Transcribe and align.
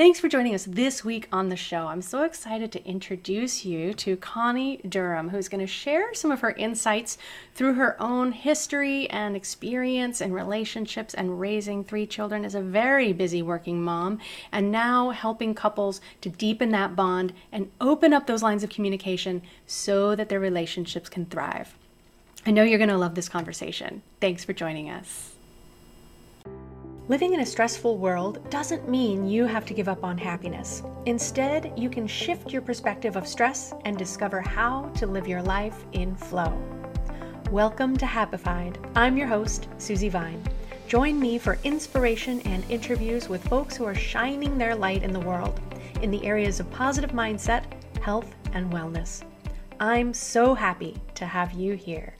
Thanks 0.00 0.18
for 0.18 0.28
joining 0.28 0.54
us 0.54 0.64
this 0.64 1.04
week 1.04 1.28
on 1.30 1.50
the 1.50 1.56
show. 1.56 1.88
I'm 1.88 2.00
so 2.00 2.22
excited 2.22 2.72
to 2.72 2.82
introduce 2.86 3.66
you 3.66 3.92
to 3.92 4.16
Connie 4.16 4.78
Durham, 4.78 5.28
who's 5.28 5.50
going 5.50 5.60
to 5.60 5.66
share 5.66 6.14
some 6.14 6.30
of 6.30 6.40
her 6.40 6.52
insights 6.52 7.18
through 7.54 7.74
her 7.74 8.00
own 8.02 8.32
history 8.32 9.10
and 9.10 9.36
experience 9.36 10.22
in 10.22 10.32
relationships 10.32 11.12
and 11.12 11.38
raising 11.38 11.84
three 11.84 12.06
children 12.06 12.46
as 12.46 12.54
a 12.54 12.62
very 12.62 13.12
busy 13.12 13.42
working 13.42 13.82
mom, 13.82 14.20
and 14.50 14.72
now 14.72 15.10
helping 15.10 15.54
couples 15.54 16.00
to 16.22 16.30
deepen 16.30 16.70
that 16.70 16.96
bond 16.96 17.34
and 17.52 17.70
open 17.78 18.14
up 18.14 18.26
those 18.26 18.42
lines 18.42 18.64
of 18.64 18.70
communication 18.70 19.42
so 19.66 20.16
that 20.16 20.30
their 20.30 20.40
relationships 20.40 21.10
can 21.10 21.26
thrive. 21.26 21.76
I 22.46 22.52
know 22.52 22.62
you're 22.62 22.78
going 22.78 22.88
to 22.88 22.96
love 22.96 23.16
this 23.16 23.28
conversation. 23.28 24.00
Thanks 24.18 24.46
for 24.46 24.54
joining 24.54 24.88
us. 24.88 25.34
Living 27.10 27.34
in 27.34 27.40
a 27.40 27.44
stressful 27.44 27.98
world 27.98 28.48
doesn't 28.50 28.88
mean 28.88 29.28
you 29.28 29.44
have 29.44 29.64
to 29.64 29.74
give 29.74 29.88
up 29.88 30.04
on 30.04 30.16
happiness. 30.16 30.84
Instead, 31.06 31.72
you 31.76 31.90
can 31.90 32.06
shift 32.06 32.52
your 32.52 32.62
perspective 32.62 33.16
of 33.16 33.26
stress 33.26 33.74
and 33.84 33.98
discover 33.98 34.40
how 34.40 34.82
to 34.90 35.08
live 35.08 35.26
your 35.26 35.42
life 35.42 35.84
in 35.90 36.14
flow. 36.14 36.56
Welcome 37.50 37.96
to 37.96 38.06
Happified. 38.06 38.76
I'm 38.94 39.16
your 39.16 39.26
host, 39.26 39.66
Susie 39.78 40.08
Vine. 40.08 40.40
Join 40.86 41.18
me 41.18 41.36
for 41.36 41.58
inspiration 41.64 42.42
and 42.42 42.64
interviews 42.70 43.28
with 43.28 43.42
folks 43.48 43.76
who 43.76 43.86
are 43.86 43.94
shining 43.96 44.56
their 44.56 44.76
light 44.76 45.02
in 45.02 45.12
the 45.12 45.18
world 45.18 45.60
in 46.02 46.12
the 46.12 46.24
areas 46.24 46.60
of 46.60 46.70
positive 46.70 47.10
mindset, 47.10 47.64
health, 48.00 48.32
and 48.52 48.70
wellness. 48.72 49.24
I'm 49.80 50.14
so 50.14 50.54
happy 50.54 50.96
to 51.16 51.26
have 51.26 51.54
you 51.54 51.74
here. 51.74 52.14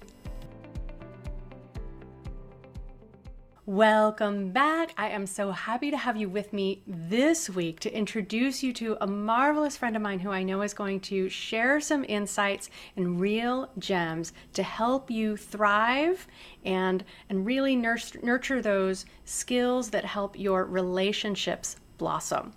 Welcome 3.71 4.51
back. 4.51 4.93
I 4.97 5.11
am 5.11 5.29
so 5.29 5.53
happy 5.53 5.93
to 5.93 5.97
have 5.97 6.17
you 6.17 6.29
with 6.29 6.53
me 6.53 6.83
this 6.89 7.49
week 7.49 7.79
to 7.79 7.97
introduce 7.97 8.65
you 8.65 8.73
to 8.73 8.97
a 9.01 9.07
marvelous 9.07 9.77
friend 9.77 9.95
of 9.95 10.03
mine 10.03 10.19
who 10.19 10.33
I 10.33 10.43
know 10.43 10.63
is 10.63 10.75
going 10.75 10.99
to 11.03 11.29
share 11.29 11.81
some 11.81 12.05
insights 12.09 12.69
and 12.97 13.21
real 13.21 13.71
gems 13.79 14.33
to 14.55 14.65
help 14.65 15.09
you 15.09 15.37
thrive 15.37 16.27
and 16.65 17.05
and 17.29 17.47
really 17.47 17.77
nurture, 17.77 18.19
nurture 18.25 18.61
those 18.61 19.07
skills 19.25 19.91
that 19.91 20.05
help 20.05 20.37
your 20.37 20.65
relationships 20.65 21.77
blossom. 21.97 22.55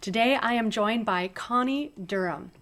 Today 0.00 0.36
I 0.36 0.52
am 0.52 0.70
joined 0.70 1.04
by 1.04 1.26
Connie 1.34 1.90
Durham. 2.06 2.52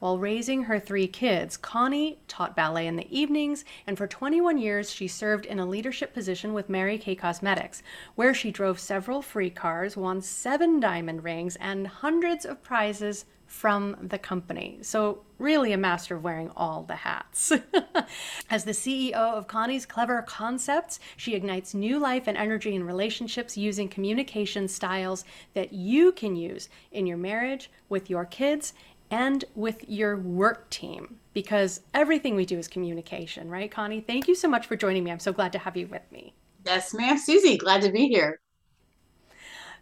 While 0.00 0.18
raising 0.18 0.62
her 0.62 0.80
three 0.80 1.06
kids, 1.06 1.58
Connie 1.58 2.20
taught 2.26 2.56
ballet 2.56 2.86
in 2.86 2.96
the 2.96 3.06
evenings, 3.16 3.66
and 3.86 3.98
for 3.98 4.06
21 4.06 4.56
years 4.56 4.90
she 4.90 5.06
served 5.06 5.44
in 5.44 5.60
a 5.60 5.66
leadership 5.66 6.14
position 6.14 6.54
with 6.54 6.70
Mary 6.70 6.96
Kay 6.96 7.14
Cosmetics, 7.14 7.82
where 8.14 8.32
she 8.32 8.50
drove 8.50 8.80
several 8.80 9.20
free 9.20 9.50
cars, 9.50 9.98
won 9.98 10.22
seven 10.22 10.80
diamond 10.80 11.22
rings, 11.22 11.56
and 11.56 11.86
hundreds 11.86 12.46
of 12.46 12.62
prizes 12.62 13.26
from 13.50 13.96
the 14.00 14.18
company. 14.18 14.78
So, 14.80 15.22
really 15.38 15.72
a 15.72 15.76
master 15.76 16.14
of 16.14 16.22
wearing 16.22 16.52
all 16.56 16.84
the 16.84 16.94
hats. 16.94 17.52
As 18.50 18.64
the 18.64 18.70
CEO 18.70 19.12
of 19.12 19.48
Connie's 19.48 19.86
Clever 19.86 20.22
Concepts, 20.22 21.00
she 21.16 21.34
ignites 21.34 21.74
new 21.74 21.98
life 21.98 22.28
and 22.28 22.36
energy 22.36 22.76
in 22.76 22.84
relationships 22.84 23.58
using 23.58 23.88
communication 23.88 24.68
styles 24.68 25.24
that 25.54 25.72
you 25.72 26.12
can 26.12 26.36
use 26.36 26.68
in 26.92 27.08
your 27.08 27.16
marriage, 27.16 27.70
with 27.88 28.08
your 28.08 28.24
kids, 28.24 28.72
and 29.10 29.44
with 29.54 29.88
your 29.88 30.16
work 30.16 30.70
team 30.70 31.16
because 31.32 31.80
everything 31.94 32.34
we 32.34 32.46
do 32.46 32.58
is 32.58 32.68
communication, 32.68 33.48
right, 33.48 33.70
Connie? 33.70 34.00
Thank 34.00 34.28
you 34.28 34.34
so 34.34 34.48
much 34.48 34.66
for 34.66 34.76
joining 34.76 35.04
me. 35.04 35.10
I'm 35.10 35.18
so 35.18 35.32
glad 35.32 35.52
to 35.52 35.58
have 35.58 35.76
you 35.76 35.86
with 35.86 36.10
me. 36.12 36.34
Yes, 36.64 36.92
ma'am. 36.94 37.18
Susie, 37.18 37.56
glad 37.56 37.82
to 37.82 37.90
be 37.90 38.06
here. 38.08 38.40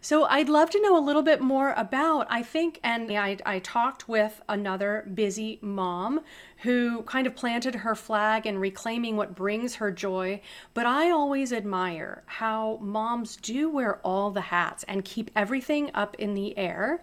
So 0.01 0.23
I'd 0.25 0.47
love 0.47 0.69
to 0.69 0.81
know 0.81 0.97
a 0.97 1.03
little 1.03 1.21
bit 1.21 1.41
more 1.41 1.73
about, 1.75 2.25
I 2.29 2.41
think, 2.41 2.79
and 2.83 3.11
I, 3.11 3.37
I 3.45 3.59
talked 3.59 4.07
with 4.07 4.41
another 4.47 5.05
busy 5.13 5.59
mom 5.61 6.21
who 6.59 7.01
kind 7.03 7.27
of 7.27 7.35
planted 7.35 7.75
her 7.75 7.95
flag 7.95 8.45
and 8.45 8.61
reclaiming 8.61 9.17
what 9.17 9.35
brings 9.35 9.75
her 9.75 9.91
joy. 9.91 10.41
But 10.73 10.85
I 10.85 11.09
always 11.09 11.51
admire 11.51 12.23
how 12.27 12.79
moms 12.81 13.35
do 13.35 13.69
wear 13.69 13.97
all 13.97 14.31
the 14.31 14.41
hats 14.41 14.85
and 14.87 15.03
keep 15.03 15.31
everything 15.35 15.91
up 15.93 16.15
in 16.15 16.33
the 16.33 16.57
air. 16.57 17.01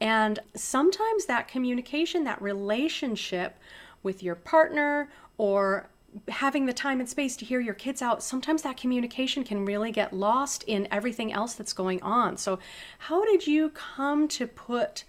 And 0.00 0.38
sometimes 0.54 1.26
that 1.26 1.48
communication, 1.48 2.22
that 2.24 2.40
relationship 2.40 3.58
with 4.04 4.22
your 4.22 4.36
partner 4.36 5.10
or 5.36 5.88
having 6.28 6.66
the 6.66 6.72
time 6.72 7.00
and 7.00 7.08
space 7.08 7.36
to 7.36 7.44
hear 7.44 7.60
your 7.60 7.74
kids 7.74 8.02
out, 8.02 8.22
sometimes 8.22 8.62
that 8.62 8.76
communication 8.76 9.44
can 9.44 9.64
really 9.64 9.90
get 9.90 10.12
lost 10.12 10.64
in 10.66 10.88
everything 10.90 11.32
else 11.32 11.54
that's 11.54 11.72
going 11.72 12.02
on. 12.02 12.36
So, 12.36 12.58
how 12.98 13.24
did 13.24 13.46
you 13.46 13.70
come 13.70 14.28
to 14.28 14.46
put 14.46 15.04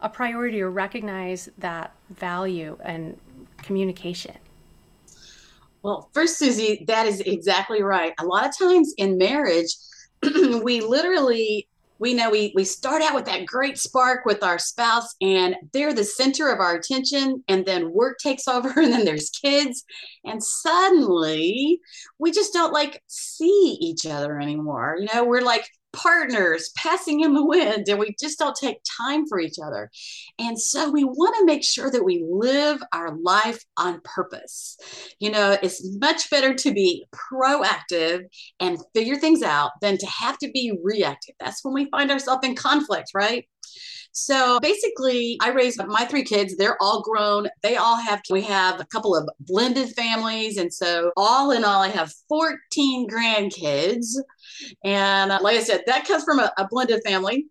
a 0.00 0.08
priority 0.08 0.60
or 0.60 0.70
recognize 0.70 1.48
that 1.58 1.94
value 2.10 2.76
and 2.84 3.18
communication? 3.58 4.36
Well, 5.82 6.10
first, 6.12 6.38
Susie, 6.38 6.84
that 6.86 7.06
is 7.06 7.20
exactly 7.20 7.82
right. 7.82 8.14
A 8.20 8.24
lot 8.24 8.46
of 8.46 8.56
times 8.56 8.94
in 8.98 9.18
marriage, 9.18 9.74
we 10.62 10.80
literally 10.80 11.68
we 12.02 12.14
know 12.14 12.30
we 12.30 12.52
we 12.56 12.64
start 12.64 13.00
out 13.00 13.14
with 13.14 13.26
that 13.26 13.46
great 13.46 13.78
spark 13.78 14.26
with 14.26 14.42
our 14.42 14.58
spouse 14.58 15.14
and 15.20 15.54
they're 15.72 15.94
the 15.94 16.02
center 16.02 16.50
of 16.50 16.58
our 16.58 16.74
attention 16.74 17.44
and 17.46 17.64
then 17.64 17.92
work 17.92 18.18
takes 18.18 18.48
over 18.48 18.68
and 18.76 18.92
then 18.92 19.04
there's 19.04 19.30
kids. 19.30 19.84
And 20.24 20.42
suddenly 20.42 21.80
we 22.18 22.32
just 22.32 22.52
don't 22.52 22.72
like 22.72 23.00
see 23.06 23.78
each 23.80 24.04
other 24.04 24.40
anymore. 24.40 24.96
You 24.98 25.08
know 25.14 25.24
we're 25.24 25.42
like 25.42 25.64
partners 25.92 26.70
passing 26.76 27.20
in 27.20 27.34
the 27.34 27.44
wind 27.44 27.88
and 27.88 27.98
we 27.98 28.14
just 28.20 28.38
don't 28.38 28.56
take 28.56 28.78
time 28.98 29.26
for 29.26 29.38
each 29.38 29.56
other. 29.64 29.90
And 30.38 30.58
so 30.58 30.90
we 30.90 31.04
want 31.04 31.36
to 31.38 31.44
make 31.44 31.64
sure 31.64 31.90
that 31.90 32.04
we 32.04 32.24
live 32.28 32.82
our 32.92 33.16
life 33.16 33.62
on 33.76 34.00
purpose. 34.04 34.76
You 35.20 35.30
know, 35.30 35.56
it's 35.62 35.82
much 35.98 36.30
better 36.30 36.54
to 36.54 36.72
be 36.72 37.06
proactive 37.14 38.24
and 38.60 38.78
figure 38.94 39.16
things 39.16 39.42
out 39.42 39.72
than 39.80 39.98
to 39.98 40.06
have 40.06 40.38
to 40.38 40.50
be 40.50 40.78
reactive. 40.82 41.34
That's 41.38 41.64
when 41.64 41.74
we 41.74 41.90
find 41.90 42.10
ourselves 42.10 42.46
in 42.46 42.54
conflict, 42.54 43.10
right? 43.14 43.46
So 44.12 44.60
basically, 44.60 45.38
I 45.40 45.50
raised 45.50 45.82
my 45.86 46.04
three 46.04 46.22
kids. 46.24 46.56
They're 46.56 46.80
all 46.80 47.02
grown. 47.02 47.48
They 47.62 47.76
all 47.76 47.96
have, 47.96 48.20
we 48.30 48.42
have 48.42 48.78
a 48.78 48.86
couple 48.86 49.16
of 49.16 49.28
blended 49.40 49.94
families. 49.94 50.58
And 50.58 50.72
so, 50.72 51.10
all 51.16 51.50
in 51.50 51.64
all, 51.64 51.80
I 51.82 51.88
have 51.88 52.12
14 52.28 53.08
grandkids. 53.08 54.06
And 54.84 55.32
uh, 55.32 55.38
like 55.40 55.56
I 55.56 55.62
said, 55.62 55.82
that 55.86 56.06
comes 56.06 56.24
from 56.24 56.40
a, 56.40 56.52
a 56.58 56.68
blended 56.68 57.02
family 57.04 57.46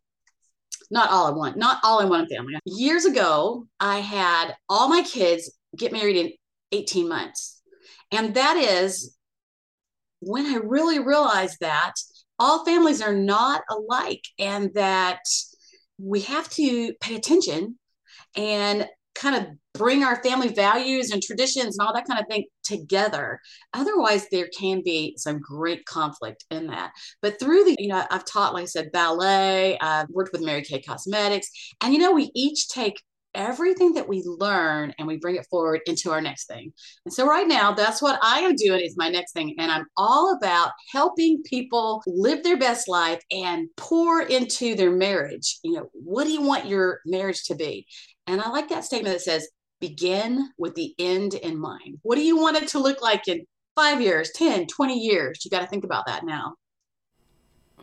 not 0.92 1.10
all 1.10 1.30
in 1.30 1.36
one, 1.36 1.58
not 1.58 1.80
all 1.84 2.02
in 2.02 2.10
one 2.10 2.28
family. 2.28 2.54
Years 2.66 3.06
ago, 3.06 3.66
I 3.80 4.00
had 4.00 4.54
all 4.68 4.90
my 4.90 5.02
kids 5.02 5.50
get 5.76 5.94
married 5.94 6.18
in 6.18 6.34
18 6.74 7.08
months. 7.08 7.62
And 8.12 8.36
that 8.36 8.58
is 8.58 9.16
when 10.20 10.46
I 10.46 10.58
really 10.58 11.00
realized 11.00 11.58
that 11.62 11.94
all 12.38 12.66
families 12.66 13.02
are 13.02 13.16
not 13.16 13.62
alike 13.70 14.24
and 14.38 14.74
that 14.74 15.22
we 16.02 16.22
have 16.22 16.50
to 16.52 16.94
pay 17.02 17.16
attention 17.16 17.78
and 18.36 18.88
kind 19.14 19.36
of 19.36 19.46
bring 19.74 20.04
our 20.04 20.22
family 20.24 20.48
values 20.48 21.12
and 21.12 21.22
traditions 21.22 21.78
and 21.78 21.86
all 21.86 21.94
that 21.94 22.08
kind 22.08 22.20
of 22.20 22.26
thing 22.28 22.46
together. 22.64 23.40
Otherwise, 23.74 24.28
there 24.32 24.48
can 24.58 24.82
be 24.84 25.14
some 25.18 25.40
great 25.40 25.86
conflict 25.86 26.46
in 26.50 26.68
that. 26.68 26.92
But 27.22 27.40
through 27.40 27.66
the, 27.66 27.76
you 27.78 27.90
know, 27.90 28.06
I've 28.10 28.26
taught, 28.26 28.54
like 28.54 28.64
I 28.64 28.66
said, 28.66 28.92
ballet, 28.92 29.78
I've 29.80 30.10
worked 30.10 30.32
with 30.32 30.42
Mary 30.42 30.62
Kay 30.62 30.82
Cosmetics, 30.82 31.50
and, 31.82 31.94
you 31.94 32.00
know, 32.00 32.14
we 32.14 32.32
each 32.34 32.70
take 32.70 33.02
everything 33.34 33.94
that 33.94 34.08
we 34.08 34.24
learn 34.26 34.94
and 34.98 35.08
we 35.08 35.18
bring 35.18 35.36
it 35.36 35.48
forward 35.50 35.82
into 35.86 36.12
our 36.12 36.22
next 36.22 36.48
thing. 36.48 36.74
And 37.06 37.14
so 37.14 37.26
right 37.26 37.48
now, 37.48 37.72
that's 37.72 38.02
what 38.02 38.20
I 38.22 38.40
am 38.40 38.56
doing 38.56 38.82
is 38.82 38.96
my 38.98 39.10
next 39.10 39.34
thing. 39.34 39.56
And 39.58 39.72
I'm 39.72 39.86
all 39.98 40.36
about 40.36 40.72
helping 40.92 41.42
people 41.44 42.04
live 42.06 42.44
their 42.44 42.58
best 42.58 42.88
life 42.88 43.22
and 43.32 43.68
pour 43.78 44.22
into 44.22 44.76
their 44.76 44.92
marriage. 44.92 45.60
You 45.64 45.74
know, 45.74 45.90
what 45.94 46.26
do 46.26 46.32
you 46.32 46.42
want 46.42 46.68
your 46.68 47.02
marriage 47.06 47.44
to 47.46 47.56
be? 47.56 47.88
And 48.28 48.42
I 48.42 48.50
like 48.50 48.70
that 48.70 48.86
statement 48.86 49.16
that 49.16 49.22
says, 49.22 49.48
begin 49.80 50.50
with 50.58 50.76
the 50.76 50.94
end 51.00 51.34
in 51.34 51.60
mind. 51.60 51.98
What 52.04 52.16
do 52.16 52.22
you 52.22 52.38
want 52.38 52.58
it 52.58 52.70
to 52.70 52.80
look 52.80 53.02
like 53.02 53.28
in 53.28 53.46
five 53.76 54.00
years, 54.00 54.32
10, 54.36 54.68
20 54.68 54.98
years? 54.98 55.44
You 55.44 55.52
got 55.52 55.62
to 55.62 55.68
think 55.68 55.84
about 55.84 56.06
that 56.06 56.24
now. 56.24 56.56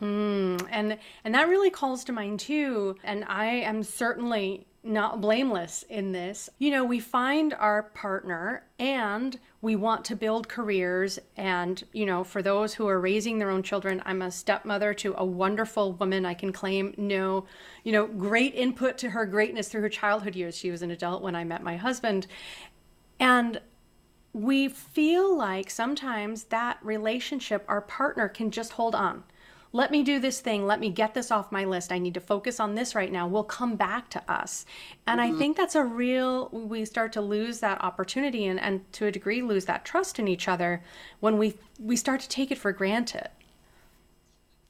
Mm, 0.01 0.65
and 0.71 0.97
and 1.25 1.35
that 1.35 1.49
really 1.49 1.69
calls 1.69 2.05
to 2.05 2.13
mind 2.13 2.39
too. 2.39 2.95
And 3.03 3.25
I 3.25 3.45
am 3.45 3.83
certainly 3.83 4.65
not 4.83 5.19
blameless 5.19 5.83
in 5.89 6.11
this. 6.11 6.49
You 6.57 6.71
know, 6.71 6.85
we 6.85 6.99
find 6.99 7.53
our 7.53 7.83
partner 7.83 8.63
and 8.77 9.37
we 9.61 9.75
want 9.75 10.05
to 10.05 10.15
build 10.15 10.47
careers. 10.47 11.19
And, 11.35 11.83
you 11.91 12.05
know, 12.05 12.23
for 12.23 12.41
those 12.41 12.73
who 12.73 12.87
are 12.87 12.99
raising 12.99 13.39
their 13.39 13.49
own 13.49 13.61
children, 13.61 14.01
I'm 14.05 14.21
a 14.21 14.31
stepmother 14.31 14.93
to 14.95 15.15
a 15.17 15.25
wonderful 15.25 15.93
woman. 15.93 16.25
I 16.25 16.33
can 16.33 16.53
claim 16.53 16.93
no, 16.97 17.45
you 17.83 17.91
know, 17.91 18.07
great 18.07 18.55
input 18.55 18.97
to 18.99 19.09
her 19.09 19.25
greatness 19.25 19.67
through 19.67 19.81
her 19.81 19.89
childhood 19.89 20.35
years. 20.35 20.57
She 20.57 20.71
was 20.71 20.81
an 20.81 20.91
adult 20.91 21.21
when 21.21 21.35
I 21.35 21.43
met 21.43 21.61
my 21.61 21.75
husband. 21.75 22.27
And 23.19 23.59
we 24.31 24.69
feel 24.69 25.35
like 25.35 25.69
sometimes 25.69 26.45
that 26.45 26.77
relationship, 26.81 27.65
our 27.67 27.81
partner 27.81 28.29
can 28.29 28.49
just 28.49 28.73
hold 28.73 28.95
on 28.95 29.23
let 29.71 29.91
me 29.91 30.03
do 30.03 30.19
this 30.19 30.39
thing, 30.39 30.65
let 30.65 30.79
me 30.79 30.89
get 30.89 31.13
this 31.13 31.31
off 31.31 31.51
my 31.51 31.63
list. 31.63 31.91
I 31.91 31.99
need 31.99 32.15
to 32.15 32.19
focus 32.19 32.59
on 32.59 32.75
this 32.75 32.95
right 32.95 33.11
now, 33.11 33.27
We'll 33.27 33.43
come 33.43 33.75
back 33.75 34.09
to 34.11 34.31
us. 34.31 34.65
And 35.05 35.19
mm-hmm. 35.19 35.35
I 35.35 35.37
think 35.37 35.57
that's 35.57 35.75
a 35.75 35.83
real, 35.83 36.49
we 36.49 36.85
start 36.85 37.13
to 37.13 37.21
lose 37.21 37.59
that 37.59 37.83
opportunity 37.83 38.45
and, 38.45 38.59
and 38.59 38.91
to 38.93 39.05
a 39.05 39.11
degree 39.11 39.41
lose 39.41 39.65
that 39.65 39.85
trust 39.85 40.19
in 40.19 40.27
each 40.27 40.47
other 40.47 40.83
when 41.19 41.37
we, 41.37 41.55
we 41.79 41.95
start 41.95 42.21
to 42.21 42.29
take 42.29 42.51
it 42.51 42.57
for 42.57 42.71
granted. 42.71 43.29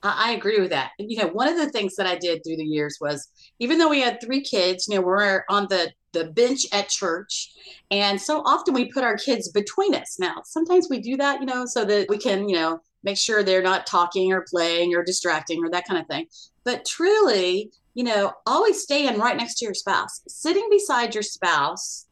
I 0.02 0.32
agree 0.32 0.62
with 0.62 0.70
that. 0.70 0.92
You 0.98 1.18
know, 1.18 1.28
one 1.28 1.50
of 1.50 1.58
the 1.58 1.70
things 1.70 1.96
that 1.98 2.08
I 2.08 2.16
did 2.16 2.42
through 2.44 2.56
the 2.56 2.64
years 2.64 2.98
was 3.02 3.28
even 3.60 3.78
though 3.78 3.90
we 3.90 4.00
had 4.00 4.22
three 4.22 4.42
kids, 4.42 4.88
you 4.88 4.96
know, 4.96 5.02
we're 5.02 5.44
on 5.50 5.68
the 5.70 5.92
the 6.14 6.26
bench 6.26 6.66
at 6.72 6.90
church. 6.90 7.52
And 7.92 8.20
so 8.20 8.42
often 8.46 8.74
we 8.74 8.92
put 8.92 9.04
our 9.04 9.18
kids 9.18 9.50
between 9.50 9.94
us. 9.94 10.18
Now, 10.20 10.42
sometimes 10.44 10.88
we 10.90 11.00
do 11.00 11.18
that, 11.18 11.40
you 11.40 11.46
know, 11.46 11.66
so 11.66 11.86
that 11.86 12.08
we 12.10 12.18
can, 12.18 12.50
you 12.50 12.56
know, 12.56 12.80
make 13.04 13.18
sure 13.18 13.44
they're 13.44 13.62
not 13.62 13.88
talking 13.88 14.32
or 14.34 14.46
playing 14.50 14.96
or 14.96 15.04
distracting 15.04 15.64
or 15.64 15.70
that 15.70 15.88
kind 15.88 16.00
of 16.00 16.08
thing. 16.08 16.28
But 16.64 16.86
truly, 16.86 17.72
you 17.94 18.04
know, 18.04 18.34
always 18.46 18.82
staying 18.82 19.18
right 19.20 19.38
next 19.38 19.56
to 19.56 19.66
your 19.66 19.74
spouse, 19.74 20.22
sitting 20.28 20.68
beside 20.70 21.14
your 21.14 21.24
spouse 21.24 22.08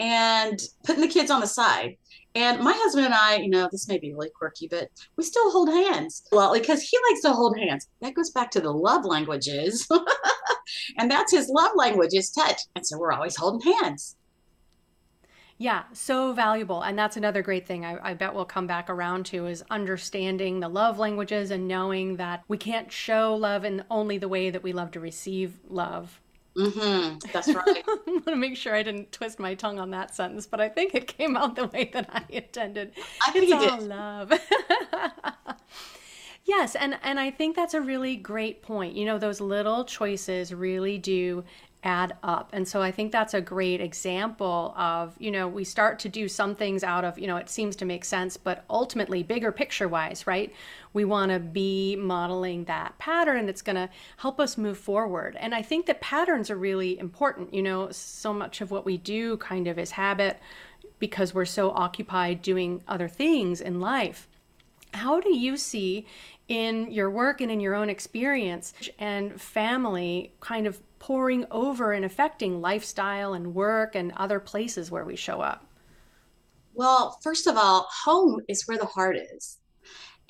and 0.00 0.60
putting 0.84 1.02
the 1.02 1.08
kids 1.08 1.30
on 1.30 1.40
the 1.40 1.46
side 1.46 1.96
and 2.34 2.60
my 2.60 2.72
husband 2.74 3.04
and 3.04 3.14
I, 3.14 3.36
you 3.36 3.50
know, 3.50 3.68
this 3.70 3.88
may 3.88 3.98
be 3.98 4.12
really 4.12 4.30
quirky, 4.30 4.66
but 4.66 4.88
we 5.16 5.24
still 5.24 5.50
hold 5.50 5.68
hands. 5.68 6.22
Well, 6.32 6.54
because 6.54 6.82
he 6.82 6.96
likes 7.10 7.20
to 7.22 7.32
hold 7.32 7.58
hands. 7.58 7.88
That 8.00 8.14
goes 8.14 8.30
back 8.30 8.50
to 8.52 8.60
the 8.60 8.72
love 8.72 9.04
languages. 9.04 9.86
and 10.98 11.10
that's 11.10 11.32
his 11.32 11.50
love 11.50 11.72
language 11.74 12.14
is 12.14 12.30
touch. 12.30 12.58
And 12.74 12.86
so 12.86 12.98
we're 12.98 13.12
always 13.12 13.36
holding 13.36 13.72
hands. 13.74 14.16
Yeah, 15.62 15.84
so 15.92 16.32
valuable. 16.32 16.82
And 16.82 16.98
that's 16.98 17.16
another 17.16 17.40
great 17.40 17.68
thing 17.68 17.84
I, 17.84 18.10
I, 18.10 18.14
bet 18.14 18.34
we'll 18.34 18.44
come 18.44 18.66
back 18.66 18.90
around 18.90 19.26
to 19.26 19.46
is 19.46 19.62
understanding 19.70 20.58
the 20.58 20.68
love 20.68 20.98
languages 20.98 21.52
and 21.52 21.68
knowing 21.68 22.16
that 22.16 22.42
we 22.48 22.58
can't 22.58 22.90
show 22.90 23.36
love 23.36 23.64
in 23.64 23.84
only 23.88 24.18
the 24.18 24.26
way 24.26 24.50
that 24.50 24.64
we 24.64 24.72
love 24.72 24.90
to 24.90 24.98
receive 24.98 25.54
love. 25.68 26.20
Mm-hmm. 26.56 27.30
That's 27.32 27.46
right. 27.54 27.84
I 27.86 27.98
want 28.06 28.26
to 28.26 28.34
make 28.34 28.56
sure 28.56 28.74
I 28.74 28.82
didn't 28.82 29.12
twist 29.12 29.38
my 29.38 29.54
tongue 29.54 29.78
on 29.78 29.92
that 29.92 30.16
sentence, 30.16 30.48
but 30.48 30.60
I 30.60 30.68
think 30.68 30.96
it 30.96 31.06
came 31.06 31.36
out 31.36 31.54
the 31.54 31.68
way 31.68 31.88
that 31.92 32.10
I 32.12 32.24
intended. 32.28 32.90
I 33.24 33.30
think 33.30 33.44
it's 33.44 33.52
all 33.52 33.78
did. 33.78 33.86
love. 33.86 34.32
yes, 36.44 36.74
and 36.74 36.98
and 37.04 37.20
I 37.20 37.30
think 37.30 37.54
that's 37.54 37.74
a 37.74 37.80
really 37.80 38.16
great 38.16 38.62
point. 38.62 38.96
You 38.96 39.04
know, 39.04 39.16
those 39.16 39.40
little 39.40 39.84
choices 39.84 40.52
really 40.52 40.98
do 40.98 41.44
add 41.84 42.16
up. 42.22 42.50
And 42.52 42.66
so 42.66 42.80
I 42.80 42.92
think 42.92 43.10
that's 43.10 43.34
a 43.34 43.40
great 43.40 43.80
example 43.80 44.72
of, 44.76 45.14
you 45.18 45.30
know, 45.30 45.48
we 45.48 45.64
start 45.64 45.98
to 46.00 46.08
do 46.08 46.28
some 46.28 46.54
things 46.54 46.84
out 46.84 47.04
of, 47.04 47.18
you 47.18 47.26
know, 47.26 47.36
it 47.36 47.50
seems 47.50 47.74
to 47.76 47.84
make 47.84 48.04
sense, 48.04 48.36
but 48.36 48.64
ultimately, 48.70 49.22
bigger 49.22 49.50
picture 49.50 49.88
wise, 49.88 50.26
right? 50.26 50.52
We 50.92 51.04
want 51.04 51.32
to 51.32 51.40
be 51.40 51.96
modeling 51.96 52.64
that 52.64 52.98
pattern 52.98 53.46
that's 53.46 53.62
going 53.62 53.76
to 53.76 53.88
help 54.18 54.38
us 54.38 54.56
move 54.56 54.78
forward. 54.78 55.36
And 55.40 55.54
I 55.54 55.62
think 55.62 55.86
that 55.86 56.00
patterns 56.00 56.50
are 56.50 56.56
really 56.56 56.98
important. 56.98 57.52
You 57.52 57.62
know, 57.62 57.90
so 57.90 58.32
much 58.32 58.60
of 58.60 58.70
what 58.70 58.84
we 58.84 58.96
do 58.96 59.36
kind 59.38 59.66
of 59.66 59.78
is 59.78 59.92
habit 59.92 60.38
because 60.98 61.34
we're 61.34 61.44
so 61.44 61.70
occupied 61.70 62.42
doing 62.42 62.82
other 62.86 63.08
things 63.08 63.60
in 63.60 63.80
life. 63.80 64.28
How 64.94 65.20
do 65.20 65.34
you 65.34 65.56
see 65.56 66.06
in 66.48 66.90
your 66.92 67.10
work 67.10 67.40
and 67.40 67.50
in 67.50 67.60
your 67.60 67.74
own 67.74 67.88
experience 67.88 68.74
and 68.98 69.40
family 69.40 70.32
kind 70.40 70.66
of 70.66 70.80
pouring 71.02 71.44
over 71.50 71.92
and 71.92 72.04
affecting 72.04 72.60
lifestyle 72.60 73.34
and 73.34 73.54
work 73.54 73.96
and 73.96 74.12
other 74.16 74.38
places 74.38 74.88
where 74.88 75.04
we 75.04 75.16
show 75.16 75.40
up? 75.40 75.66
Well, 76.74 77.18
first 77.24 77.48
of 77.48 77.56
all, 77.56 77.88
home 78.04 78.40
is 78.48 78.68
where 78.68 78.78
the 78.78 78.86
heart 78.86 79.16
is. 79.16 79.58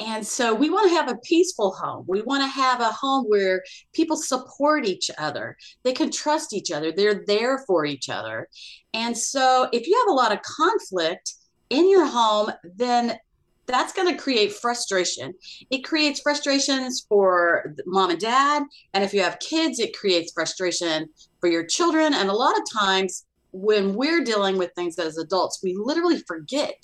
And 0.00 0.26
so 0.26 0.54
we 0.54 0.70
want 0.70 0.88
to 0.88 0.96
have 0.96 1.10
a 1.10 1.19
peaceful 1.19 1.72
home. 1.72 2.06
We 2.08 2.22
want 2.22 2.42
to 2.42 2.48
have 2.48 2.80
a 2.80 2.86
home 2.86 3.26
where 3.26 3.62
people 3.92 4.16
support 4.16 4.86
each 4.86 5.10
other. 5.19 5.58
They 5.84 5.92
can 5.92 6.10
trust 6.10 6.54
each 6.54 6.72
other. 6.72 6.90
They're 6.90 7.22
there 7.26 7.58
for 7.66 7.84
each 7.84 8.08
other. 8.08 8.48
And 8.94 9.16
so 9.16 9.68
if 9.75 9.86
you 9.86 9.94
have 9.98 10.08
a 10.08 10.16
lot 10.16 10.32
of 10.32 10.40
conflict 10.40 11.34
in 11.68 11.90
your 11.90 12.06
home, 12.06 12.50
then 12.76 13.18
that's 13.67 13.93
going 13.93 14.09
to 14.14 14.20
create 14.20 14.53
frustration. 14.53 15.32
It 15.70 15.85
creates 15.85 16.20
frustrations 16.20 17.06
for 17.09 17.75
mom 17.87 18.11
and 18.11 18.20
dad. 18.20 18.64
And 18.94 19.05
if 19.05 19.14
you 19.14 19.23
have 19.23 19.38
kids, 19.38 19.79
it 19.79 19.97
creates 19.97 20.32
frustration 20.32 21.09
for 21.41 21.49
your 21.49 21.64
children. 21.64 22.14
And 22.14 22.29
a 22.29 22.35
lot 22.35 22.56
of 22.56 22.64
times, 22.73 23.25
when 23.55 23.94
we're 23.94 24.25
dealing 24.25 24.56
with 24.56 24.73
things 24.75 24.99
as 24.99 25.19
adults, 25.19 25.61
we 25.62 25.76
literally 25.76 26.19
forget 26.26 26.75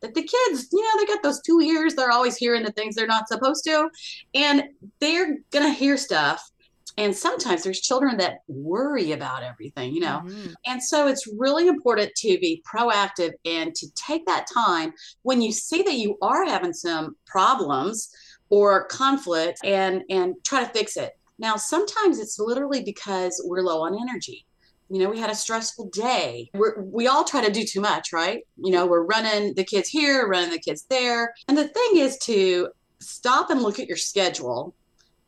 that 0.00 0.14
the 0.14 0.22
kids, 0.22 0.68
you 0.72 0.80
know, 0.80 0.98
they 0.98 1.06
got 1.06 1.22
those 1.22 1.42
two 1.42 1.60
ears. 1.60 1.94
They're 1.94 2.12
always 2.12 2.36
hearing 2.36 2.62
the 2.62 2.72
things 2.72 2.94
they're 2.94 3.06
not 3.08 3.26
supposed 3.26 3.64
to. 3.64 3.88
And 4.32 4.64
they're 5.00 5.38
going 5.50 5.66
to 5.66 5.72
hear 5.72 5.96
stuff 5.96 6.51
and 6.98 7.14
sometimes 7.14 7.62
there's 7.62 7.80
children 7.80 8.16
that 8.18 8.40
worry 8.48 9.12
about 9.12 9.42
everything 9.42 9.94
you 9.94 10.00
know? 10.00 10.22
Mm-hmm. 10.24 10.52
and 10.66 10.82
so 10.82 11.06
it's 11.06 11.26
really 11.38 11.68
important 11.68 12.14
to 12.16 12.38
be 12.38 12.62
proactive 12.70 13.32
and 13.44 13.74
to 13.74 13.86
take 13.94 14.26
that 14.26 14.46
time 14.52 14.92
when 15.22 15.40
you 15.40 15.52
see 15.52 15.82
that 15.82 15.94
you 15.94 16.18
are 16.22 16.44
having 16.44 16.72
some 16.72 17.16
problems 17.26 18.10
or 18.52 18.84
conflict 18.88 19.58
and 19.64 20.02
and 20.10 20.34
try 20.44 20.62
to 20.62 20.68
fix 20.70 20.98
it. 20.98 21.18
Now 21.38 21.56
sometimes 21.56 22.18
it's 22.18 22.38
literally 22.38 22.82
because 22.84 23.42
we're 23.46 23.62
low 23.62 23.82
on 23.82 23.98
energy. 23.98 24.44
You 24.90 24.98
know 24.98 25.08
we 25.08 25.18
had 25.18 25.30
a 25.30 25.34
stressful 25.34 25.88
day. 25.88 26.50
We're, 26.52 26.82
we 26.82 27.06
all 27.06 27.24
try 27.24 27.42
to 27.42 27.50
do 27.50 27.64
too 27.64 27.80
much 27.80 28.12
right? 28.12 28.46
You 28.58 28.70
know 28.70 28.86
we're 28.86 29.06
running 29.06 29.54
the 29.54 29.64
kids 29.64 29.88
here 29.88 30.28
running 30.28 30.50
the 30.50 30.58
kids 30.58 30.84
there. 30.90 31.32
And 31.48 31.56
the 31.56 31.68
thing 31.68 31.96
is 31.96 32.18
to 32.18 32.68
stop 33.00 33.48
and 33.48 33.62
look 33.62 33.80
at 33.80 33.88
your 33.88 33.96
schedule 33.96 34.74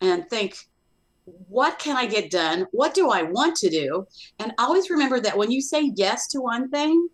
and 0.03 0.29
think 0.29 0.69
what 1.25 1.79
can 1.79 1.97
I 1.97 2.07
get 2.07 2.31
done? 2.31 2.67
What 2.73 2.95
do 2.95 3.11
I 3.11 3.23
want 3.23 3.57
to 3.57 3.71
do? 3.71 4.07
And 4.39 4.53
always 4.59 4.91
remember 4.91 5.21
that 5.21 5.37
when 5.37 5.51
you 5.51 5.61
say 5.61 5.93
yes 5.97 6.29
to 6.29 6.41
one 6.41 6.71
thing, 6.71 7.09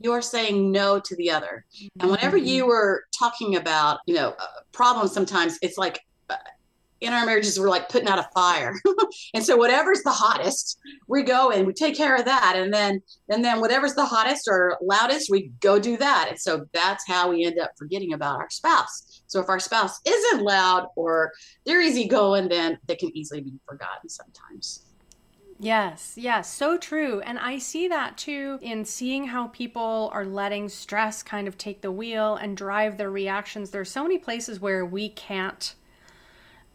you're 0.00 0.22
saying 0.22 0.70
no 0.70 0.98
to 1.00 1.16
the 1.16 1.30
other. 1.30 1.64
And 2.00 2.10
whenever 2.10 2.36
mm-hmm. 2.38 2.46
you 2.46 2.66
were 2.66 3.04
talking 3.16 3.56
about, 3.56 4.00
you 4.06 4.14
know, 4.14 4.34
uh, 4.38 4.46
problems, 4.72 5.12
sometimes 5.12 5.58
it's 5.62 5.76
like 5.76 6.00
uh, 6.30 6.36
in 7.00 7.12
our 7.12 7.24
marriages, 7.24 7.58
we're 7.58 7.70
like 7.70 7.88
putting 7.88 8.08
out 8.08 8.18
a 8.18 8.28
fire. 8.34 8.74
and 9.34 9.44
so 9.44 9.56
whatever's 9.56 10.02
the 10.02 10.10
hottest, 10.10 10.78
we 11.08 11.22
go 11.22 11.50
and 11.50 11.66
we 11.66 11.72
take 11.72 11.96
care 11.96 12.14
of 12.14 12.24
that. 12.26 12.54
And 12.56 12.72
then, 12.72 13.00
and 13.28 13.44
then 13.44 13.60
whatever's 13.60 13.94
the 13.94 14.04
hottest 14.04 14.46
or 14.48 14.76
loudest, 14.82 15.30
we 15.30 15.52
go 15.60 15.78
do 15.78 15.96
that. 15.96 16.26
And 16.28 16.38
so 16.38 16.66
that's 16.72 17.06
how 17.06 17.30
we 17.30 17.44
end 17.44 17.58
up 17.58 17.70
forgetting 17.78 18.12
about 18.12 18.38
our 18.38 18.50
spouse. 18.50 19.22
So 19.26 19.40
if 19.40 19.48
our 19.48 19.60
spouse 19.60 20.00
isn't 20.06 20.42
loud 20.42 20.88
or 20.96 21.32
they're 21.64 21.82
easygoing, 21.82 22.48
then 22.48 22.78
they 22.86 22.96
can 22.96 23.16
easily 23.16 23.40
be 23.40 23.54
forgotten 23.66 24.08
sometimes. 24.08 24.84
Yes, 25.62 26.14
yes, 26.16 26.50
so 26.50 26.78
true. 26.78 27.20
And 27.20 27.38
I 27.38 27.58
see 27.58 27.86
that 27.88 28.16
too 28.16 28.58
in 28.62 28.82
seeing 28.86 29.26
how 29.26 29.48
people 29.48 30.08
are 30.12 30.24
letting 30.24 30.70
stress 30.70 31.22
kind 31.22 31.46
of 31.46 31.58
take 31.58 31.82
the 31.82 31.92
wheel 31.92 32.36
and 32.36 32.56
drive 32.56 32.96
their 32.96 33.10
reactions. 33.10 33.68
There's 33.68 33.90
so 33.90 34.02
many 34.02 34.16
places 34.16 34.58
where 34.58 34.86
we 34.86 35.10
can't 35.10 35.74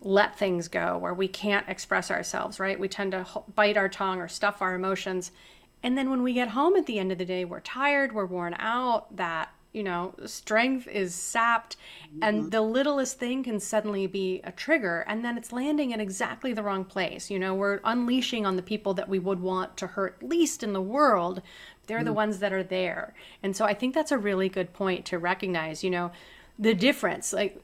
let 0.02 0.38
things 0.38 0.68
go, 0.68 0.98
where 0.98 1.14
we 1.14 1.28
can't 1.28 1.68
express 1.68 2.12
ourselves, 2.12 2.60
right? 2.60 2.80
We 2.80 2.88
tend 2.88 3.14
to 3.14 3.26
bite 3.56 3.78
our 3.78 3.90
tongue 3.90 4.20
or 4.20 4.28
stuff 4.28 4.62
our 4.62 4.76
emotions. 4.76 5.32
And 5.82 5.98
then 5.98 6.10
when 6.10 6.24
we 6.24 6.34
get 6.34 6.50
home 6.50 6.76
at 6.76 6.86
the 6.86 7.00
end 7.00 7.12
of 7.12 7.18
the 7.18 7.26
day, 7.26 7.46
we're 7.46 7.60
tired, 7.60 8.14
we're 8.14 8.26
worn 8.26 8.56
out, 8.60 9.16
that 9.16 9.50
you 9.76 9.84
know, 9.84 10.16
strength 10.26 10.88
is 10.88 11.14
sapped, 11.14 11.76
mm-hmm. 12.08 12.24
and 12.24 12.50
the 12.52 12.62
littlest 12.62 13.20
thing 13.20 13.44
can 13.44 13.60
suddenly 13.60 14.08
be 14.08 14.40
a 14.46 14.52
trigger, 14.54 15.04
and 15.06 15.24
then 15.24 15.38
it's 15.38 15.52
landing 15.52 15.92
in 15.92 16.00
exactly 16.00 16.54
the 16.54 16.64
wrong 16.64 16.86
place. 16.86 17.30
You 17.30 17.38
know, 17.38 17.54
we're 17.54 17.82
unleashing 17.84 18.46
on 18.46 18.56
the 18.56 18.62
people 18.62 18.94
that 18.94 19.10
we 19.10 19.20
would 19.20 19.42
want 19.42 19.76
to 19.78 19.88
hurt 19.88 20.24
least 20.24 20.64
in 20.64 20.72
the 20.72 20.82
world. 20.82 21.42
They're 21.88 21.98
mm-hmm. 21.98 22.06
the 22.06 22.14
ones 22.14 22.40
that 22.40 22.54
are 22.54 22.64
there. 22.64 23.14
And 23.44 23.54
so 23.54 23.66
I 23.66 23.74
think 23.74 23.94
that's 23.94 24.14
a 24.14 24.18
really 24.18 24.48
good 24.48 24.72
point 24.72 25.04
to 25.08 25.20
recognize, 25.20 25.84
you 25.84 25.90
know, 25.90 26.14
the 26.58 26.74
difference. 26.74 27.34
Like, 27.34 27.62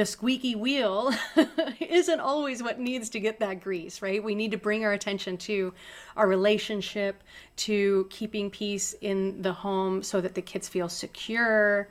the 0.00 0.06
squeaky 0.06 0.54
wheel 0.54 1.12
isn't 1.78 2.20
always 2.20 2.62
what 2.62 2.80
needs 2.80 3.10
to 3.10 3.20
get 3.20 3.38
that 3.40 3.60
grease, 3.60 4.00
right? 4.00 4.24
We 4.24 4.34
need 4.34 4.50
to 4.52 4.56
bring 4.56 4.82
our 4.82 4.94
attention 4.94 5.36
to 5.36 5.74
our 6.16 6.26
relationship, 6.26 7.22
to 7.56 8.06
keeping 8.08 8.48
peace 8.48 8.94
in 9.02 9.42
the 9.42 9.52
home 9.52 10.02
so 10.02 10.22
that 10.22 10.34
the 10.34 10.40
kids 10.40 10.70
feel 10.70 10.88
secure. 10.88 11.86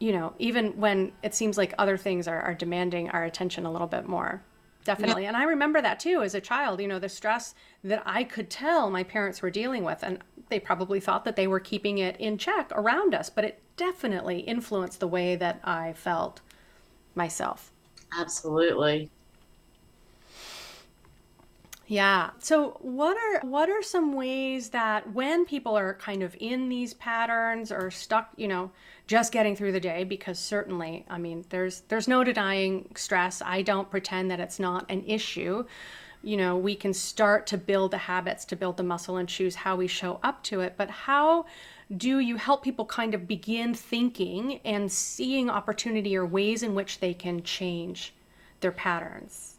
You 0.00 0.10
know, 0.10 0.34
even 0.40 0.80
when 0.80 1.12
it 1.22 1.32
seems 1.32 1.56
like 1.56 1.74
other 1.78 1.96
things 1.96 2.26
are, 2.26 2.40
are 2.40 2.54
demanding 2.54 3.08
our 3.10 3.22
attention 3.22 3.66
a 3.66 3.70
little 3.70 3.86
bit 3.86 4.08
more. 4.08 4.42
Definitely. 4.82 5.22
Yeah. 5.22 5.28
And 5.28 5.36
I 5.36 5.44
remember 5.44 5.80
that 5.80 6.00
too 6.00 6.22
as 6.22 6.34
a 6.34 6.40
child, 6.40 6.80
you 6.80 6.88
know, 6.88 6.98
the 6.98 7.08
stress 7.08 7.54
that 7.84 8.02
I 8.04 8.24
could 8.24 8.50
tell 8.50 8.90
my 8.90 9.04
parents 9.04 9.42
were 9.42 9.50
dealing 9.50 9.84
with. 9.84 10.02
And 10.02 10.24
they 10.48 10.58
probably 10.58 10.98
thought 10.98 11.24
that 11.24 11.36
they 11.36 11.46
were 11.46 11.60
keeping 11.60 11.98
it 11.98 12.16
in 12.16 12.36
check 12.36 12.72
around 12.74 13.14
us, 13.14 13.30
but 13.30 13.44
it 13.44 13.62
definitely 13.76 14.40
influenced 14.40 14.98
the 14.98 15.06
way 15.06 15.36
that 15.36 15.60
I 15.62 15.92
felt 15.92 16.40
myself. 17.14 17.72
Absolutely. 18.18 19.10
Yeah. 21.90 22.30
So 22.38 22.78
what 22.82 23.16
are 23.16 23.40
what 23.48 23.68
are 23.68 23.82
some 23.82 24.12
ways 24.12 24.68
that 24.68 25.12
when 25.12 25.44
people 25.44 25.76
are 25.76 25.94
kind 25.94 26.22
of 26.22 26.36
in 26.38 26.68
these 26.68 26.94
patterns 26.94 27.72
or 27.72 27.90
stuck, 27.90 28.30
you 28.36 28.46
know, 28.46 28.70
just 29.08 29.32
getting 29.32 29.56
through 29.56 29.72
the 29.72 29.80
day 29.80 30.04
because 30.04 30.38
certainly, 30.38 31.04
I 31.10 31.18
mean, 31.18 31.44
there's 31.48 31.80
there's 31.88 32.06
no 32.06 32.22
denying 32.22 32.92
stress. 32.94 33.42
I 33.44 33.62
don't 33.62 33.90
pretend 33.90 34.30
that 34.30 34.38
it's 34.38 34.60
not 34.60 34.88
an 34.88 35.02
issue. 35.04 35.64
You 36.22 36.36
know, 36.36 36.56
we 36.56 36.74
can 36.74 36.92
start 36.92 37.46
to 37.48 37.56
build 37.56 37.92
the 37.92 37.98
habits, 37.98 38.44
to 38.46 38.56
build 38.56 38.76
the 38.76 38.82
muscle 38.82 39.16
and 39.16 39.28
choose 39.28 39.54
how 39.54 39.76
we 39.76 39.86
show 39.86 40.20
up 40.22 40.42
to 40.44 40.60
it, 40.60 40.74
but 40.76 40.90
how 40.90 41.46
do 41.96 42.18
you 42.18 42.36
help 42.36 42.62
people 42.62 42.84
kind 42.84 43.14
of 43.14 43.26
begin 43.26 43.74
thinking 43.74 44.60
and 44.64 44.92
seeing 44.92 45.48
opportunity 45.48 46.16
or 46.16 46.26
ways 46.26 46.62
in 46.62 46.74
which 46.74 47.00
they 47.00 47.14
can 47.14 47.42
change 47.42 48.14
their 48.60 48.70
patterns? 48.70 49.56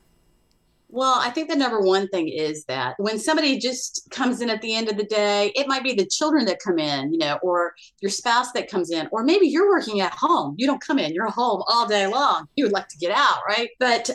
Well, 0.93 1.15
I 1.19 1.29
think 1.29 1.49
the 1.49 1.55
number 1.55 1.79
one 1.79 2.09
thing 2.09 2.27
is 2.27 2.65
that 2.65 2.95
when 2.97 3.17
somebody 3.17 3.57
just 3.57 4.09
comes 4.11 4.41
in 4.41 4.49
at 4.49 4.61
the 4.61 4.75
end 4.75 4.89
of 4.89 4.97
the 4.97 5.05
day, 5.05 5.53
it 5.55 5.67
might 5.67 5.83
be 5.83 5.93
the 5.93 6.05
children 6.05 6.43
that 6.45 6.59
come 6.59 6.79
in, 6.79 7.13
you 7.13 7.17
know, 7.17 7.39
or 7.41 7.73
your 8.01 8.11
spouse 8.11 8.51
that 8.51 8.69
comes 8.69 8.91
in, 8.91 9.07
or 9.11 9.23
maybe 9.23 9.47
you're 9.47 9.69
working 9.69 10.01
at 10.01 10.11
home. 10.11 10.53
You 10.57 10.67
don't 10.67 10.81
come 10.81 10.99
in, 10.99 11.13
you're 11.13 11.29
home 11.29 11.63
all 11.67 11.87
day 11.87 12.07
long. 12.07 12.47
You 12.57 12.65
would 12.65 12.73
like 12.73 12.89
to 12.89 12.97
get 12.97 13.11
out, 13.11 13.39
right? 13.47 13.69
But 13.79 14.09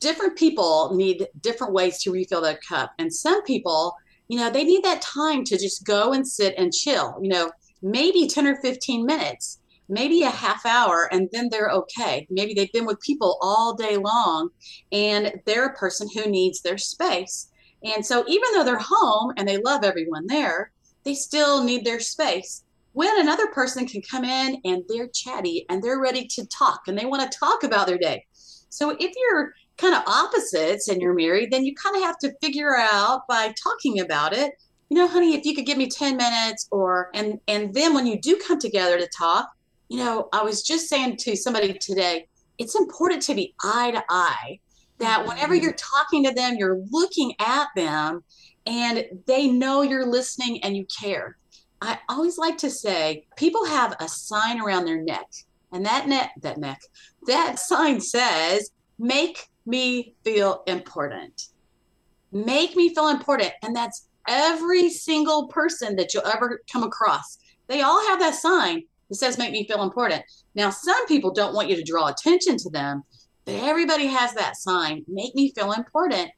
different 0.00 0.36
people 0.36 0.94
need 0.94 1.26
different 1.40 1.72
ways 1.72 2.02
to 2.02 2.12
refill 2.12 2.40
their 2.40 2.58
cup. 2.68 2.92
And 2.98 3.12
some 3.12 3.42
people, 3.44 3.94
you 4.28 4.38
know, 4.38 4.50
they 4.50 4.64
need 4.64 4.84
that 4.84 5.02
time 5.02 5.44
to 5.44 5.58
just 5.58 5.84
go 5.84 6.12
and 6.12 6.26
sit 6.26 6.54
and 6.56 6.72
chill, 6.72 7.18
you 7.20 7.28
know, 7.28 7.50
maybe 7.82 8.26
10 8.26 8.46
or 8.46 8.56
15 8.56 9.06
minutes 9.06 9.60
maybe 9.88 10.22
a 10.22 10.30
half 10.30 10.66
hour 10.66 11.08
and 11.12 11.28
then 11.32 11.48
they're 11.50 11.70
okay. 11.70 12.26
Maybe 12.30 12.54
they've 12.54 12.72
been 12.72 12.86
with 12.86 13.00
people 13.00 13.38
all 13.40 13.74
day 13.74 13.96
long 13.96 14.50
and 14.92 15.32
they're 15.46 15.66
a 15.66 15.74
person 15.74 16.08
who 16.14 16.30
needs 16.30 16.60
their 16.60 16.78
space. 16.78 17.50
And 17.82 18.04
so 18.04 18.24
even 18.28 18.48
though 18.52 18.64
they're 18.64 18.78
home 18.78 19.32
and 19.36 19.48
they 19.48 19.58
love 19.58 19.84
everyone 19.84 20.26
there, 20.26 20.72
they 21.04 21.14
still 21.14 21.62
need 21.64 21.84
their 21.84 22.00
space. 22.00 22.64
When 22.92 23.20
another 23.20 23.46
person 23.48 23.86
can 23.86 24.02
come 24.02 24.24
in 24.24 24.60
and 24.64 24.82
they're 24.88 25.08
chatty 25.08 25.64
and 25.68 25.82
they're 25.82 26.00
ready 26.00 26.26
to 26.26 26.46
talk 26.46 26.82
and 26.88 26.98
they 26.98 27.06
want 27.06 27.30
to 27.30 27.38
talk 27.38 27.62
about 27.62 27.86
their 27.86 27.98
day. 27.98 28.26
So 28.68 28.96
if 28.98 29.12
you're 29.16 29.52
kind 29.78 29.94
of 29.94 30.02
opposites 30.06 30.88
and 30.88 31.00
you're 31.00 31.14
married, 31.14 31.50
then 31.50 31.64
you 31.64 31.74
kind 31.74 31.96
of 31.96 32.02
have 32.02 32.18
to 32.18 32.34
figure 32.42 32.76
out 32.76 33.22
by 33.28 33.54
talking 33.62 34.00
about 34.00 34.32
it 34.32 34.52
you 34.90 34.96
know 34.96 35.06
honey 35.06 35.34
if 35.34 35.44
you 35.44 35.54
could 35.54 35.66
give 35.66 35.76
me 35.76 35.86
10 35.86 36.16
minutes 36.16 36.66
or 36.70 37.10
and 37.12 37.38
and 37.46 37.74
then 37.74 37.92
when 37.92 38.06
you 38.06 38.18
do 38.18 38.38
come 38.38 38.58
together 38.58 38.98
to 38.98 39.06
talk 39.08 39.50
you 39.88 39.98
know, 39.98 40.28
I 40.32 40.42
was 40.42 40.62
just 40.62 40.88
saying 40.88 41.16
to 41.18 41.36
somebody 41.36 41.72
today, 41.74 42.28
it's 42.58 42.78
important 42.78 43.22
to 43.22 43.34
be 43.34 43.54
eye 43.62 43.90
to 43.92 44.04
eye. 44.08 44.60
That 44.98 45.26
whenever 45.26 45.54
mm-hmm. 45.54 45.62
you're 45.62 45.72
talking 45.74 46.24
to 46.24 46.32
them, 46.32 46.56
you're 46.56 46.80
looking 46.90 47.32
at 47.38 47.68
them 47.76 48.24
and 48.66 49.06
they 49.26 49.46
know 49.46 49.82
you're 49.82 50.06
listening 50.06 50.62
and 50.64 50.76
you 50.76 50.86
care. 50.86 51.38
I 51.80 51.98
always 52.08 52.36
like 52.36 52.58
to 52.58 52.70
say 52.70 53.24
people 53.36 53.64
have 53.64 53.96
a 54.00 54.08
sign 54.08 54.60
around 54.60 54.84
their 54.84 55.00
neck, 55.00 55.26
and 55.72 55.86
that 55.86 56.08
neck, 56.08 56.32
that 56.42 56.58
neck, 56.58 56.80
that 57.28 57.58
sign 57.60 58.00
says, 58.00 58.70
make 58.98 59.47
me 59.68 60.14
feel 60.24 60.62
important. 60.66 61.48
Make 62.32 62.74
me 62.74 62.94
feel 62.94 63.08
important. 63.08 63.52
And 63.62 63.76
that's 63.76 64.08
every 64.26 64.90
single 64.90 65.48
person 65.48 65.94
that 65.96 66.12
you'll 66.12 66.26
ever 66.26 66.62
come 66.72 66.82
across. 66.82 67.38
They 67.68 67.82
all 67.82 68.06
have 68.08 68.18
that 68.18 68.34
sign. 68.34 68.84
that 69.08 69.14
says 69.14 69.38
make 69.38 69.52
me 69.52 69.66
feel 69.66 69.82
important. 69.82 70.22
Now, 70.54 70.70
some 70.70 71.06
people 71.06 71.30
don't 71.30 71.54
want 71.54 71.68
you 71.68 71.76
to 71.76 71.82
draw 71.82 72.08
attention 72.08 72.56
to 72.58 72.70
them, 72.70 73.04
but 73.44 73.54
everybody 73.54 74.06
has 74.06 74.34
that 74.34 74.56
sign 74.56 75.04
make 75.06 75.34
me 75.34 75.52
feel 75.52 75.72
important. 75.72 76.30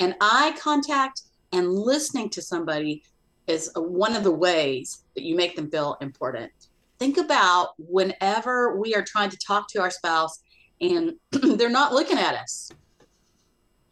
And 0.00 0.14
eye 0.20 0.56
contact 0.58 1.22
and 1.52 1.72
listening 1.72 2.30
to 2.30 2.42
somebody 2.42 3.02
is 3.46 3.70
one 3.74 4.14
of 4.14 4.24
the 4.24 4.30
ways 4.30 5.04
that 5.14 5.24
you 5.24 5.34
make 5.34 5.56
them 5.56 5.70
feel 5.70 5.96
important. 6.00 6.52
Think 6.98 7.16
about 7.16 7.70
whenever 7.78 8.76
we 8.76 8.94
are 8.94 9.02
trying 9.02 9.30
to 9.30 9.38
talk 9.38 9.68
to 9.70 9.80
our 9.80 9.90
spouse 9.90 10.40
and 10.80 11.14
they're 11.58 11.70
not 11.70 11.92
looking 11.92 12.18
at 12.18 12.34
us. 12.34 12.70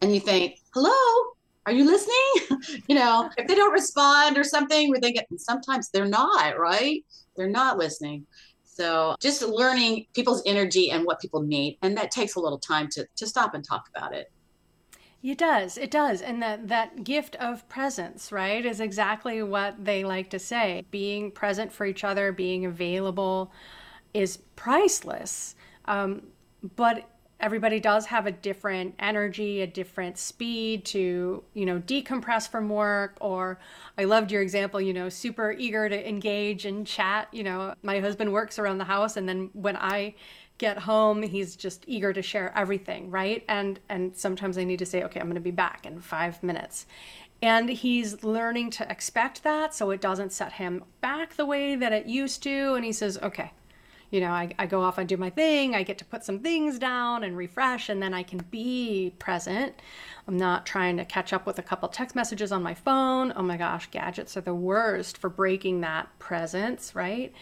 And 0.02 0.14
you 0.14 0.20
think, 0.20 0.58
hello, 0.74 0.92
are 1.66 1.72
you 1.72 1.84
listening? 1.84 2.84
you 2.88 2.94
know, 2.94 3.30
if 3.36 3.48
they 3.48 3.54
don't 3.54 3.72
respond 3.72 4.38
or 4.38 4.44
something, 4.44 4.90
we're 4.90 5.00
thinking 5.00 5.24
sometimes 5.36 5.90
they're 5.90 6.06
not, 6.06 6.58
right? 6.58 7.04
They're 7.36 7.48
not 7.48 7.78
listening. 7.78 8.26
So 8.64 9.16
just 9.20 9.42
learning 9.42 10.06
people's 10.14 10.42
energy 10.44 10.90
and 10.90 11.04
what 11.04 11.18
people 11.18 11.42
need. 11.42 11.78
And 11.82 11.96
that 11.96 12.10
takes 12.10 12.36
a 12.36 12.40
little 12.40 12.58
time 12.58 12.88
to, 12.90 13.06
to 13.16 13.26
stop 13.26 13.54
and 13.54 13.64
talk 13.64 13.88
about 13.94 14.14
it. 14.14 14.30
It 15.22 15.38
does. 15.38 15.76
It 15.78 15.90
does. 15.90 16.20
And 16.20 16.42
that, 16.42 16.68
that 16.68 17.02
gift 17.02 17.34
of 17.36 17.68
presence, 17.68 18.30
right, 18.30 18.64
is 18.64 18.80
exactly 18.80 19.42
what 19.42 19.82
they 19.84 20.04
like 20.04 20.30
to 20.30 20.38
say. 20.38 20.84
Being 20.90 21.30
present 21.30 21.72
for 21.72 21.84
each 21.86 22.04
other, 22.04 22.32
being 22.32 22.64
available 22.64 23.50
is 24.14 24.36
priceless. 24.54 25.56
Um, 25.86 26.22
but 26.76 27.08
everybody 27.38 27.78
does 27.78 28.06
have 28.06 28.26
a 28.26 28.32
different 28.32 28.94
energy, 28.98 29.60
a 29.60 29.66
different 29.66 30.16
speed 30.16 30.84
to, 30.86 31.42
you 31.54 31.66
know, 31.66 31.78
decompress 31.80 32.48
from 32.48 32.68
work. 32.68 33.16
Or 33.20 33.58
I 33.98 34.04
loved 34.04 34.32
your 34.32 34.42
example, 34.42 34.80
you 34.80 34.94
know, 34.94 35.08
super 35.08 35.52
eager 35.52 35.88
to 35.88 36.08
engage 36.08 36.64
and 36.64 36.86
chat. 36.86 37.28
You 37.32 37.44
know, 37.44 37.74
my 37.82 38.00
husband 38.00 38.32
works 38.32 38.58
around 38.58 38.78
the 38.78 38.84
house, 38.84 39.16
and 39.16 39.28
then 39.28 39.50
when 39.52 39.76
I 39.76 40.14
get 40.58 40.78
home 40.78 41.22
he's 41.22 41.54
just 41.54 41.84
eager 41.86 42.12
to 42.12 42.22
share 42.22 42.50
everything 42.56 43.10
right 43.10 43.44
and 43.48 43.78
and 43.88 44.16
sometimes 44.16 44.56
i 44.56 44.64
need 44.64 44.78
to 44.78 44.86
say 44.86 45.02
okay 45.02 45.20
i'm 45.20 45.26
going 45.26 45.34
to 45.34 45.40
be 45.40 45.50
back 45.50 45.84
in 45.84 46.00
5 46.00 46.42
minutes 46.42 46.86
and 47.42 47.68
he's 47.68 48.24
learning 48.24 48.70
to 48.70 48.90
expect 48.90 49.42
that 49.42 49.74
so 49.74 49.90
it 49.90 50.00
doesn't 50.00 50.32
set 50.32 50.52
him 50.52 50.82
back 51.02 51.36
the 51.36 51.44
way 51.44 51.76
that 51.76 51.92
it 51.92 52.06
used 52.06 52.42
to 52.42 52.74
and 52.74 52.84
he 52.84 52.92
says 52.92 53.18
okay 53.22 53.52
you 54.10 54.20
know, 54.20 54.30
I, 54.30 54.52
I 54.58 54.66
go 54.66 54.82
off 54.82 54.98
and 54.98 55.08
do 55.08 55.16
my 55.16 55.30
thing. 55.30 55.74
I 55.74 55.82
get 55.82 55.98
to 55.98 56.04
put 56.04 56.24
some 56.24 56.40
things 56.40 56.78
down 56.78 57.24
and 57.24 57.36
refresh, 57.36 57.88
and 57.88 58.02
then 58.02 58.14
I 58.14 58.22
can 58.22 58.38
be 58.50 59.12
present. 59.18 59.74
I'm 60.28 60.36
not 60.36 60.66
trying 60.66 60.96
to 60.98 61.04
catch 61.04 61.32
up 61.32 61.46
with 61.46 61.58
a 61.58 61.62
couple 61.62 61.88
text 61.88 62.16
messages 62.16 62.52
on 62.52 62.62
my 62.62 62.74
phone. 62.74 63.32
Oh 63.36 63.42
my 63.42 63.56
gosh, 63.56 63.88
gadgets 63.90 64.36
are 64.36 64.42
the 64.42 64.54
worst 64.54 65.18
for 65.18 65.30
breaking 65.30 65.80
that 65.82 66.08
presence, 66.18 66.94
right? 66.94 67.32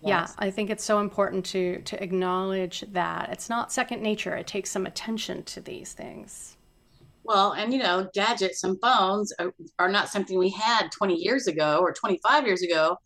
Yes. 0.00 0.34
Yeah, 0.38 0.46
I 0.46 0.50
think 0.50 0.70
it's 0.70 0.84
so 0.84 1.00
important 1.00 1.44
to 1.46 1.80
to 1.82 2.02
acknowledge 2.02 2.84
that 2.92 3.30
it's 3.30 3.48
not 3.48 3.72
second 3.72 4.02
nature. 4.02 4.34
It 4.36 4.46
takes 4.46 4.70
some 4.70 4.86
attention 4.86 5.44
to 5.44 5.60
these 5.60 5.92
things. 5.92 6.56
Well, 7.24 7.52
and 7.52 7.72
you 7.72 7.78
know, 7.78 8.08
gadgets 8.14 8.64
and 8.64 8.80
phones 8.80 9.32
are, 9.38 9.54
are 9.78 9.88
not 9.88 10.08
something 10.08 10.38
we 10.38 10.50
had 10.50 10.90
20 10.90 11.14
years 11.14 11.46
ago 11.46 11.78
or 11.80 11.92
25 11.92 12.46
years 12.46 12.62
ago 12.62 12.98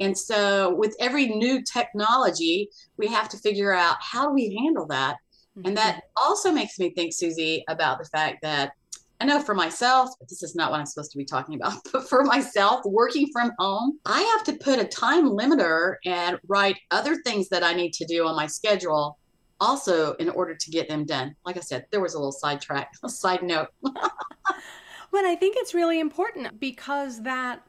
and 0.00 0.16
so, 0.16 0.74
with 0.74 0.96
every 0.98 1.28
new 1.28 1.62
technology, 1.62 2.68
we 2.96 3.06
have 3.06 3.28
to 3.30 3.38
figure 3.38 3.72
out 3.72 3.96
how 4.00 4.26
do 4.26 4.32
we 4.32 4.56
handle 4.56 4.86
that. 4.88 5.16
Mm-hmm. 5.56 5.68
And 5.68 5.76
that 5.76 6.02
also 6.16 6.50
makes 6.50 6.78
me 6.78 6.90
think, 6.90 7.12
Susie, 7.12 7.64
about 7.68 7.98
the 7.98 8.06
fact 8.06 8.38
that 8.42 8.72
I 9.20 9.26
know 9.26 9.40
for 9.40 9.54
myself, 9.54 10.10
this 10.28 10.42
is 10.42 10.56
not 10.56 10.70
what 10.70 10.80
I'm 10.80 10.86
supposed 10.86 11.12
to 11.12 11.18
be 11.18 11.24
talking 11.24 11.54
about, 11.54 11.78
but 11.92 12.08
for 12.08 12.24
myself, 12.24 12.84
working 12.84 13.28
from 13.32 13.52
home, 13.58 13.98
I 14.04 14.20
have 14.20 14.44
to 14.44 14.64
put 14.64 14.78
a 14.78 14.84
time 14.84 15.28
limiter 15.28 15.96
and 16.04 16.38
write 16.48 16.76
other 16.90 17.16
things 17.22 17.48
that 17.50 17.62
I 17.62 17.72
need 17.74 17.92
to 17.94 18.04
do 18.04 18.26
on 18.26 18.36
my 18.36 18.46
schedule 18.46 19.18
also 19.60 20.14
in 20.14 20.28
order 20.30 20.54
to 20.54 20.70
get 20.70 20.88
them 20.88 21.04
done. 21.04 21.34
Like 21.46 21.56
I 21.56 21.60
said, 21.60 21.86
there 21.90 22.00
was 22.00 22.14
a 22.14 22.18
little 22.18 22.32
sidetrack, 22.32 22.92
a 23.04 23.08
side 23.08 23.42
note. 23.42 23.68
but 23.82 25.24
I 25.24 25.36
think 25.36 25.56
it's 25.58 25.74
really 25.74 26.00
important 26.00 26.58
because 26.58 27.22
that 27.22 27.64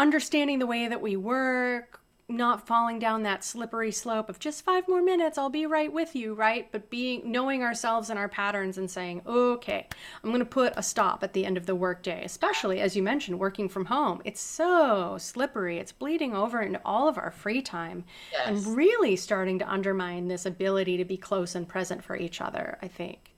understanding 0.00 0.58
the 0.58 0.66
way 0.66 0.88
that 0.88 1.02
we 1.02 1.14
work, 1.14 2.00
not 2.26 2.66
falling 2.66 2.98
down 2.98 3.22
that 3.22 3.44
slippery 3.44 3.92
slope 3.92 4.30
of 4.30 4.38
just 4.38 4.64
five 4.64 4.88
more 4.88 5.02
minutes, 5.02 5.36
I'll 5.36 5.50
be 5.50 5.66
right 5.66 5.92
with 5.92 6.16
you, 6.16 6.32
right? 6.32 6.70
But 6.72 6.88
being 6.88 7.30
knowing 7.30 7.62
ourselves 7.62 8.08
and 8.08 8.18
our 8.18 8.28
patterns 8.28 8.78
and 8.78 8.90
saying, 8.90 9.20
okay, 9.26 9.86
I'm 10.24 10.30
going 10.30 10.38
to 10.40 10.46
put 10.46 10.72
a 10.76 10.82
stop 10.82 11.22
at 11.22 11.34
the 11.34 11.44
end 11.44 11.58
of 11.58 11.66
the 11.66 11.74
workday, 11.74 12.24
especially 12.24 12.80
as 12.80 12.96
you 12.96 13.02
mentioned, 13.02 13.38
working 13.38 13.68
from 13.68 13.84
home. 13.84 14.22
It's 14.24 14.40
so 14.40 15.18
slippery. 15.18 15.78
It's 15.78 15.92
bleeding 15.92 16.34
over 16.34 16.62
into 16.62 16.80
all 16.82 17.06
of 17.06 17.18
our 17.18 17.30
free 17.30 17.60
time 17.60 18.04
yes. 18.32 18.46
and 18.46 18.76
really 18.76 19.16
starting 19.16 19.58
to 19.58 19.70
undermine 19.70 20.28
this 20.28 20.46
ability 20.46 20.96
to 20.96 21.04
be 21.04 21.18
close 21.18 21.54
and 21.54 21.68
present 21.68 22.02
for 22.02 22.16
each 22.16 22.40
other, 22.40 22.78
I 22.80 22.88
think 22.88 23.30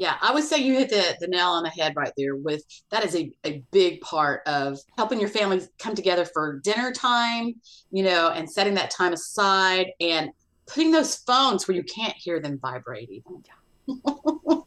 yeah 0.00 0.16
i 0.22 0.32
would 0.32 0.42
say 0.42 0.58
you 0.58 0.74
hit 0.74 0.88
the, 0.88 1.16
the 1.20 1.28
nail 1.28 1.48
on 1.48 1.62
the 1.62 1.70
head 1.70 1.92
right 1.94 2.12
there 2.16 2.34
with 2.34 2.64
that 2.90 3.04
is 3.04 3.14
a, 3.14 3.30
a 3.44 3.62
big 3.70 4.00
part 4.00 4.42
of 4.46 4.78
helping 4.96 5.20
your 5.20 5.28
family 5.28 5.60
come 5.78 5.94
together 5.94 6.24
for 6.24 6.60
dinner 6.64 6.90
time 6.90 7.54
you 7.92 8.02
know 8.02 8.30
and 8.30 8.50
setting 8.50 8.74
that 8.74 8.90
time 8.90 9.12
aside 9.12 9.86
and 10.00 10.30
putting 10.70 10.90
those 10.90 11.16
phones 11.16 11.66
where 11.66 11.76
you 11.76 11.82
can't 11.82 12.16
hear 12.16 12.40
them 12.40 12.58
vibrate 12.60 13.10
even. 13.10 13.42
Yeah. 13.88 14.60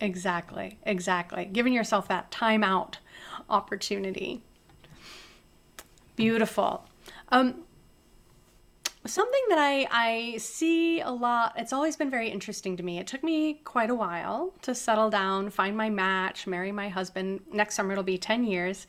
exactly 0.00 0.78
exactly. 0.84 1.46
Giving 1.46 1.72
yourself 1.72 2.08
that 2.08 2.30
timeout 2.30 2.96
opportunity. 3.48 4.42
Beautiful. 6.14 6.84
Um, 7.30 7.64
Something 9.06 9.42
that 9.50 9.58
I, 9.58 9.86
I 9.90 10.36
see 10.38 11.00
a 11.00 11.10
lot, 11.10 11.52
it's 11.56 11.72
always 11.72 11.96
been 11.96 12.10
very 12.10 12.28
interesting 12.28 12.76
to 12.76 12.82
me. 12.82 12.98
It 12.98 13.06
took 13.06 13.22
me 13.22 13.60
quite 13.62 13.88
a 13.88 13.94
while 13.94 14.52
to 14.62 14.74
settle 14.74 15.10
down, 15.10 15.50
find 15.50 15.76
my 15.76 15.88
match, 15.88 16.46
marry 16.46 16.72
my 16.72 16.88
husband. 16.88 17.42
Next 17.52 17.76
summer 17.76 17.92
it'll 17.92 18.02
be 18.02 18.18
10 18.18 18.44
years. 18.44 18.88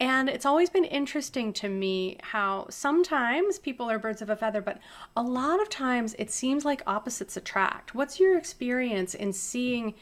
And 0.00 0.30
it's 0.30 0.46
always 0.46 0.70
been 0.70 0.86
interesting 0.86 1.52
to 1.54 1.68
me 1.68 2.16
how 2.22 2.68
sometimes 2.70 3.58
people 3.58 3.90
are 3.90 3.98
birds 3.98 4.22
of 4.22 4.30
a 4.30 4.36
feather, 4.36 4.62
but 4.62 4.78
a 5.14 5.22
lot 5.22 5.60
of 5.60 5.68
times 5.68 6.14
it 6.18 6.30
seems 6.30 6.64
like 6.64 6.82
opposites 6.86 7.36
attract. 7.36 7.94
What's 7.94 8.18
your 8.18 8.38
experience 8.38 9.14
in 9.14 9.34
seeing 9.34 9.94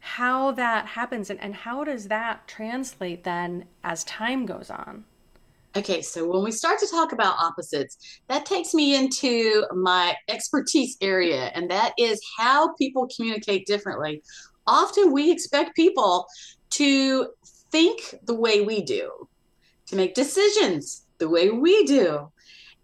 how 0.00 0.50
that 0.52 0.86
happens 0.86 1.30
and, 1.30 1.40
and 1.40 1.54
how 1.54 1.84
does 1.84 2.08
that 2.08 2.48
translate 2.48 3.22
then 3.22 3.66
as 3.84 4.02
time 4.04 4.44
goes 4.44 4.70
on? 4.70 5.04
Okay, 5.78 6.02
so 6.02 6.26
when 6.26 6.42
we 6.42 6.50
start 6.50 6.80
to 6.80 6.88
talk 6.88 7.12
about 7.12 7.38
opposites, 7.38 8.20
that 8.26 8.44
takes 8.44 8.74
me 8.74 8.96
into 8.96 9.64
my 9.72 10.16
expertise 10.26 10.96
area, 11.00 11.52
and 11.54 11.70
that 11.70 11.92
is 11.96 12.20
how 12.36 12.74
people 12.74 13.06
communicate 13.14 13.64
differently. 13.64 14.20
Often 14.66 15.12
we 15.12 15.30
expect 15.30 15.76
people 15.76 16.26
to 16.70 17.28
think 17.70 18.16
the 18.24 18.34
way 18.34 18.62
we 18.62 18.82
do, 18.82 19.28
to 19.86 19.94
make 19.94 20.14
decisions 20.14 21.06
the 21.18 21.28
way 21.28 21.50
we 21.50 21.84
do. 21.84 22.28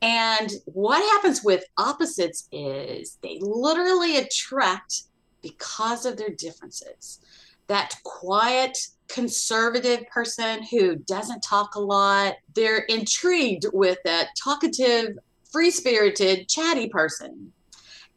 And 0.01 0.53
what 0.67 1.03
happens 1.15 1.43
with 1.43 1.65
opposites 1.77 2.47
is 2.53 3.19
they 3.25 3.41
literally 3.41 4.19
attract 4.19 5.03
because 5.43 6.07
of 6.07 6.17
their 6.17 6.31
differences. 6.31 7.19
That 7.69 7.95
quiet, 8.05 8.77
conservative 9.09 10.07
person 10.09 10.63
who 10.71 10.97
doesn't 10.97 11.41
talk 11.41 11.75
a 11.75 11.81
lot, 11.81 12.35
they're 12.55 12.85
intrigued 12.89 13.67
with 13.73 13.99
that 14.05 14.29
talkative, 14.43 15.17
free 15.51 15.71
spirited, 15.71 16.49
chatty 16.49 16.89
person. 16.89 17.53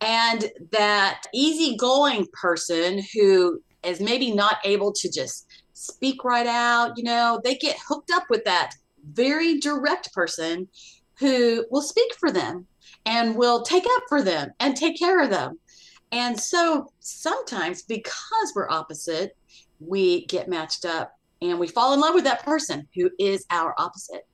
And 0.02 0.52
that 0.72 1.24
easygoing 1.34 2.28
person 2.34 3.04
who 3.14 3.62
is 3.84 4.00
maybe 4.00 4.34
not 4.34 4.58
able 4.64 4.92
to 4.94 5.12
just 5.12 5.48
speak 5.74 6.24
right 6.24 6.48
out, 6.48 6.98
you 6.98 7.04
know, 7.04 7.40
they 7.44 7.56
get 7.56 7.78
hooked 7.88 8.12
up 8.12 8.24
with 8.30 8.44
that 8.46 8.74
very 9.12 9.60
direct 9.60 10.14
person 10.14 10.68
who 11.20 11.66
will 11.72 11.82
speak 11.82 12.14
for 12.16 12.32
them 12.32 12.68
and 13.06 13.36
will 13.36 13.62
take 13.62 13.86
up 13.86 14.04
for 14.10 14.22
them 14.22 14.52
and 14.60 14.76
take 14.76 14.98
care 14.98 15.22
of 15.22 15.30
them. 15.30 15.60
And 16.12 16.40
so 16.40 16.92
sometimes 17.00 17.84
because 17.84 18.54
we're 18.56 18.70
opposite, 18.70 19.37
we 19.80 20.26
get 20.26 20.48
matched 20.48 20.86
up 20.86 21.14
and 21.42 21.60
we 21.60 21.68
fall 21.68 21.94
in 21.94 22.00
love 22.00 22.14
with 22.14 22.24
that 22.24 22.44
person 22.44 22.88
who 22.96 23.10
is 23.20 23.46
our 23.52 23.76
opposite. 23.78 24.28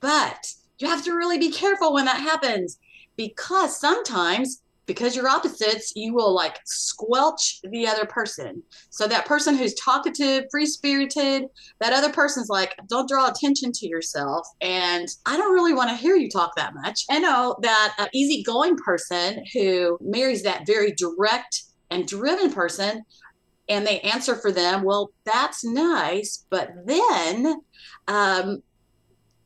But 0.00 0.52
you 0.78 0.88
have 0.88 1.04
to 1.04 1.12
really 1.12 1.38
be 1.38 1.50
careful 1.50 1.92
when 1.92 2.06
that 2.06 2.20
happens 2.20 2.78
because 3.16 3.78
sometimes 3.78 4.62
because 4.90 5.14
you're 5.14 5.28
opposites, 5.28 5.92
you 5.94 6.12
will 6.12 6.34
like 6.34 6.58
squelch 6.64 7.60
the 7.70 7.86
other 7.86 8.04
person. 8.06 8.60
So 8.88 9.06
that 9.06 9.24
person 9.24 9.54
who's 9.54 9.74
talkative, 9.74 10.46
free 10.50 10.66
spirited, 10.66 11.44
that 11.78 11.92
other 11.92 12.12
person's 12.12 12.48
like, 12.48 12.74
don't 12.88 13.08
draw 13.08 13.28
attention 13.28 13.70
to 13.70 13.86
yourself. 13.86 14.48
And 14.60 15.06
I 15.26 15.36
don't 15.36 15.54
really 15.54 15.74
want 15.74 15.90
to 15.90 15.96
hear 15.96 16.16
you 16.16 16.28
talk 16.28 16.56
that 16.56 16.74
much. 16.74 17.04
I 17.08 17.20
know 17.20 17.56
that 17.62 17.94
an 17.98 18.08
easygoing 18.12 18.78
person 18.78 19.44
who 19.52 19.96
marries 20.00 20.42
that 20.42 20.66
very 20.66 20.90
direct 20.90 21.62
and 21.90 22.04
driven 22.04 22.52
person 22.52 23.04
and 23.70 23.86
they 23.86 24.00
answer 24.00 24.36
for 24.36 24.52
them, 24.52 24.82
well, 24.82 25.12
that's 25.24 25.64
nice. 25.64 26.44
But 26.50 26.72
then, 26.84 27.62
um, 28.08 28.62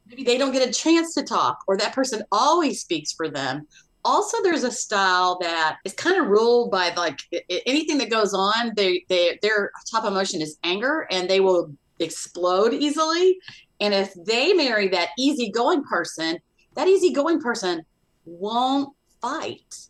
maybe 0.06 0.24
they 0.24 0.38
don't 0.38 0.52
get 0.52 0.68
a 0.68 0.72
chance 0.72 1.14
to 1.14 1.22
talk 1.22 1.58
or 1.66 1.76
that 1.76 1.94
person 1.94 2.22
always 2.32 2.80
speaks 2.80 3.12
for 3.12 3.28
them 3.28 3.66
also 4.04 4.42
there's 4.42 4.64
a 4.64 4.70
style 4.70 5.38
that 5.40 5.78
is 5.84 5.94
kind 5.94 6.20
of 6.20 6.26
ruled 6.26 6.70
by 6.70 6.92
like 6.94 7.20
anything 7.66 7.98
that 7.98 8.10
goes 8.10 8.34
on 8.34 8.72
they, 8.76 9.04
they 9.08 9.38
their 9.42 9.70
top 9.90 10.04
emotion 10.04 10.40
is 10.40 10.58
anger 10.62 11.06
and 11.10 11.28
they 11.28 11.40
will 11.40 11.72
explode 12.00 12.74
easily 12.74 13.38
and 13.80 13.94
if 13.94 14.12
they 14.26 14.52
marry 14.52 14.88
that 14.88 15.10
easygoing 15.18 15.82
person 15.84 16.38
that 16.74 16.88
easygoing 16.88 17.40
person 17.40 17.82
won't 18.26 18.94
fight 19.20 19.88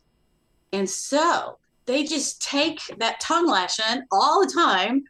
and 0.72 0.88
so 0.88 1.58
they 1.86 2.04
just 2.04 2.42
take 2.42 2.80
that 2.98 3.20
tongue 3.20 3.46
lashing 3.46 4.02
all 4.10 4.44
the 4.44 4.52
time 4.52 5.04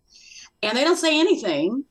and 0.63 0.77
they 0.77 0.85
don't 0.85 0.97
say 0.97 1.19
anything 1.19 1.85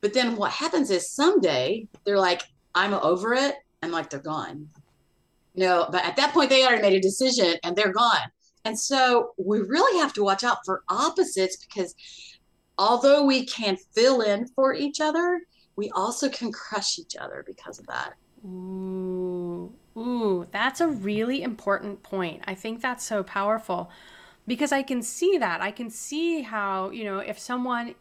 but 0.00 0.14
then 0.14 0.36
what 0.36 0.52
happens 0.52 0.90
is 0.90 1.10
someday 1.10 1.86
they're 2.04 2.18
like 2.18 2.42
i'm 2.74 2.94
over 2.94 3.34
it 3.34 3.56
and 3.82 3.92
like 3.92 4.10
they're 4.10 4.20
gone 4.20 4.68
you 5.56 5.64
know, 5.64 5.88
but 5.90 6.04
at 6.04 6.16
that 6.16 6.32
point 6.32 6.50
they 6.50 6.64
already 6.64 6.82
made 6.82 6.92
a 6.92 7.00
decision 7.00 7.54
and 7.64 7.74
they're 7.74 7.92
gone. 7.92 8.30
And 8.66 8.78
so 8.78 9.32
we 9.38 9.60
really 9.60 9.98
have 9.98 10.12
to 10.14 10.22
watch 10.22 10.44
out 10.44 10.58
for 10.66 10.82
opposites 10.88 11.56
because 11.56 11.94
although 12.78 13.24
we 13.24 13.46
can 13.46 13.78
fill 13.94 14.20
in 14.20 14.46
for 14.48 14.74
each 14.74 15.00
other, 15.00 15.40
we 15.74 15.90
also 15.90 16.28
can 16.28 16.52
crush 16.52 16.98
each 16.98 17.16
other 17.16 17.42
because 17.46 17.78
of 17.78 17.86
that. 17.86 18.14
Ooh, 18.44 19.72
ooh, 19.96 20.46
that's 20.50 20.80
a 20.80 20.88
really 20.88 21.42
important 21.42 22.02
point. 22.02 22.42
I 22.46 22.54
think 22.54 22.80
that's 22.80 23.04
so 23.04 23.22
powerful 23.22 23.90
because 24.46 24.72
I 24.72 24.82
can 24.82 25.02
see 25.02 25.38
that. 25.38 25.60
I 25.60 25.70
can 25.70 25.90
see 25.90 26.42
how, 26.42 26.90
you 26.90 27.04
know, 27.04 27.18
if 27.18 27.38
someone 27.38 27.94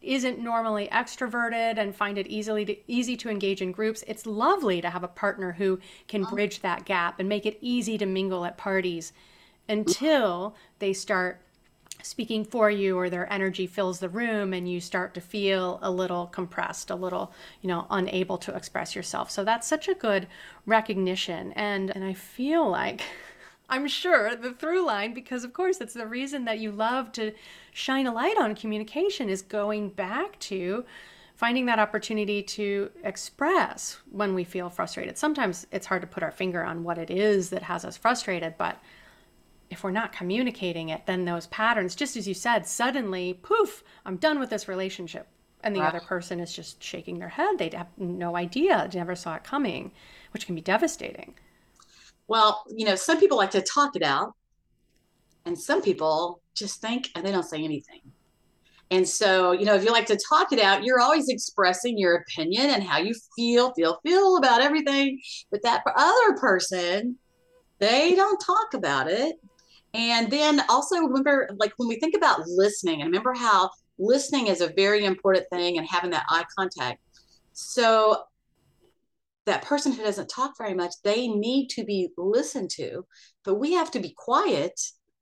isn't 0.00 0.40
normally 0.40 0.88
extroverted 0.90 1.78
and 1.78 1.94
find 1.94 2.18
it 2.18 2.26
easily 2.26 2.64
to, 2.64 2.76
easy 2.90 3.16
to 3.16 3.30
engage 3.30 3.62
in 3.62 3.70
groups, 3.70 4.02
it's 4.08 4.26
lovely 4.26 4.80
to 4.80 4.90
have 4.90 5.04
a 5.04 5.08
partner 5.08 5.52
who 5.52 5.78
can 6.08 6.24
bridge 6.24 6.60
that 6.60 6.84
gap 6.84 7.20
and 7.20 7.28
make 7.28 7.46
it 7.46 7.56
easy 7.60 7.96
to 7.98 8.06
mingle 8.06 8.44
at 8.44 8.58
parties 8.58 9.12
until 9.68 10.56
they 10.80 10.92
start 10.92 11.40
speaking 12.02 12.44
for 12.44 12.70
you 12.70 12.98
or 12.98 13.08
their 13.08 13.32
energy 13.32 13.66
fills 13.66 14.00
the 14.00 14.08
room 14.08 14.52
and 14.52 14.70
you 14.70 14.80
start 14.80 15.14
to 15.14 15.20
feel 15.20 15.78
a 15.82 15.90
little 15.90 16.26
compressed 16.26 16.90
a 16.90 16.94
little 16.94 17.32
you 17.60 17.68
know 17.68 17.86
unable 17.90 18.38
to 18.38 18.54
express 18.54 18.94
yourself 18.94 19.30
so 19.30 19.44
that's 19.44 19.66
such 19.66 19.88
a 19.88 19.94
good 19.94 20.26
recognition 20.66 21.52
and 21.52 21.90
and 21.94 22.04
i 22.04 22.12
feel 22.12 22.68
like 22.68 23.02
I'm 23.72 23.88
sure 23.88 24.36
the 24.36 24.52
through 24.52 24.84
line, 24.84 25.14
because 25.14 25.44
of 25.44 25.54
course 25.54 25.80
it's 25.80 25.94
the 25.94 26.06
reason 26.06 26.44
that 26.44 26.58
you 26.58 26.70
love 26.70 27.10
to 27.12 27.32
shine 27.72 28.06
a 28.06 28.12
light 28.12 28.36
on 28.38 28.54
communication, 28.54 29.30
is 29.30 29.40
going 29.40 29.88
back 29.88 30.38
to 30.40 30.84
finding 31.36 31.64
that 31.66 31.78
opportunity 31.78 32.42
to 32.42 32.90
express 33.02 33.98
when 34.10 34.34
we 34.34 34.44
feel 34.44 34.68
frustrated. 34.68 35.16
Sometimes 35.16 35.66
it's 35.72 35.86
hard 35.86 36.02
to 36.02 36.06
put 36.06 36.22
our 36.22 36.30
finger 36.30 36.62
on 36.62 36.84
what 36.84 36.98
it 36.98 37.10
is 37.10 37.48
that 37.48 37.62
has 37.62 37.84
us 37.84 37.96
frustrated, 37.96 38.56
but 38.58 38.78
if 39.72 39.82
we're 39.82 39.90
not 39.90 40.12
communicating 40.12 40.90
it, 40.90 41.06
then 41.06 41.24
those 41.24 41.46
patterns, 41.48 41.94
just 41.94 42.16
as 42.16 42.28
you 42.28 42.34
said, 42.34 42.66
suddenly, 42.66 43.34
poof, 43.42 43.82
I'm 44.04 44.16
done 44.16 44.38
with 44.38 44.50
this 44.50 44.68
relationship. 44.68 45.26
And 45.64 45.74
the 45.74 45.80
wow. 45.80 45.88
other 45.88 46.00
person 46.00 46.40
is 46.40 46.52
just 46.52 46.82
shaking 46.82 47.18
their 47.18 47.28
head. 47.28 47.58
They 47.58 47.70
have 47.70 47.88
no 47.96 48.36
idea, 48.36 48.90
never 48.92 49.14
saw 49.14 49.36
it 49.36 49.44
coming, 49.44 49.92
which 50.32 50.46
can 50.46 50.54
be 50.54 50.60
devastating. 50.60 51.34
Well, 52.26 52.64
you 52.68 52.84
know, 52.84 52.96
some 52.96 53.20
people 53.20 53.36
like 53.36 53.50
to 53.52 53.62
talk 53.62 53.94
it 53.94 54.02
out, 54.02 54.34
and 55.44 55.58
some 55.58 55.82
people 55.82 56.40
just 56.54 56.80
think 56.80 57.10
and 57.14 57.24
they 57.24 57.32
don't 57.32 57.44
say 57.44 57.62
anything. 57.62 58.00
And 58.90 59.08
so, 59.08 59.52
you 59.52 59.64
know, 59.64 59.74
if 59.74 59.84
you 59.84 59.90
like 59.90 60.06
to 60.06 60.18
talk 60.28 60.52
it 60.52 60.58
out, 60.58 60.84
you're 60.84 61.00
always 61.00 61.30
expressing 61.30 61.96
your 61.96 62.16
opinion 62.16 62.70
and 62.70 62.82
how 62.82 62.98
you 62.98 63.14
feel, 63.34 63.72
feel, 63.72 63.98
feel 64.02 64.36
about 64.36 64.60
everything. 64.60 65.18
But 65.50 65.62
that 65.62 65.82
other 65.96 66.36
person, 66.36 67.16
they 67.78 68.14
don't 68.14 68.38
talk 68.38 68.74
about 68.74 69.10
it. 69.10 69.36
And 69.94 70.30
then 70.30 70.62
also 70.68 70.96
remember, 70.96 71.50
like 71.56 71.72
when 71.76 71.88
we 71.88 72.00
think 72.00 72.14
about 72.16 72.46
listening, 72.46 73.02
and 73.02 73.08
remember 73.08 73.34
how 73.34 73.70
listening 73.98 74.46
is 74.46 74.60
a 74.60 74.72
very 74.74 75.04
important 75.04 75.46
thing 75.52 75.76
and 75.78 75.86
having 75.86 76.10
that 76.10 76.24
eye 76.30 76.44
contact. 76.58 77.00
So 77.52 78.24
that 79.44 79.62
person 79.62 79.92
who 79.92 80.02
doesn't 80.02 80.28
talk 80.28 80.56
very 80.56 80.74
much, 80.74 80.94
they 81.04 81.28
need 81.28 81.68
to 81.68 81.84
be 81.84 82.10
listened 82.16 82.70
to, 82.70 83.04
but 83.44 83.56
we 83.56 83.74
have 83.74 83.90
to 83.90 84.00
be 84.00 84.14
quiet 84.16 84.80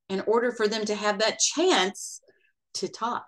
in 0.08 0.20
order 0.26 0.52
for 0.52 0.68
them 0.68 0.84
to 0.84 0.94
have 0.94 1.18
that 1.18 1.38
chance 1.38 2.20
to 2.74 2.88
talk. 2.88 3.26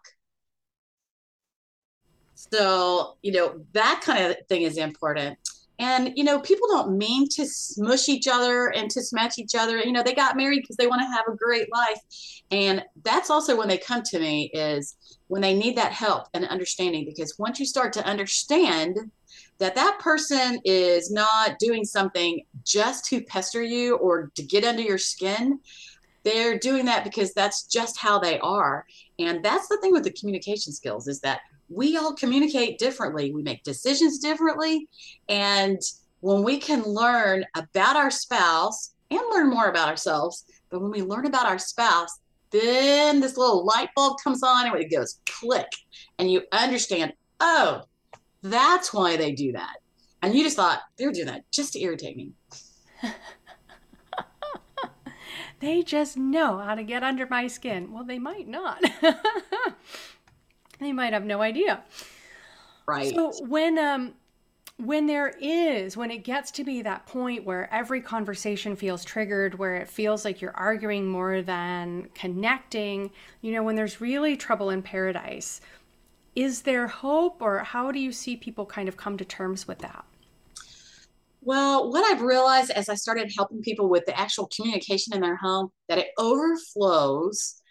So, 2.35 3.17
you 3.23 3.33
know, 3.33 3.65
that 3.73 4.03
kind 4.05 4.27
of 4.27 4.37
thing 4.49 4.63
is 4.63 4.77
important. 4.77 5.39
And, 5.79 6.13
you 6.17 6.23
know, 6.23 6.39
people 6.41 6.69
don't 6.69 6.97
mean 6.97 7.29
to 7.31 7.47
smush 7.47 8.09
each 8.09 8.29
other 8.29 8.69
and 8.69 8.91
to 8.91 9.03
smash 9.03 9.39
each 9.39 9.55
other. 9.55 9.79
You 9.79 9.93
know, 9.93 10.03
they 10.03 10.15
got 10.15 10.37
married 10.37 10.61
because 10.61 10.77
they 10.77 10.87
want 10.87 11.01
to 11.03 11.07
have 11.07 11.25
a 11.29 11.37
great 11.37 11.73
life. 11.73 11.99
And 12.51 12.85
that's 13.05 13.31
also 13.31 13.57
when 13.57 13.69
they 13.69 13.79
come 13.79 14.03
to 14.03 14.21
me 14.21 14.51
is 14.53 14.97
when 15.29 15.43
they 15.43 15.55
need 15.55 15.77
that 15.77 15.93
help 15.93 16.29
and 16.35 16.45
understanding. 16.47 17.05
Because 17.05 17.39
once 17.39 17.59
you 17.59 17.67
start 17.67 17.93
to 17.95 18.07
understand 18.07 18.99
that 19.59 19.75
that 19.75 19.99
person 20.01 20.61
is 20.65 21.11
not 21.11 21.59
doing 21.59 21.85
something 21.85 22.45
just 22.65 23.05
to 23.07 23.23
pester 23.23 23.63
you 23.63 23.97
or 23.97 24.31
to 24.35 24.43
get 24.43 24.65
under 24.65 24.83
your 24.83 24.99
skin 24.99 25.59
they're 26.25 26.59
doing 26.59 26.85
that 26.85 27.05
because 27.05 27.33
that's 27.33 27.65
just 27.65 27.99
how 27.99 28.19
they 28.19 28.39
are 28.41 28.87
and 29.19 29.45
that's 29.45 29.69
the 29.69 29.79
thing 29.79 29.93
with 29.93 30.05
the 30.05 30.13
communication 30.13 30.73
skills 30.73 31.09
is 31.09 31.21
that 31.21 31.41
we 31.73 31.97
all 31.97 32.15
communicate 32.15 32.79
differently 32.79 33.33
we 33.33 33.43
make 33.43 33.63
decisions 33.63 34.19
differently 34.19 34.89
and 35.29 35.81
when 36.23 36.45
we 36.45 36.57
can 36.57 36.83
learn 36.85 37.45
about 37.57 37.97
our 37.97 38.11
spouse 38.11 38.95
and 39.11 39.21
learn 39.31 39.51
more 39.51 39.69
about 39.69 39.89
ourselves, 39.89 40.45
but 40.71 40.81
when 40.81 40.91
we 40.91 41.03
learn 41.03 41.27
about 41.27 41.47
our 41.47 41.59
spouse, 41.59 42.21
then 42.51 43.21
this 43.21 43.37
little 43.37 43.65
light 43.65 43.89
bulb 43.97 44.19
comes 44.23 44.43
on 44.43 44.67
and 44.67 44.77
it 44.77 44.91
goes 44.91 45.21
click, 45.27 45.69
and 46.19 46.31
you 46.31 46.43
understand, 46.53 47.13
oh, 47.41 47.83
that's 48.43 48.95
why 48.95 49.17
they 49.17 49.33
do 49.33 49.53
that. 49.53 49.79
And 50.23 50.35
you 50.35 50.45
just 50.45 50.57
thought 50.57 50.81
they're 50.97 51.11
doing 51.11 51.27
that 51.27 51.51
just 51.51 51.73
to 51.73 51.81
irritate 51.81 52.17
me. 52.17 52.33
they 55.61 55.83
just 55.83 56.17
know 56.17 56.59
how 56.59 56.77
to 56.77 56.85
get 56.85 57.03
under 57.03 57.27
my 57.27 57.49
skin. 57.49 57.93
Well, 57.93 58.05
they 58.05 58.21
might 58.21 58.47
not. 58.47 58.81
they 60.85 60.93
might 60.93 61.13
have 61.13 61.25
no 61.25 61.41
idea. 61.41 61.83
Right. 62.87 63.15
So 63.15 63.33
when 63.47 63.79
um 63.79 64.15
when 64.79 65.07
there 65.07 65.35
is 65.41 65.97
when 65.97 66.11
it 66.11 66.25
gets 66.25 66.51
to 66.51 66.65
be 66.65 66.83
that 66.83 67.07
point 67.07 67.45
where 67.45 67.73
every 67.73 68.01
conversation 68.01 68.75
feels 68.75 69.05
triggered 69.05 69.59
where 69.59 69.77
it 69.77 69.89
feels 69.89 70.25
like 70.25 70.41
you're 70.41 70.57
arguing 70.57 71.07
more 71.07 71.43
than 71.43 72.09
connecting 72.15 73.11
you 73.43 73.53
know 73.53 73.63
when 73.63 73.77
there's 73.77 74.01
really 74.01 74.37
trouble 74.37 74.71
in 74.71 74.83
paradise 74.83 75.61
is 76.35 76.63
there 76.63 76.89
hope 76.89 77.41
or 77.41 77.59
how 77.59 77.93
do 77.93 78.01
you 78.01 78.11
see 78.11 78.35
people 78.35 78.65
kind 78.65 78.89
of 78.89 78.97
come 78.97 79.17
to 79.17 79.25
terms 79.25 79.69
with 79.69 79.79
that 79.79 80.05
well, 81.45 81.91
what 81.91 82.05
I've 82.05 82.23
realized 82.23 82.71
as 82.71 82.89
I 82.89 82.95
started 82.95 83.33
helping 83.37 83.63
people 83.63 83.89
with 83.89 84.07
the 84.07 84.19
actual 84.19 84.49
communication 84.55 85.13
in 85.13 85.21
their 85.21 85.35
home, 85.35 85.71
that 85.89 85.99
it 85.99 86.11
overflows 86.17 87.62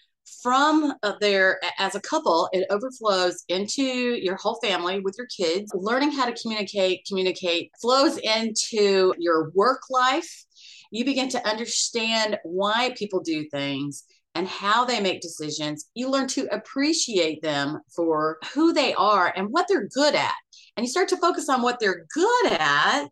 from 0.42 0.94
uh, 1.04 1.14
there 1.22 1.60
as 1.78 1.96
a 1.96 2.02
couple 2.02 2.50
it 2.52 2.66
overflows 2.70 3.44
into 3.48 3.84
your 3.84 4.36
whole 4.36 4.60
family 4.62 5.00
with 5.00 5.16
your 5.18 5.28
kids. 5.28 5.72
Learning 5.74 6.12
how 6.12 6.26
to 6.26 6.42
communicate 6.42 7.06
communicate 7.08 7.72
flows 7.82 8.18
into 8.18 9.14
your 9.18 9.52
work 9.54 9.82
life. 9.90 10.46
You 10.92 11.06
begin 11.06 11.30
to 11.30 11.48
understand 11.48 12.38
why 12.44 12.94
people 12.98 13.22
do 13.22 13.48
things 13.50 14.04
and 14.36 14.48
how 14.48 14.86
they 14.86 15.00
make 15.00 15.22
decisions. 15.22 15.90
You 15.94 16.10
learn 16.10 16.28
to 16.30 16.48
appreciate 16.54 17.42
them 17.42 17.80
for 17.96 18.38
who 18.54 18.74
they 18.74 18.94
are 18.94 19.34
and 19.36 19.50
what 19.50 19.68
they're 19.68 19.88
good 19.88 20.16
at. 20.16 20.34
And 20.76 20.86
you 20.86 20.90
start 20.90 21.10
to 21.10 21.18
focus 21.18 21.50
on 21.50 21.62
what 21.62 21.80
they're 21.80 22.06
good 22.14 22.52
at 22.54 23.08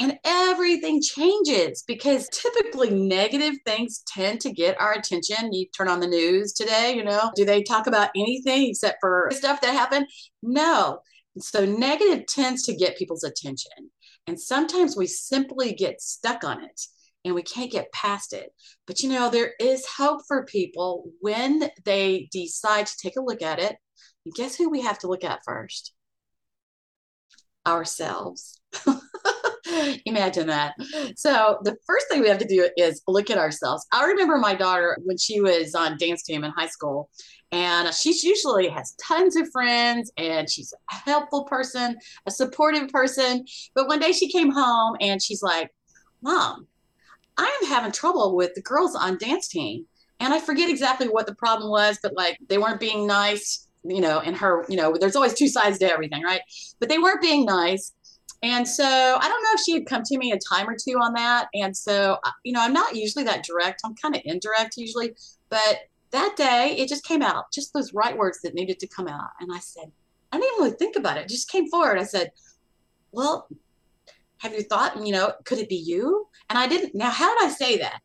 and 0.00 0.18
everything 0.24 1.02
changes 1.02 1.84
because 1.86 2.28
typically 2.30 2.88
negative 2.88 3.54
things 3.66 4.02
tend 4.06 4.40
to 4.40 4.50
get 4.50 4.80
our 4.80 4.94
attention. 4.94 5.52
You 5.52 5.66
turn 5.76 5.88
on 5.88 6.00
the 6.00 6.06
news 6.06 6.54
today, 6.54 6.94
you 6.96 7.04
know, 7.04 7.30
do 7.36 7.44
they 7.44 7.62
talk 7.62 7.86
about 7.86 8.08
anything 8.16 8.70
except 8.70 8.96
for 9.00 9.30
stuff 9.32 9.60
that 9.60 9.74
happened? 9.74 10.06
No. 10.42 11.00
So 11.38 11.66
negative 11.66 12.26
tends 12.26 12.64
to 12.64 12.74
get 12.74 12.96
people's 12.96 13.24
attention. 13.24 13.90
And 14.26 14.40
sometimes 14.40 14.96
we 14.96 15.06
simply 15.06 15.74
get 15.74 16.00
stuck 16.00 16.44
on 16.44 16.64
it 16.64 16.80
and 17.26 17.34
we 17.34 17.42
can't 17.42 17.70
get 17.70 17.92
past 17.92 18.32
it. 18.32 18.54
But 18.86 19.02
you 19.02 19.10
know, 19.10 19.28
there 19.28 19.52
is 19.60 19.86
hope 19.86 20.22
for 20.26 20.46
people 20.46 21.10
when 21.20 21.68
they 21.84 22.28
decide 22.32 22.86
to 22.86 22.96
take 22.96 23.16
a 23.16 23.22
look 23.22 23.42
at 23.42 23.58
it. 23.58 23.76
And 24.24 24.34
guess 24.34 24.56
who 24.56 24.70
we 24.70 24.80
have 24.80 24.98
to 25.00 25.08
look 25.08 25.24
at 25.24 25.44
first? 25.44 25.92
Ourselves. 27.66 28.58
Imagine 30.04 30.46
that. 30.48 30.74
So 31.16 31.58
the 31.62 31.76
first 31.86 32.06
thing 32.08 32.20
we 32.20 32.28
have 32.28 32.38
to 32.38 32.46
do 32.46 32.68
is 32.76 33.02
look 33.06 33.30
at 33.30 33.38
ourselves. 33.38 33.86
I 33.92 34.04
remember 34.06 34.38
my 34.38 34.54
daughter 34.54 34.98
when 35.04 35.18
she 35.18 35.40
was 35.40 35.74
on 35.74 35.96
dance 35.98 36.22
team 36.22 36.44
in 36.44 36.50
high 36.52 36.68
school, 36.68 37.10
and 37.52 37.92
she 37.94 38.14
usually 38.22 38.68
has 38.68 38.94
tons 39.06 39.36
of 39.36 39.50
friends, 39.50 40.10
and 40.16 40.48
she's 40.48 40.72
a 40.90 40.94
helpful 40.94 41.44
person, 41.44 41.96
a 42.26 42.30
supportive 42.30 42.88
person. 42.88 43.44
But 43.74 43.88
one 43.88 44.00
day 44.00 44.12
she 44.12 44.30
came 44.30 44.50
home 44.50 44.96
and 45.00 45.22
she's 45.22 45.42
like, 45.42 45.70
"Mom, 46.22 46.66
I 47.36 47.58
am 47.62 47.68
having 47.68 47.92
trouble 47.92 48.36
with 48.36 48.54
the 48.54 48.62
girls 48.62 48.94
on 48.94 49.18
dance 49.18 49.48
team." 49.48 49.86
And 50.20 50.34
I 50.34 50.40
forget 50.40 50.68
exactly 50.68 51.08
what 51.08 51.26
the 51.26 51.34
problem 51.34 51.70
was, 51.70 51.98
but 52.02 52.14
like 52.14 52.38
they 52.48 52.58
weren't 52.58 52.80
being 52.80 53.06
nice 53.06 53.66
you 53.84 54.00
know, 54.00 54.20
and 54.20 54.36
her, 54.36 54.64
you 54.68 54.76
know, 54.76 54.94
there's 54.98 55.16
always 55.16 55.34
two 55.34 55.48
sides 55.48 55.78
to 55.78 55.90
everything, 55.90 56.22
right? 56.22 56.42
But 56.78 56.88
they 56.88 56.98
weren't 56.98 57.22
being 57.22 57.44
nice. 57.44 57.92
And 58.42 58.66
so 58.66 58.84
I 58.84 59.28
don't 59.28 59.42
know 59.42 59.50
if 59.52 59.60
she 59.60 59.72
had 59.72 59.86
come 59.86 60.02
to 60.02 60.18
me 60.18 60.32
a 60.32 60.38
time 60.38 60.68
or 60.68 60.76
two 60.76 60.98
on 60.98 61.12
that. 61.14 61.48
And 61.54 61.76
so, 61.76 62.18
you 62.44 62.52
know, 62.52 62.62
I'm 62.62 62.72
not 62.72 62.96
usually 62.96 63.24
that 63.24 63.44
direct. 63.44 63.82
I'm 63.84 63.94
kind 63.94 64.16
of 64.16 64.22
indirect 64.24 64.76
usually. 64.78 65.14
But 65.50 65.80
that 66.12 66.34
day, 66.36 66.74
it 66.78 66.88
just 66.88 67.04
came 67.04 67.22
out, 67.22 67.52
just 67.52 67.72
those 67.74 67.92
right 67.92 68.16
words 68.16 68.40
that 68.42 68.54
needed 68.54 68.78
to 68.80 68.88
come 68.88 69.08
out. 69.08 69.28
And 69.40 69.50
I 69.54 69.58
said, 69.58 69.92
I 70.32 70.38
didn't 70.38 70.52
even 70.54 70.64
really 70.64 70.76
think 70.76 70.96
about 70.96 71.18
it. 71.18 71.22
it 71.22 71.28
just 71.28 71.50
came 71.50 71.68
forward. 71.68 71.98
I 71.98 72.04
said, 72.04 72.30
Well, 73.12 73.48
have 74.38 74.54
you 74.54 74.62
thought, 74.62 75.04
you 75.04 75.12
know, 75.12 75.32
could 75.44 75.58
it 75.58 75.68
be 75.68 75.76
you? 75.76 76.26
And 76.48 76.58
I 76.58 76.66
didn't. 76.66 76.94
Now, 76.94 77.10
how 77.10 77.36
did 77.38 77.48
I 77.48 77.52
say 77.52 77.78
that? 77.78 78.00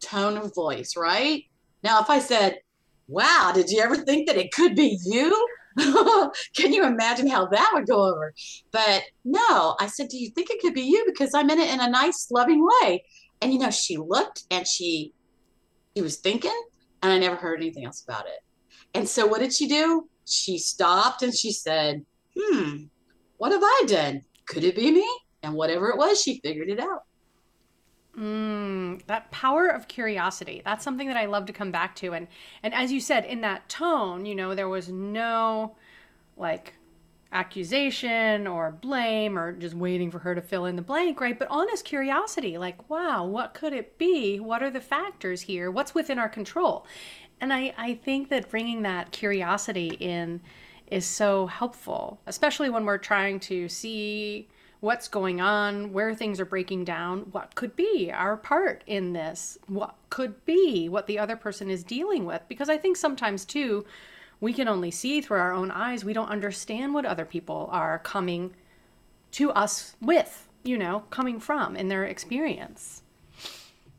Tone 0.00 0.36
of 0.36 0.54
voice, 0.54 0.94
right? 0.96 1.44
Now, 1.84 2.00
if 2.00 2.10
I 2.10 2.18
said, 2.18 2.58
Wow, 3.06 3.52
did 3.54 3.70
you 3.70 3.80
ever 3.80 3.96
think 3.96 4.26
that 4.26 4.36
it 4.36 4.52
could 4.52 4.74
be 4.74 4.98
you? 5.04 5.48
Can 6.56 6.72
you 6.72 6.84
imagine 6.84 7.28
how 7.28 7.46
that 7.46 7.70
would 7.74 7.86
go 7.86 8.04
over? 8.04 8.34
But 8.72 9.02
no, 9.24 9.76
I 9.78 9.86
said, 9.86 10.08
Do 10.08 10.18
you 10.18 10.30
think 10.30 10.50
it 10.50 10.60
could 10.60 10.74
be 10.74 10.82
you? 10.82 11.04
Because 11.06 11.34
I'm 11.34 11.50
in 11.50 11.58
it 11.58 11.72
in 11.72 11.80
a 11.80 11.88
nice, 11.88 12.30
loving 12.30 12.66
way. 12.66 13.04
And 13.40 13.52
you 13.52 13.58
know, 13.58 13.70
she 13.70 13.96
looked 13.96 14.44
and 14.50 14.66
she 14.66 15.12
she 15.96 16.02
was 16.02 16.16
thinking, 16.16 16.58
and 17.02 17.12
I 17.12 17.18
never 17.18 17.36
heard 17.36 17.60
anything 17.60 17.84
else 17.84 18.02
about 18.02 18.26
it. 18.26 18.40
And 18.94 19.08
so 19.08 19.26
what 19.26 19.40
did 19.40 19.52
she 19.52 19.66
do? 19.66 20.08
She 20.26 20.58
stopped 20.58 21.22
and 21.22 21.34
she 21.34 21.52
said, 21.52 22.04
Hmm, 22.38 22.84
what 23.38 23.52
have 23.52 23.62
I 23.62 23.84
done? 23.86 24.22
Could 24.46 24.64
it 24.64 24.76
be 24.76 24.90
me? 24.90 25.08
And 25.42 25.54
whatever 25.54 25.88
it 25.88 25.96
was, 25.96 26.20
she 26.20 26.40
figured 26.44 26.68
it 26.68 26.80
out. 26.80 27.04
Mm, 28.20 29.00
that 29.06 29.30
power 29.30 29.68
of 29.68 29.88
curiosity. 29.88 30.60
That's 30.62 30.84
something 30.84 31.08
that 31.08 31.16
I 31.16 31.24
love 31.24 31.46
to 31.46 31.54
come 31.54 31.70
back 31.70 31.96
to. 31.96 32.12
And 32.12 32.28
and 32.62 32.74
as 32.74 32.92
you 32.92 33.00
said, 33.00 33.24
in 33.24 33.40
that 33.40 33.68
tone, 33.68 34.26
you 34.26 34.34
know, 34.34 34.54
there 34.54 34.68
was 34.68 34.90
no 34.90 35.74
like 36.36 36.74
accusation 37.32 38.46
or 38.46 38.72
blame 38.72 39.38
or 39.38 39.52
just 39.52 39.74
waiting 39.74 40.10
for 40.10 40.18
her 40.18 40.34
to 40.34 40.42
fill 40.42 40.66
in 40.66 40.76
the 40.76 40.82
blank, 40.82 41.20
right? 41.20 41.38
But 41.38 41.48
honest 41.50 41.84
curiosity, 41.84 42.58
like, 42.58 42.90
wow, 42.90 43.24
what 43.24 43.54
could 43.54 43.72
it 43.72 43.96
be? 43.96 44.38
What 44.40 44.62
are 44.62 44.70
the 44.70 44.80
factors 44.80 45.42
here? 45.42 45.70
What's 45.70 45.94
within 45.94 46.18
our 46.18 46.28
control? 46.28 46.86
And 47.40 47.52
I, 47.52 47.72
I 47.78 47.94
think 47.94 48.28
that 48.30 48.50
bringing 48.50 48.82
that 48.82 49.12
curiosity 49.12 49.96
in 50.00 50.40
is 50.88 51.06
so 51.06 51.46
helpful, 51.46 52.20
especially 52.26 52.68
when 52.68 52.84
we're 52.84 52.98
trying 52.98 53.40
to 53.40 53.68
see 53.68 54.48
what's 54.80 55.08
going 55.08 55.40
on, 55.40 55.92
where 55.92 56.14
things 56.14 56.40
are 56.40 56.46
breaking 56.46 56.84
down, 56.84 57.20
what 57.32 57.54
could 57.54 57.76
be 57.76 58.10
our 58.12 58.36
part 58.36 58.82
in 58.86 59.12
this, 59.12 59.58
what 59.66 59.94
could 60.08 60.44
be 60.46 60.88
what 60.88 61.06
the 61.06 61.18
other 61.18 61.36
person 61.36 61.70
is 61.70 61.84
dealing 61.84 62.24
with. 62.24 62.42
Because 62.48 62.68
I 62.68 62.78
think 62.78 62.96
sometimes 62.96 63.44
too, 63.44 63.84
we 64.40 64.52
can 64.52 64.68
only 64.68 64.90
see 64.90 65.20
through 65.20 65.38
our 65.38 65.52
own 65.52 65.70
eyes. 65.70 66.04
We 66.04 66.14
don't 66.14 66.30
understand 66.30 66.94
what 66.94 67.04
other 67.04 67.26
people 67.26 67.68
are 67.70 67.98
coming 67.98 68.54
to 69.32 69.50
us 69.52 69.96
with, 70.00 70.48
you 70.64 70.78
know, 70.78 71.04
coming 71.10 71.38
from 71.38 71.76
in 71.76 71.88
their 71.88 72.04
experience. 72.04 73.02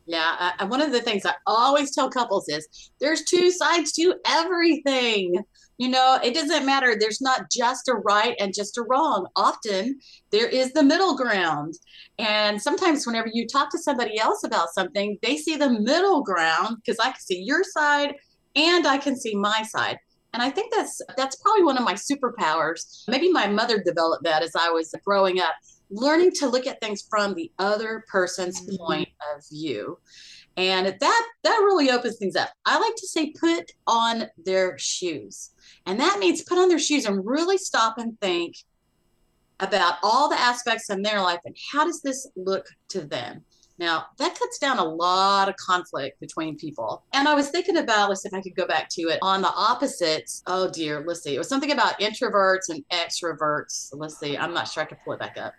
Yeah, 0.06 0.52
uh, 0.58 0.66
one 0.66 0.80
of 0.80 0.90
the 0.90 1.00
things 1.00 1.24
I 1.24 1.34
always 1.46 1.94
tell 1.94 2.10
couples 2.10 2.48
is 2.48 2.90
there's 3.00 3.22
two 3.22 3.52
sides 3.52 3.92
to 3.92 4.16
everything. 4.26 5.42
You 5.82 5.88
know, 5.88 6.20
it 6.22 6.32
doesn't 6.32 6.64
matter. 6.64 6.94
There's 6.94 7.20
not 7.20 7.50
just 7.50 7.88
a 7.88 7.94
right 7.94 8.36
and 8.38 8.54
just 8.54 8.78
a 8.78 8.82
wrong. 8.82 9.26
Often 9.34 9.98
there 10.30 10.46
is 10.46 10.72
the 10.72 10.84
middle 10.84 11.16
ground. 11.16 11.74
And 12.20 12.62
sometimes, 12.62 13.04
whenever 13.04 13.28
you 13.32 13.48
talk 13.48 13.68
to 13.70 13.78
somebody 13.78 14.16
else 14.16 14.44
about 14.44 14.68
something, 14.72 15.18
they 15.24 15.36
see 15.36 15.56
the 15.56 15.70
middle 15.80 16.22
ground 16.22 16.76
because 16.76 17.00
I 17.00 17.10
can 17.10 17.20
see 17.20 17.42
your 17.42 17.64
side 17.64 18.14
and 18.54 18.86
I 18.86 18.96
can 18.96 19.16
see 19.16 19.34
my 19.34 19.64
side. 19.64 19.98
And 20.32 20.40
I 20.40 20.50
think 20.50 20.72
that's 20.72 21.02
that's 21.16 21.34
probably 21.42 21.64
one 21.64 21.76
of 21.76 21.82
my 21.82 21.94
superpowers. 21.94 23.02
Maybe 23.08 23.32
my 23.32 23.48
mother 23.48 23.82
developed 23.84 24.22
that 24.22 24.44
as 24.44 24.52
I 24.54 24.70
was 24.70 24.94
growing 25.04 25.40
up, 25.40 25.54
learning 25.90 26.30
to 26.36 26.46
look 26.46 26.68
at 26.68 26.80
things 26.80 27.04
from 27.10 27.34
the 27.34 27.50
other 27.58 28.04
person's 28.06 28.60
mm-hmm. 28.60 28.76
point 28.76 29.08
view 29.50 29.98
and 30.56 30.86
that 30.86 31.28
that 31.44 31.60
really 31.64 31.90
opens 31.90 32.16
things 32.16 32.36
up. 32.36 32.50
I 32.66 32.78
like 32.78 32.94
to 32.96 33.06
say 33.06 33.32
put 33.32 33.72
on 33.86 34.26
their 34.44 34.76
shoes. 34.78 35.50
And 35.86 35.98
that 36.00 36.18
means 36.18 36.42
put 36.42 36.58
on 36.58 36.68
their 36.68 36.78
shoes 36.78 37.06
and 37.06 37.24
really 37.24 37.58
stop 37.58 37.98
and 37.98 38.20
think 38.20 38.56
about 39.60 39.94
all 40.02 40.28
the 40.28 40.38
aspects 40.38 40.90
in 40.90 41.02
their 41.02 41.20
life 41.20 41.40
and 41.44 41.56
how 41.72 41.84
does 41.84 42.02
this 42.02 42.28
look 42.36 42.66
to 42.88 43.00
them? 43.00 43.44
Now 43.78 44.06
that 44.18 44.38
cuts 44.38 44.58
down 44.58 44.78
a 44.78 44.84
lot 44.84 45.48
of 45.48 45.56
conflict 45.56 46.20
between 46.20 46.56
people. 46.56 47.04
And 47.14 47.26
i 47.26 47.34
was 47.34 47.48
thinking 47.48 47.78
about 47.78 48.10
let's 48.10 48.22
see 48.22 48.28
if 48.28 48.34
i 48.34 48.42
could 48.42 48.54
go 48.54 48.66
back 48.66 48.88
to 48.90 49.02
it 49.02 49.18
on 49.22 49.40
the 49.40 49.48
opposites. 49.48 50.42
Oh 50.46 50.70
dear 50.70 51.02
let's 51.06 51.22
see. 51.22 51.34
It 51.34 51.38
was 51.38 51.48
something 51.48 51.72
about 51.72 51.98
introverts 51.98 52.68
and 52.68 52.84
extroverts. 52.92 53.88
Let's 53.94 54.18
see. 54.18 54.36
I'm 54.36 54.52
not 54.52 54.68
sure 54.68 54.82
i 54.82 54.86
can 54.86 54.98
pull 55.04 55.14
it 55.14 55.20
back 55.20 55.38
up 55.38 55.54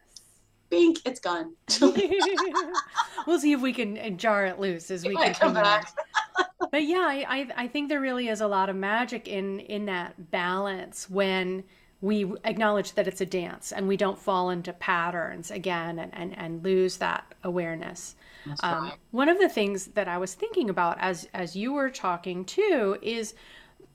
bink, 0.73 0.99
it's 1.05 1.19
gone. 1.19 1.53
we'll 3.27 3.39
see 3.39 3.51
if 3.51 3.62
we 3.62 3.73
can 3.73 3.97
uh, 3.97 4.09
jar 4.09 4.45
it 4.45 4.59
loose 4.59 4.89
as 4.91 5.05
we 5.05 5.15
come 5.33 5.53
back. 5.53 5.93
but 6.71 6.83
yeah, 6.83 7.23
I, 7.27 7.47
I 7.55 7.67
think 7.67 7.89
there 7.89 8.01
really 8.01 8.27
is 8.27 8.41
a 8.41 8.47
lot 8.47 8.69
of 8.69 8.75
magic 8.75 9.27
in 9.27 9.59
in 9.62 9.86
that 9.86 10.31
balance 10.31 11.09
when 11.09 11.63
we 12.01 12.33
acknowledge 12.43 12.93
that 12.93 13.07
it's 13.07 13.21
a 13.21 13.25
dance 13.25 13.71
and 13.71 13.88
we 13.88 13.95
don't 13.95 14.19
fall 14.19 14.49
into 14.49 14.73
patterns 14.73 15.51
again 15.51 15.99
and, 15.99 16.13
and, 16.13 16.38
and 16.38 16.62
lose 16.62 16.97
that 16.97 17.23
awareness. 17.45 18.15
Um, 18.62 18.83
right. 18.83 18.93
One 19.12 19.29
of 19.29 19.39
the 19.39 19.47
things 19.47 19.88
that 19.88 20.09
I 20.09 20.17
was 20.17 20.33
thinking 20.33 20.69
about 20.69 20.97
as 20.99 21.29
as 21.33 21.55
you 21.55 21.71
were 21.71 21.89
talking 21.89 22.43
too 22.43 22.97
is 23.01 23.36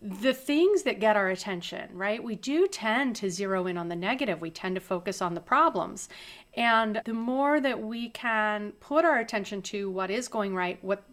the 0.00 0.32
things 0.32 0.84
that 0.84 1.00
get 1.00 1.16
our 1.16 1.28
attention, 1.28 1.90
right? 1.92 2.22
We 2.22 2.36
do 2.36 2.68
tend 2.68 3.16
to 3.16 3.30
zero 3.30 3.66
in 3.66 3.76
on 3.76 3.88
the 3.88 3.96
negative. 3.96 4.40
We 4.40 4.50
tend 4.50 4.76
to 4.76 4.80
focus 4.80 5.20
on 5.20 5.34
the 5.34 5.40
problems. 5.40 6.08
And 6.58 7.00
the 7.04 7.14
more 7.14 7.60
that 7.60 7.80
we 7.80 8.08
can 8.08 8.72
put 8.80 9.04
our 9.04 9.20
attention 9.20 9.62
to 9.62 9.88
what 9.88 10.10
is 10.10 10.26
going 10.26 10.56
right, 10.56 10.82
what 10.82 11.04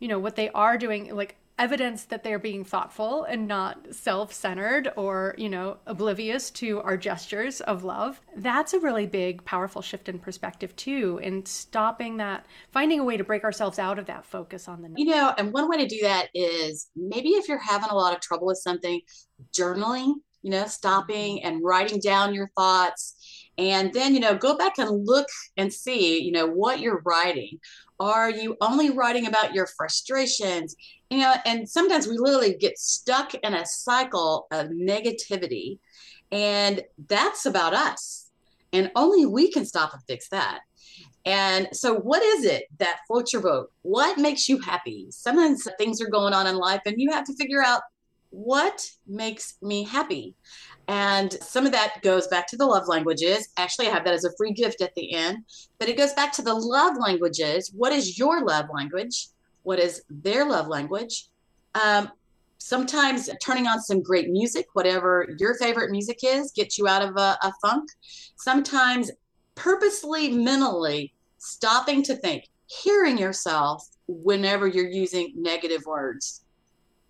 you 0.00 0.08
know, 0.08 0.18
what 0.18 0.34
they 0.36 0.50
are 0.50 0.76
doing, 0.76 1.14
like 1.14 1.36
evidence 1.56 2.04
that 2.04 2.22
they're 2.22 2.38
being 2.38 2.64
thoughtful 2.64 3.24
and 3.24 3.48
not 3.48 3.78
self-centered 3.92 4.92
or 4.96 5.34
you 5.36 5.48
know 5.48 5.76
oblivious 5.86 6.50
to 6.50 6.80
our 6.82 6.96
gestures 6.96 7.60
of 7.62 7.82
love 7.82 8.20
that's 8.36 8.72
a 8.72 8.78
really 8.78 9.06
big 9.06 9.44
powerful 9.44 9.82
shift 9.82 10.08
in 10.08 10.20
perspective 10.20 10.74
too 10.76 11.18
in 11.20 11.44
stopping 11.44 12.16
that 12.16 12.46
finding 12.70 13.00
a 13.00 13.04
way 13.04 13.16
to 13.16 13.24
break 13.24 13.42
ourselves 13.42 13.80
out 13.80 13.98
of 13.98 14.06
that 14.06 14.24
focus 14.24 14.68
on 14.68 14.82
the 14.82 14.88
you 14.96 15.04
know 15.04 15.34
and 15.36 15.52
one 15.52 15.68
way 15.68 15.76
to 15.76 15.88
do 15.88 16.00
that 16.00 16.28
is 16.32 16.90
maybe 16.94 17.30
if 17.30 17.48
you're 17.48 17.58
having 17.58 17.90
a 17.90 17.94
lot 17.94 18.14
of 18.14 18.20
trouble 18.20 18.46
with 18.46 18.58
something 18.58 19.00
journaling 19.52 20.14
you 20.42 20.52
know 20.52 20.64
stopping 20.66 21.42
and 21.42 21.64
writing 21.64 21.98
down 21.98 22.32
your 22.32 22.48
thoughts 22.56 23.16
and 23.58 23.92
then 23.92 24.14
you 24.14 24.20
know 24.20 24.36
go 24.36 24.56
back 24.56 24.78
and 24.78 25.06
look 25.06 25.26
and 25.56 25.72
see 25.72 26.22
you 26.22 26.32
know 26.32 26.46
what 26.46 26.80
you're 26.80 27.02
writing. 27.04 27.58
Are 28.00 28.30
you 28.30 28.56
only 28.60 28.90
writing 28.90 29.26
about 29.26 29.54
your 29.54 29.66
frustrations? 29.76 30.76
You 31.10 31.18
know 31.18 31.34
and 31.44 31.68
sometimes 31.68 32.06
we 32.06 32.16
literally 32.16 32.54
get 32.54 32.78
stuck 32.78 33.34
in 33.34 33.54
a 33.54 33.66
cycle 33.66 34.46
of 34.50 34.68
negativity 34.68 35.78
and 36.30 36.82
that's 37.08 37.46
about 37.46 37.74
us. 37.74 38.30
And 38.72 38.90
only 38.94 39.26
we 39.26 39.50
can 39.50 39.64
stop 39.64 39.94
and 39.94 40.02
fix 40.06 40.28
that. 40.28 40.60
And 41.24 41.68
so 41.72 41.94
what 41.94 42.22
is 42.22 42.44
it 42.44 42.64
that 42.78 43.00
floats 43.06 43.32
your 43.32 43.42
boat 43.42 43.70
what 43.82 44.18
makes 44.18 44.48
you 44.48 44.58
happy? 44.58 45.08
Sometimes 45.10 45.66
things 45.78 46.00
are 46.00 46.08
going 46.08 46.32
on 46.32 46.46
in 46.46 46.56
life 46.56 46.82
and 46.86 47.00
you 47.00 47.10
have 47.10 47.24
to 47.24 47.34
figure 47.34 47.62
out 47.62 47.82
what 48.30 48.90
makes 49.06 49.56
me 49.62 49.84
happy 49.84 50.34
and 50.88 51.34
some 51.42 51.66
of 51.66 51.72
that 51.72 52.00
goes 52.02 52.26
back 52.28 52.46
to 52.48 52.56
the 52.56 52.64
love 52.64 52.88
languages. 52.88 53.48
Actually, 53.58 53.88
I 53.88 53.90
have 53.90 54.04
that 54.04 54.14
as 54.14 54.24
a 54.24 54.34
free 54.38 54.52
gift 54.52 54.80
at 54.80 54.94
the 54.94 55.12
end. 55.12 55.44
But 55.78 55.90
it 55.90 55.98
goes 55.98 56.14
back 56.14 56.32
to 56.32 56.42
the 56.42 56.54
love 56.54 56.96
languages. 56.98 57.70
What 57.74 57.92
is 57.92 58.18
your 58.18 58.42
love 58.42 58.66
language? 58.74 59.28
What 59.64 59.78
is 59.78 60.02
their 60.08 60.46
love 60.46 60.66
language? 60.66 61.26
Um, 61.74 62.10
sometimes 62.56 63.28
turning 63.44 63.66
on 63.66 63.82
some 63.82 64.02
great 64.02 64.30
music, 64.30 64.66
whatever 64.72 65.28
your 65.38 65.54
favorite 65.56 65.90
music 65.90 66.20
is, 66.22 66.52
gets 66.52 66.78
you 66.78 66.88
out 66.88 67.02
of 67.02 67.16
a, 67.16 67.36
a 67.42 67.52
funk. 67.60 67.90
Sometimes 68.36 69.10
purposely, 69.56 70.30
mentally 70.30 71.12
stopping 71.36 72.02
to 72.04 72.16
think, 72.16 72.48
hearing 72.64 73.18
yourself 73.18 73.86
whenever 74.06 74.66
you're 74.66 74.88
using 74.88 75.34
negative 75.36 75.82
words 75.84 76.44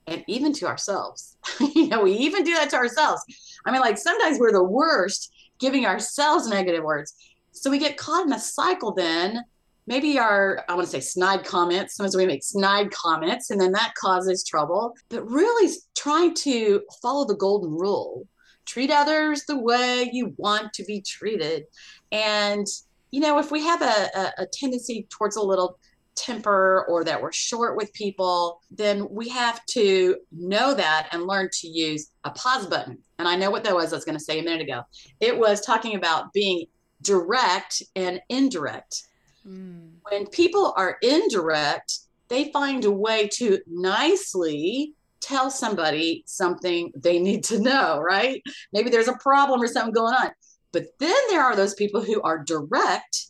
and 0.08 0.24
even 0.26 0.52
to 0.54 0.66
ourselves. 0.66 1.36
you 1.74 1.88
know, 1.88 2.02
we 2.02 2.12
even 2.12 2.44
do 2.44 2.54
that 2.54 2.70
to 2.70 2.76
ourselves. 2.76 3.22
I 3.64 3.70
mean, 3.70 3.80
like 3.80 3.98
sometimes 3.98 4.38
we're 4.38 4.52
the 4.52 4.62
worst 4.62 5.32
giving 5.58 5.86
ourselves 5.86 6.48
negative 6.48 6.84
words. 6.84 7.14
So 7.52 7.70
we 7.70 7.78
get 7.78 7.96
caught 7.96 8.26
in 8.26 8.32
a 8.32 8.38
cycle 8.38 8.92
then. 8.92 9.42
Maybe 9.86 10.18
our, 10.18 10.64
I 10.68 10.74
want 10.74 10.86
to 10.86 10.90
say 10.90 11.00
snide 11.00 11.44
comments. 11.44 11.96
Sometimes 11.96 12.16
we 12.16 12.26
make 12.26 12.44
snide 12.44 12.90
comments 12.90 13.50
and 13.50 13.60
then 13.60 13.72
that 13.72 13.94
causes 13.94 14.44
trouble. 14.44 14.94
But 15.08 15.28
really 15.28 15.72
trying 15.96 16.34
to 16.34 16.82
follow 17.02 17.26
the 17.26 17.36
golden 17.36 17.70
rule 17.70 18.26
treat 18.68 18.90
others 18.90 19.44
the 19.46 19.58
way 19.58 20.10
you 20.12 20.34
want 20.36 20.72
to 20.74 20.84
be 20.84 21.00
treated. 21.00 21.64
And, 22.12 22.66
you 23.10 23.20
know, 23.20 23.38
if 23.38 23.50
we 23.50 23.64
have 23.64 23.80
a, 23.80 24.10
a, 24.14 24.32
a 24.42 24.46
tendency 24.52 25.06
towards 25.08 25.36
a 25.36 25.42
little 25.42 25.78
temper 26.18 26.84
or 26.88 27.04
that 27.04 27.20
we're 27.20 27.32
short 27.32 27.76
with 27.76 27.92
people, 27.92 28.60
then 28.70 29.08
we 29.10 29.28
have 29.28 29.64
to 29.66 30.16
know 30.32 30.74
that 30.74 31.08
and 31.12 31.26
learn 31.26 31.48
to 31.52 31.68
use 31.68 32.10
a 32.24 32.30
pause 32.30 32.66
button. 32.66 32.98
And 33.18 33.28
I 33.28 33.36
know 33.36 33.50
what 33.50 33.64
that 33.64 33.74
was 33.74 33.92
I 33.92 33.96
was 33.96 34.04
going 34.04 34.18
to 34.18 34.24
say 34.24 34.40
a 34.40 34.42
minute 34.42 34.62
ago. 34.62 34.82
It 35.20 35.38
was 35.38 35.60
talking 35.60 35.94
about 35.94 36.32
being 36.32 36.66
direct 37.02 37.82
and 37.96 38.20
indirect. 38.28 39.04
Mm. 39.46 39.92
When 40.10 40.26
people 40.26 40.74
are 40.76 40.98
indirect, 41.02 41.98
they 42.28 42.50
find 42.52 42.84
a 42.84 42.90
way 42.90 43.28
to 43.34 43.58
nicely 43.66 44.94
tell 45.20 45.50
somebody 45.50 46.22
something 46.26 46.92
they 46.96 47.18
need 47.18 47.44
to 47.44 47.58
know, 47.58 48.00
right? 48.00 48.42
Maybe 48.72 48.90
there's 48.90 49.08
a 49.08 49.16
problem 49.16 49.62
or 49.62 49.66
something 49.66 49.94
going 49.94 50.14
on. 50.14 50.30
But 50.72 50.86
then 50.98 51.16
there 51.30 51.42
are 51.42 51.56
those 51.56 51.74
people 51.74 52.02
who 52.02 52.20
are 52.22 52.44
direct 52.44 53.27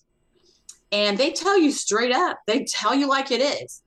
and 0.92 1.18
they 1.18 1.32
tell 1.32 1.58
you 1.58 1.70
straight 1.70 2.12
up, 2.12 2.38
they 2.46 2.64
tell 2.64 2.94
you 2.94 3.08
like 3.08 3.30
it 3.30 3.40
is. 3.40 3.82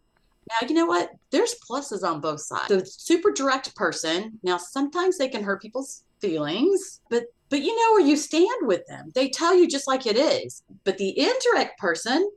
Now, 0.49 0.67
you 0.67 0.75
know 0.75 0.85
what? 0.85 1.11
There's 1.29 1.55
pluses 1.67 2.03
on 2.03 2.19
both 2.19 2.41
sides. 2.41 2.67
The 2.67 2.85
super 2.85 3.31
direct 3.31 3.75
person, 3.75 4.39
now 4.43 4.57
sometimes 4.57 5.17
they 5.17 5.29
can 5.29 5.43
hurt 5.43 5.61
people's 5.61 6.03
feelings, 6.19 7.01
but 7.09 7.25
but 7.49 7.61
you 7.61 7.75
know 7.75 7.91
where 7.93 8.07
you 8.07 8.15
stand 8.15 8.65
with 8.65 8.85
them. 8.87 9.11
They 9.13 9.29
tell 9.29 9.53
you 9.53 9.67
just 9.67 9.85
like 9.85 10.05
it 10.05 10.15
is. 10.15 10.63
But 10.85 10.97
the 10.97 11.19
indirect 11.19 11.77
person, 11.79 12.31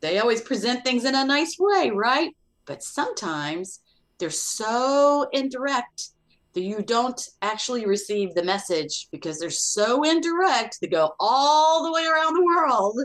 they 0.00 0.18
always 0.18 0.40
present 0.40 0.82
things 0.82 1.04
in 1.04 1.14
a 1.14 1.26
nice 1.26 1.56
way, 1.58 1.90
right? 1.90 2.34
But 2.64 2.82
sometimes 2.82 3.80
they're 4.18 4.30
so 4.30 5.28
indirect 5.32 6.08
that 6.54 6.62
you 6.62 6.82
don't 6.82 7.28
actually 7.42 7.84
receive 7.84 8.34
the 8.34 8.42
message 8.42 9.08
because 9.10 9.38
they're 9.38 9.50
so 9.50 10.02
indirect 10.04 10.78
they 10.80 10.86
go 10.86 11.14
all 11.20 11.84
the 11.84 11.92
way 11.92 12.06
around 12.06 12.34
the 12.34 12.44
world 12.44 12.98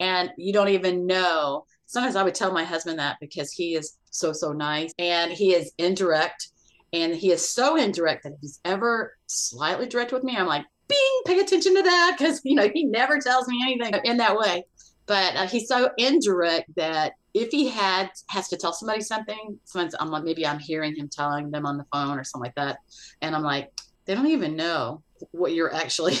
and 0.00 0.30
you 0.36 0.52
don't 0.52 0.68
even 0.68 1.06
know. 1.06 1.66
Sometimes 1.86 2.16
I 2.16 2.22
would 2.22 2.34
tell 2.34 2.52
my 2.52 2.64
husband 2.64 2.98
that 2.98 3.16
because 3.20 3.52
he 3.52 3.74
is 3.74 3.96
so, 4.10 4.32
so 4.32 4.52
nice 4.52 4.92
and 4.98 5.30
he 5.30 5.54
is 5.54 5.72
indirect 5.78 6.48
and 6.92 7.14
he 7.14 7.30
is 7.32 7.48
so 7.48 7.76
indirect 7.76 8.24
that 8.24 8.32
if 8.32 8.38
he's 8.40 8.60
ever 8.64 9.16
slightly 9.26 9.86
direct 9.86 10.12
with 10.12 10.24
me, 10.24 10.36
I'm 10.36 10.46
like, 10.46 10.64
bing, 10.88 11.22
pay 11.26 11.40
attention 11.40 11.74
to 11.74 11.82
that 11.82 12.16
because, 12.16 12.40
you 12.44 12.54
know, 12.54 12.68
he 12.72 12.84
never 12.84 13.18
tells 13.18 13.48
me 13.48 13.60
anything 13.62 14.00
in 14.04 14.16
that 14.18 14.36
way. 14.36 14.64
But 15.06 15.36
uh, 15.36 15.46
he's 15.46 15.68
so 15.68 15.90
indirect 15.98 16.74
that 16.76 17.12
if 17.32 17.50
he 17.50 17.68
had 17.68 18.10
has 18.28 18.48
to 18.48 18.56
tell 18.56 18.72
somebody 18.72 19.00
something, 19.00 19.58
sometimes 19.64 19.94
I'm 19.98 20.10
like, 20.10 20.24
maybe 20.24 20.46
I'm 20.46 20.58
hearing 20.58 20.96
him 20.96 21.08
telling 21.08 21.50
them 21.50 21.66
on 21.66 21.76
the 21.76 21.86
phone 21.92 22.18
or 22.18 22.24
something 22.24 22.46
like 22.46 22.54
that. 22.56 22.78
And 23.22 23.36
I'm 23.36 23.42
like, 23.42 23.70
they 24.04 24.14
don't 24.14 24.26
even 24.26 24.56
know 24.56 25.02
what 25.32 25.54
you're 25.54 25.72
actually, 25.72 26.16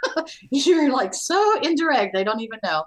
you're 0.50 0.92
like 0.92 1.14
so 1.14 1.60
indirect. 1.60 2.14
They 2.14 2.24
don't 2.24 2.40
even 2.40 2.58
know. 2.62 2.84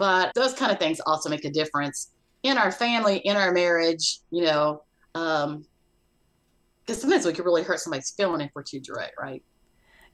But 0.00 0.32
those 0.34 0.54
kind 0.54 0.72
of 0.72 0.78
things 0.78 0.98
also 1.04 1.28
make 1.28 1.44
a 1.44 1.50
difference 1.50 2.10
in 2.42 2.56
our 2.56 2.72
family, 2.72 3.18
in 3.18 3.36
our 3.36 3.52
marriage, 3.52 4.20
you 4.30 4.44
know, 4.44 4.82
um, 5.14 5.62
because 6.80 7.02
sometimes 7.02 7.26
we 7.26 7.34
can 7.34 7.44
really 7.44 7.62
hurt 7.62 7.80
somebody's 7.80 8.10
feeling 8.16 8.40
if 8.40 8.50
we're 8.54 8.62
too 8.62 8.80
direct, 8.80 9.12
right? 9.20 9.42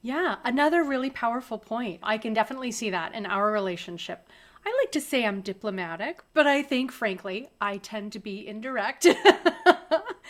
Yeah, 0.03 0.38
another 0.44 0.83
really 0.83 1.11
powerful 1.11 1.57
point. 1.57 2.01
I 2.03 2.18
can 2.18 2.35
definitely 2.35 2.72
see 2.72 2.90
that 2.90 3.14
in 3.14 3.27
our 3.27 3.53
relationship. 3.53 4.29
I 4.66 4.77
like 4.83 4.90
to 4.90 5.01
say 5.01 5.25
I'm 5.25 5.40
diplomatic, 5.40 6.20
but 6.35 6.49
I 6.49 6.62
think, 6.62 6.90
frankly, 6.90 7.49
I 7.61 7.77
tend 7.77 8.11
to 8.14 8.18
be 8.18 8.44
indirect. 8.44 9.07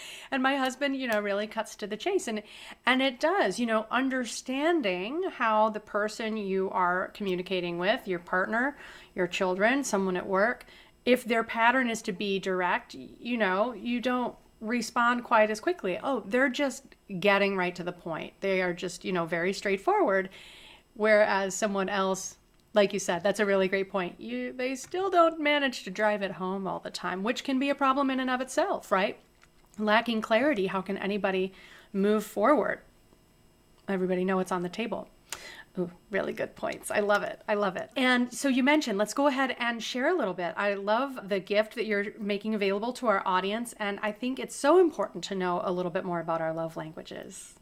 and 0.30 0.42
my 0.42 0.56
husband, 0.56 0.96
you 0.96 1.09
know, 1.09 1.20
really 1.20 1.46
cuts 1.46 1.76
to 1.76 1.87
the 1.87 1.96
chase. 1.96 2.28
And 2.28 2.42
and 2.85 3.02
it 3.02 3.20
does, 3.20 3.59
you 3.59 3.66
know, 3.66 3.87
understanding 3.90 5.24
how 5.37 5.70
the 5.70 5.80
person 5.80 6.37
you 6.37 6.70
are 6.70 7.09
communicating 7.14 7.78
with, 7.78 8.06
your 8.06 8.18
partner, 8.18 8.76
your 9.14 9.26
children, 9.26 9.85
someone 9.85 10.16
at 10.16 10.26
work, 10.26 10.64
if 11.04 11.24
their 11.24 11.44
pattern 11.44 11.88
is 11.88 12.02
to 12.02 12.12
be 12.12 12.38
direct, 12.38 12.94
you 12.94 13.38
know, 13.38 13.72
you 13.72 14.00
don't 14.00 14.35
respond 14.61 15.24
quite 15.24 15.50
as 15.50 15.61
quickly. 15.61 15.98
Oh, 16.02 16.22
they're 16.26 16.48
just 16.48 16.96
getting 17.20 17.56
right 17.56 17.74
to 17.76 17.85
the 17.85 17.92
point. 17.92 18.32
They 18.40 18.61
are 18.62 18.72
just, 18.72 19.04
you 19.04 19.12
know, 19.12 19.24
very 19.24 19.52
straightforward. 19.52 20.28
Whereas 20.94 21.54
someone 21.54 21.88
else, 21.88 22.37
like 22.74 22.92
you 22.92 22.98
said, 22.98 23.22
that's 23.22 23.40
a 23.40 23.46
really 23.46 23.68
great 23.68 23.90
point. 23.90 24.20
You 24.20 24.52
they 24.52 24.74
still 24.74 25.11
don't 25.11 25.40
manage 25.40 25.85
to 25.85 25.90
drive 25.90 26.22
it 26.22 26.32
home 26.32 26.66
all 26.66 26.80
the 26.80 26.90
time, 26.90 27.22
which 27.22 27.44
can 27.44 27.59
be 27.59 27.70
a 27.70 27.74
problem 27.74 28.11
in 28.11 28.18
and 28.18 28.30
of 28.30 28.40
itself, 28.40 28.90
right? 28.90 29.18
Lacking 29.79 30.23
clarity, 30.23 30.67
how 30.67 30.81
can 30.81 30.97
anybody 30.97 31.53
move 31.93 32.25
forward? 32.25 32.81
Everybody 33.89 34.25
know 34.25 34.37
what's 34.37 34.53
on 34.53 34.62
the 34.62 34.69
table. 34.69 35.09
Ooh, 35.79 35.91
really 36.11 36.33
good 36.33 36.57
points. 36.57 36.91
I 36.91 37.01
love 37.01 37.23
it. 37.23 37.43
I 37.47 37.55
love 37.55 37.77
it. 37.77 37.91
And 37.97 38.33
so 38.33 38.49
you 38.49 38.62
mentioned, 38.62 38.97
let's 38.97 39.12
go 39.12 39.27
ahead 39.27 39.55
and 39.59 39.83
share 39.83 40.09
a 40.09 40.17
little 40.17 40.33
bit. 40.33 40.55
I 40.57 40.75
love 40.75 41.29
the 41.29 41.39
gift 41.39 41.75
that 41.75 41.85
you're 41.85 42.07
making 42.19 42.55
available 42.55 42.95
to 42.95 43.09
our 43.09 43.23
audience. 43.27 43.75
And 43.79 44.01
I 44.03 44.12
think 44.12 44.39
it's 44.39 44.57
so 44.57 44.81
important 44.81 45.23
to 45.25 45.35
know 45.35 45.61
a 45.62 45.71
little 45.71 45.91
bit 45.91 46.05
more 46.05 46.21
about 46.21 46.41
our 46.41 46.55
love 46.55 46.77
languages. 46.77 47.55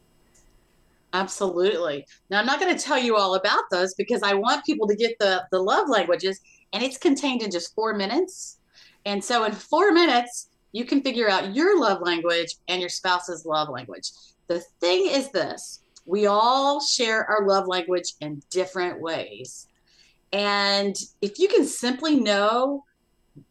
Absolutely. 1.11 2.05
Now, 2.29 2.39
I'm 2.39 2.45
not 2.45 2.59
going 2.59 2.75
to 2.75 2.81
tell 2.81 2.97
you 2.97 3.17
all 3.17 3.35
about 3.35 3.63
those 3.69 3.93
because 3.95 4.23
I 4.23 4.33
want 4.33 4.65
people 4.65 4.87
to 4.87 4.95
get 4.95 5.17
the, 5.19 5.45
the 5.51 5.59
love 5.59 5.89
languages, 5.89 6.39
and 6.73 6.83
it's 6.83 6.97
contained 6.97 7.41
in 7.41 7.51
just 7.51 7.73
four 7.73 7.93
minutes. 7.93 8.59
And 9.05 9.23
so, 9.23 9.45
in 9.45 9.53
four 9.53 9.93
minutes, 9.93 10.49
you 10.75 10.83
can 10.83 11.01
figure 11.01 11.29
out 11.29 11.55
your 11.55 11.79
love 11.79 12.01
language 12.01 12.57
and 12.67 12.81
your 12.81 12.89
spouse's 12.89 13.45
love 13.45 13.69
language. 13.69 14.11
The 14.47 14.59
thing 14.81 15.07
is 15.07 15.31
this 15.31 15.79
we 16.05 16.27
all 16.27 16.81
share 16.81 17.25
our 17.25 17.47
love 17.47 17.65
language 17.65 18.13
in 18.19 18.41
different 18.51 18.99
ways. 18.99 19.67
And 20.33 20.93
if 21.21 21.39
you 21.39 21.47
can 21.47 21.65
simply 21.65 22.19
know 22.19 22.83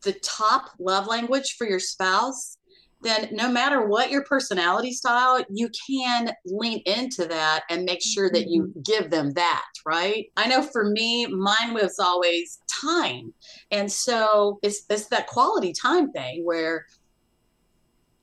the 0.02 0.12
top 0.12 0.72
love 0.78 1.06
language 1.06 1.56
for 1.56 1.66
your 1.66 1.80
spouse, 1.80 2.58
then 3.00 3.28
no 3.32 3.50
matter 3.50 3.86
what 3.86 4.10
your 4.10 4.24
personality 4.24 4.92
style, 4.92 5.42
you 5.50 5.70
can 5.88 6.30
lean 6.44 6.82
into 6.84 7.24
that 7.26 7.62
and 7.70 7.84
make 7.84 8.02
sure 8.02 8.30
that 8.30 8.48
you 8.48 8.64
mm-hmm. 8.64 8.80
give 8.82 9.10
them 9.10 9.32
that, 9.32 9.64
right? 9.86 10.30
I 10.36 10.46
know 10.46 10.62
for 10.62 10.90
me, 10.90 11.26
mine 11.26 11.72
was 11.72 11.98
always 11.98 12.60
time. 12.68 13.32
And 13.70 13.90
so 13.90 14.58
it's, 14.62 14.82
it's 14.90 15.06
that 15.06 15.26
quality 15.26 15.72
time 15.72 16.12
thing 16.12 16.44
where 16.44 16.86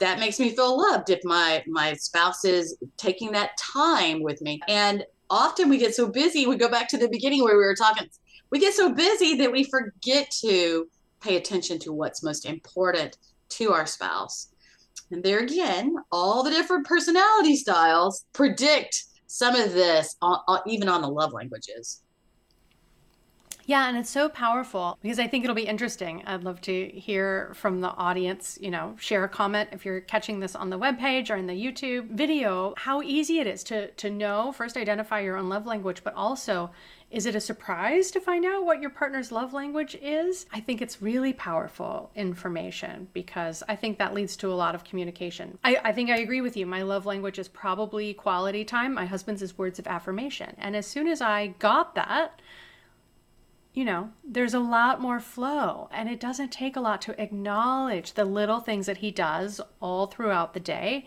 that 0.02 0.20
makes 0.20 0.40
me 0.40 0.50
feel 0.50 0.78
loved 0.78 1.10
if 1.10 1.20
my 1.24 1.64
my 1.68 1.94
spouse 1.94 2.44
is 2.44 2.76
taking 2.98 3.32
that 3.32 3.52
time 3.58 4.22
with 4.22 4.42
me. 4.42 4.60
And 4.68 5.06
often 5.30 5.70
we 5.70 5.78
get 5.78 5.96
so 5.96 6.08
busy 6.08 6.46
we 6.46 6.58
go 6.58 6.70
back 6.70 6.90
to 6.90 6.98
the 6.98 7.08
beginning 7.08 7.44
where 7.44 7.56
we 7.56 7.64
were 7.64 7.76
talking 7.76 8.08
we 8.50 8.60
get 8.60 8.74
so 8.74 8.92
busy 8.92 9.36
that 9.36 9.52
we 9.52 9.64
forget 9.64 10.30
to 10.42 10.88
pay 11.22 11.38
attention 11.38 11.80
to 11.80 11.94
what's 11.94 12.22
most 12.22 12.46
important 12.46 13.18
to 13.48 13.72
our 13.72 13.86
spouse. 13.86 14.52
And 15.12 15.24
there 15.24 15.40
again 15.40 15.96
all 16.12 16.44
the 16.44 16.50
different 16.50 16.86
personality 16.86 17.56
styles 17.56 18.26
predict 18.34 19.06
some 19.28 19.56
of 19.56 19.72
this 19.72 20.18
uh, 20.22 20.38
uh, 20.48 20.60
even 20.68 20.90
on 20.90 21.02
the 21.02 21.08
love 21.08 21.32
languages 21.32 22.02
yeah, 23.66 23.88
and 23.88 23.98
it's 23.98 24.10
so 24.10 24.30
powerful 24.30 24.98
because 25.02 25.20
I 25.20 25.28
think 25.28 25.44
it'll 25.44 25.56
be 25.56 25.68
interesting. 25.68 26.24
I'd 26.26 26.44
love 26.44 26.62
to 26.62 26.88
hear 26.90 27.52
from 27.54 27.82
the 27.82 27.90
audience, 27.90 28.58
you 28.62 28.72
know, 28.72 28.96
share 29.00 29.24
a 29.24 29.30
comment 29.30 29.70
if 29.72 29.86
you're 29.86 30.02
catching 30.02 30.40
this 30.40 30.56
on 30.56 30.70
the 30.70 30.80
webpage 30.80 31.30
or 31.30 31.36
in 31.36 31.48
the 31.48 31.54
YouTube 31.54 32.10
video, 32.10 32.74
how 32.78 33.02
easy 33.02 33.40
it 33.40 33.48
is 33.48 33.64
to 33.66 33.88
to 33.92 34.10
know, 34.10 34.52
first 34.52 34.78
identify 34.78 35.20
your 35.20 35.38
own 35.38 35.50
love 35.50 35.66
language, 35.66 36.04
but 36.04 36.14
also 36.14 36.72
is 37.12 37.26
it 37.26 37.36
a 37.36 37.42
surprise 37.42 38.10
to 38.12 38.22
find 38.22 38.46
out 38.46 38.66
what 38.66 38.80
your 38.80 38.90
partner's 38.90 39.34
love 39.34 39.52
language 39.52 39.98
is? 40.02 40.46
I 40.54 40.62
think 40.62 40.82
it's 40.82 41.02
really 41.02 41.34
powerful 41.34 42.10
information 42.16 43.10
because 43.12 43.62
I 43.68 43.76
think 43.76 43.98
that 43.98 44.14
leads 44.14 44.38
to 44.38 44.52
a 44.52 44.56
lot 44.56 44.76
of 44.76 44.86
communication. 44.86 45.58
I, 45.62 45.78
I, 45.84 45.92
think 45.92 46.10
I 46.10 46.20
agree 46.20 46.40
with 46.40 46.56
you. 46.56 46.66
My 46.66 46.84
love 46.84 47.06
language 47.06 47.38
is 47.38 47.50
probably 47.50 48.14
quality 48.14 48.64
time. 48.64 48.94
My 48.94 49.06
husband's 49.06 49.42
is 49.42 49.58
words 49.58 49.78
of 49.78 49.88
affirmation. 49.88 50.56
And 50.58 50.74
as 50.74 50.88
soon 50.88 51.10
as 51.10 51.22
I 51.22 51.48
got 51.60 51.96
that, 51.96 52.42
you 53.74 53.86
know, 53.86 54.10
there's 54.24 54.54
a 54.54 54.60
lot 54.60 55.00
more 55.00 55.20
flow, 55.20 55.88
and 55.92 56.10
it 56.10 56.20
doesn't 56.20 56.52
take 56.52 56.76
a 56.76 56.82
lot 56.82 57.02
to 57.04 57.22
acknowledge 57.22 58.14
the 58.14 58.26
little 58.26 58.60
things 58.60 58.86
that 58.86 58.98
he 58.98 59.12
does 59.12 59.62
all 59.80 60.08
throughout 60.08 60.54
the 60.54 60.60
day. 60.60 61.06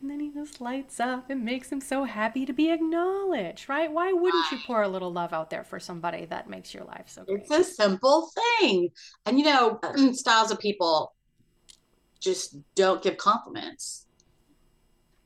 And 0.00 0.08
then 0.08 0.20
he 0.20 0.30
just 0.30 0.60
lights 0.60 1.00
up 1.00 1.28
and 1.28 1.44
makes 1.44 1.72
him 1.72 1.80
so 1.80 2.04
happy 2.04 2.46
to 2.46 2.52
be 2.52 2.70
acknowledged, 2.70 3.68
right? 3.68 3.90
Why 3.92 4.12
wouldn't 4.12 4.52
you 4.52 4.58
pour 4.64 4.82
a 4.82 4.88
little 4.88 5.12
love 5.12 5.32
out 5.32 5.50
there 5.50 5.64
for 5.64 5.80
somebody 5.80 6.24
that 6.26 6.48
makes 6.48 6.72
your 6.72 6.84
life 6.84 7.06
so 7.08 7.24
great? 7.24 7.40
It's 7.40 7.50
a 7.50 7.64
simple 7.64 8.30
thing. 8.60 8.90
And, 9.26 9.38
you 9.38 9.44
know, 9.44 9.80
styles 10.12 10.52
of 10.52 10.60
people 10.60 11.14
just 12.20 12.56
don't 12.76 13.02
give 13.02 13.16
compliments. 13.16 14.06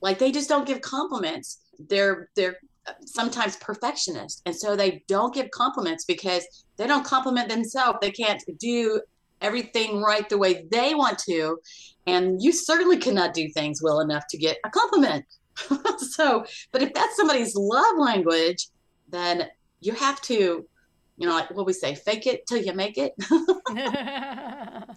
Like 0.00 0.18
they 0.18 0.32
just 0.32 0.48
don't 0.48 0.66
give 0.66 0.80
compliments. 0.80 1.60
They're, 1.78 2.30
they're, 2.34 2.56
sometimes 3.04 3.56
perfectionist 3.56 4.42
and 4.46 4.54
so 4.54 4.74
they 4.74 5.02
don't 5.08 5.34
give 5.34 5.50
compliments 5.50 6.04
because 6.04 6.44
they 6.76 6.86
don't 6.86 7.04
compliment 7.04 7.48
themselves. 7.48 7.98
They 8.00 8.10
can't 8.10 8.42
do 8.58 9.00
everything 9.40 10.00
right 10.00 10.28
the 10.28 10.38
way 10.38 10.66
they 10.70 10.94
want 10.94 11.18
to 11.18 11.58
and 12.06 12.42
you 12.42 12.52
certainly 12.52 12.96
cannot 12.96 13.34
do 13.34 13.48
things 13.50 13.82
well 13.82 14.00
enough 14.00 14.24
to 14.30 14.38
get 14.38 14.58
a 14.64 14.70
compliment. 14.70 15.24
So 15.98 16.44
but 16.72 16.82
if 16.82 16.92
that's 16.94 17.16
somebody's 17.16 17.54
love 17.54 17.98
language 17.98 18.68
then 19.08 19.48
you 19.80 19.92
have 19.92 20.20
to 20.22 20.66
you 21.16 21.26
know 21.26 21.34
like 21.34 21.50
what 21.50 21.66
we 21.66 21.72
say 21.72 21.94
fake 21.94 22.26
it 22.26 22.46
till 22.46 22.58
you 22.58 22.72
make 22.72 22.98
it. 22.98 23.12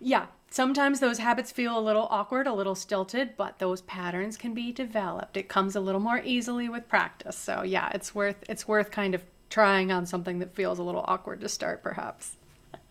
Yeah 0.00 0.26
Sometimes 0.52 1.00
those 1.00 1.16
habits 1.16 1.50
feel 1.50 1.78
a 1.78 1.80
little 1.80 2.06
awkward, 2.10 2.46
a 2.46 2.52
little 2.52 2.74
stilted, 2.74 3.38
but 3.38 3.58
those 3.58 3.80
patterns 3.80 4.36
can 4.36 4.52
be 4.52 4.70
developed. 4.70 5.38
It 5.38 5.48
comes 5.48 5.74
a 5.74 5.80
little 5.80 5.98
more 5.98 6.20
easily 6.22 6.68
with 6.68 6.90
practice. 6.90 7.38
So 7.38 7.62
yeah, 7.62 7.88
it's 7.94 8.14
worth 8.14 8.36
it's 8.50 8.68
worth 8.68 8.90
kind 8.90 9.14
of 9.14 9.24
trying 9.48 9.90
on 9.90 10.04
something 10.04 10.40
that 10.40 10.54
feels 10.54 10.78
a 10.78 10.82
little 10.82 11.06
awkward 11.08 11.40
to 11.40 11.48
start 11.48 11.82
perhaps. 11.82 12.36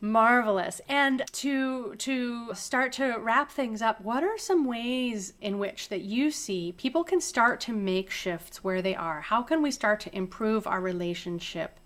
Marvelous. 0.00 0.80
And 0.88 1.24
to 1.30 1.94
to 1.96 2.54
start 2.54 2.92
to 2.92 3.18
wrap 3.18 3.50
things 3.50 3.82
up, 3.82 4.00
what 4.00 4.24
are 4.24 4.38
some 4.38 4.64
ways 4.64 5.34
in 5.42 5.58
which 5.58 5.90
that 5.90 6.00
you 6.00 6.30
see 6.30 6.72
people 6.72 7.04
can 7.04 7.20
start 7.20 7.60
to 7.60 7.74
make 7.74 8.10
shifts 8.10 8.64
where 8.64 8.80
they 8.80 8.96
are? 8.96 9.20
How 9.20 9.42
can 9.42 9.60
we 9.60 9.70
start 9.70 10.00
to 10.00 10.16
improve 10.16 10.66
our 10.66 10.80
relationship 10.80 11.78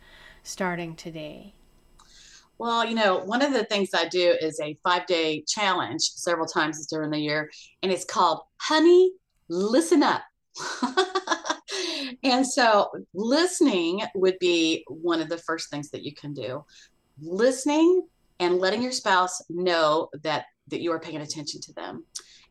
starting 0.45 0.95
today? 0.95 1.55
Well, 2.59 2.87
you 2.87 2.95
know, 2.95 3.19
one 3.19 3.43
of 3.43 3.53
the 3.53 3.65
things 3.65 3.91
I 3.93 4.09
do 4.09 4.35
is 4.41 4.59
a 4.61 4.79
five 4.83 5.07
day 5.07 5.43
challenge 5.47 6.01
several 6.03 6.47
times 6.47 6.87
during 6.87 7.11
the 7.11 7.19
year, 7.19 7.51
and 7.83 7.93
it's 7.93 8.05
called 8.05 8.41
Honey, 8.61 9.13
Listen 9.49 10.03
Up. 10.03 10.23
and 12.23 12.47
so, 12.47 12.91
listening 13.13 14.03
would 14.15 14.39
be 14.39 14.85
one 14.89 15.21
of 15.21 15.29
the 15.29 15.39
first 15.39 15.71
things 15.71 15.91
that 15.91 16.03
you 16.03 16.15
can 16.15 16.33
do. 16.33 16.65
Listening 17.21 18.07
and 18.41 18.59
letting 18.59 18.83
your 18.83 18.93
spouse 18.93 19.43
know 19.51 20.09
that, 20.23 20.47
that 20.69 20.81
you 20.81 20.93
are 20.93 21.01
paying 21.01 21.21
attention 21.21 21.61
to 21.61 21.73
them. 21.75 22.05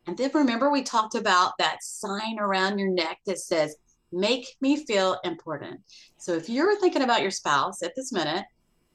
And 0.06 0.16
then 0.16 0.30
remember, 0.34 0.70
we 0.70 0.82
talked 0.82 1.16
about 1.16 1.54
that 1.58 1.82
sign 1.82 2.38
around 2.38 2.78
your 2.78 2.90
neck 2.90 3.18
that 3.26 3.38
says, 3.38 3.76
Make 4.12 4.46
me 4.60 4.84
feel 4.86 5.18
important. 5.24 5.80
So, 6.16 6.34
if 6.34 6.48
you're 6.48 6.78
thinking 6.78 7.02
about 7.02 7.22
your 7.22 7.32
spouse 7.32 7.82
at 7.82 7.92
this 7.96 8.12
minute, 8.12 8.44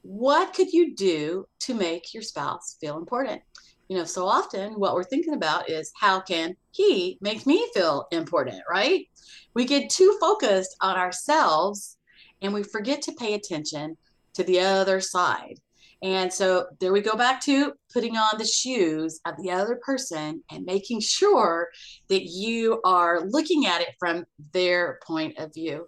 what 0.02 0.54
could 0.54 0.72
you 0.72 0.96
do 0.96 1.46
to 1.62 1.74
make 1.74 2.14
your 2.14 2.24
spouse 2.24 2.78
feel 2.80 2.98
important? 2.98 3.42
You 3.88 3.98
know, 3.98 4.06
so 4.06 4.26
often 4.26 4.74
what 4.74 4.96
we're 4.96 5.04
thinking 5.04 5.34
about 5.34 5.70
is 5.70 5.92
how 6.00 6.22
can 6.22 6.56
he 6.72 7.18
make 7.22 7.46
me 7.46 7.70
feel 7.74 8.08
important, 8.12 8.62
right? 8.70 9.06
We 9.54 9.66
get 9.66 9.90
too 9.90 10.18
focused 10.20 10.76
on 10.82 10.96
ourselves 10.98 11.98
and 12.42 12.54
we 12.54 12.64
forget 12.64 13.02
to 13.04 13.14
pay 13.14 13.34
attention 13.34 13.98
to 14.34 14.44
the 14.44 14.62
other 14.62 15.02
side. 15.02 15.60
And 16.04 16.34
so 16.34 16.66
there 16.80 16.94
we 16.94 17.02
go 17.02 17.16
back 17.16 17.42
to 17.42 17.74
putting 17.94 18.18
on 18.18 18.38
the 18.38 18.46
shoes 18.46 19.20
of 19.26 19.36
the 19.38 19.52
other 19.52 19.80
person 19.84 20.44
and 20.50 20.66
making 20.66 21.02
sure 21.02 21.70
that 22.10 22.24
you 22.24 22.82
are 22.84 23.22
looking 23.28 23.68
at 23.68 23.82
it 23.82 23.94
from 24.00 24.26
their 24.52 25.00
point 25.06 25.38
of 25.38 25.54
view. 25.54 25.88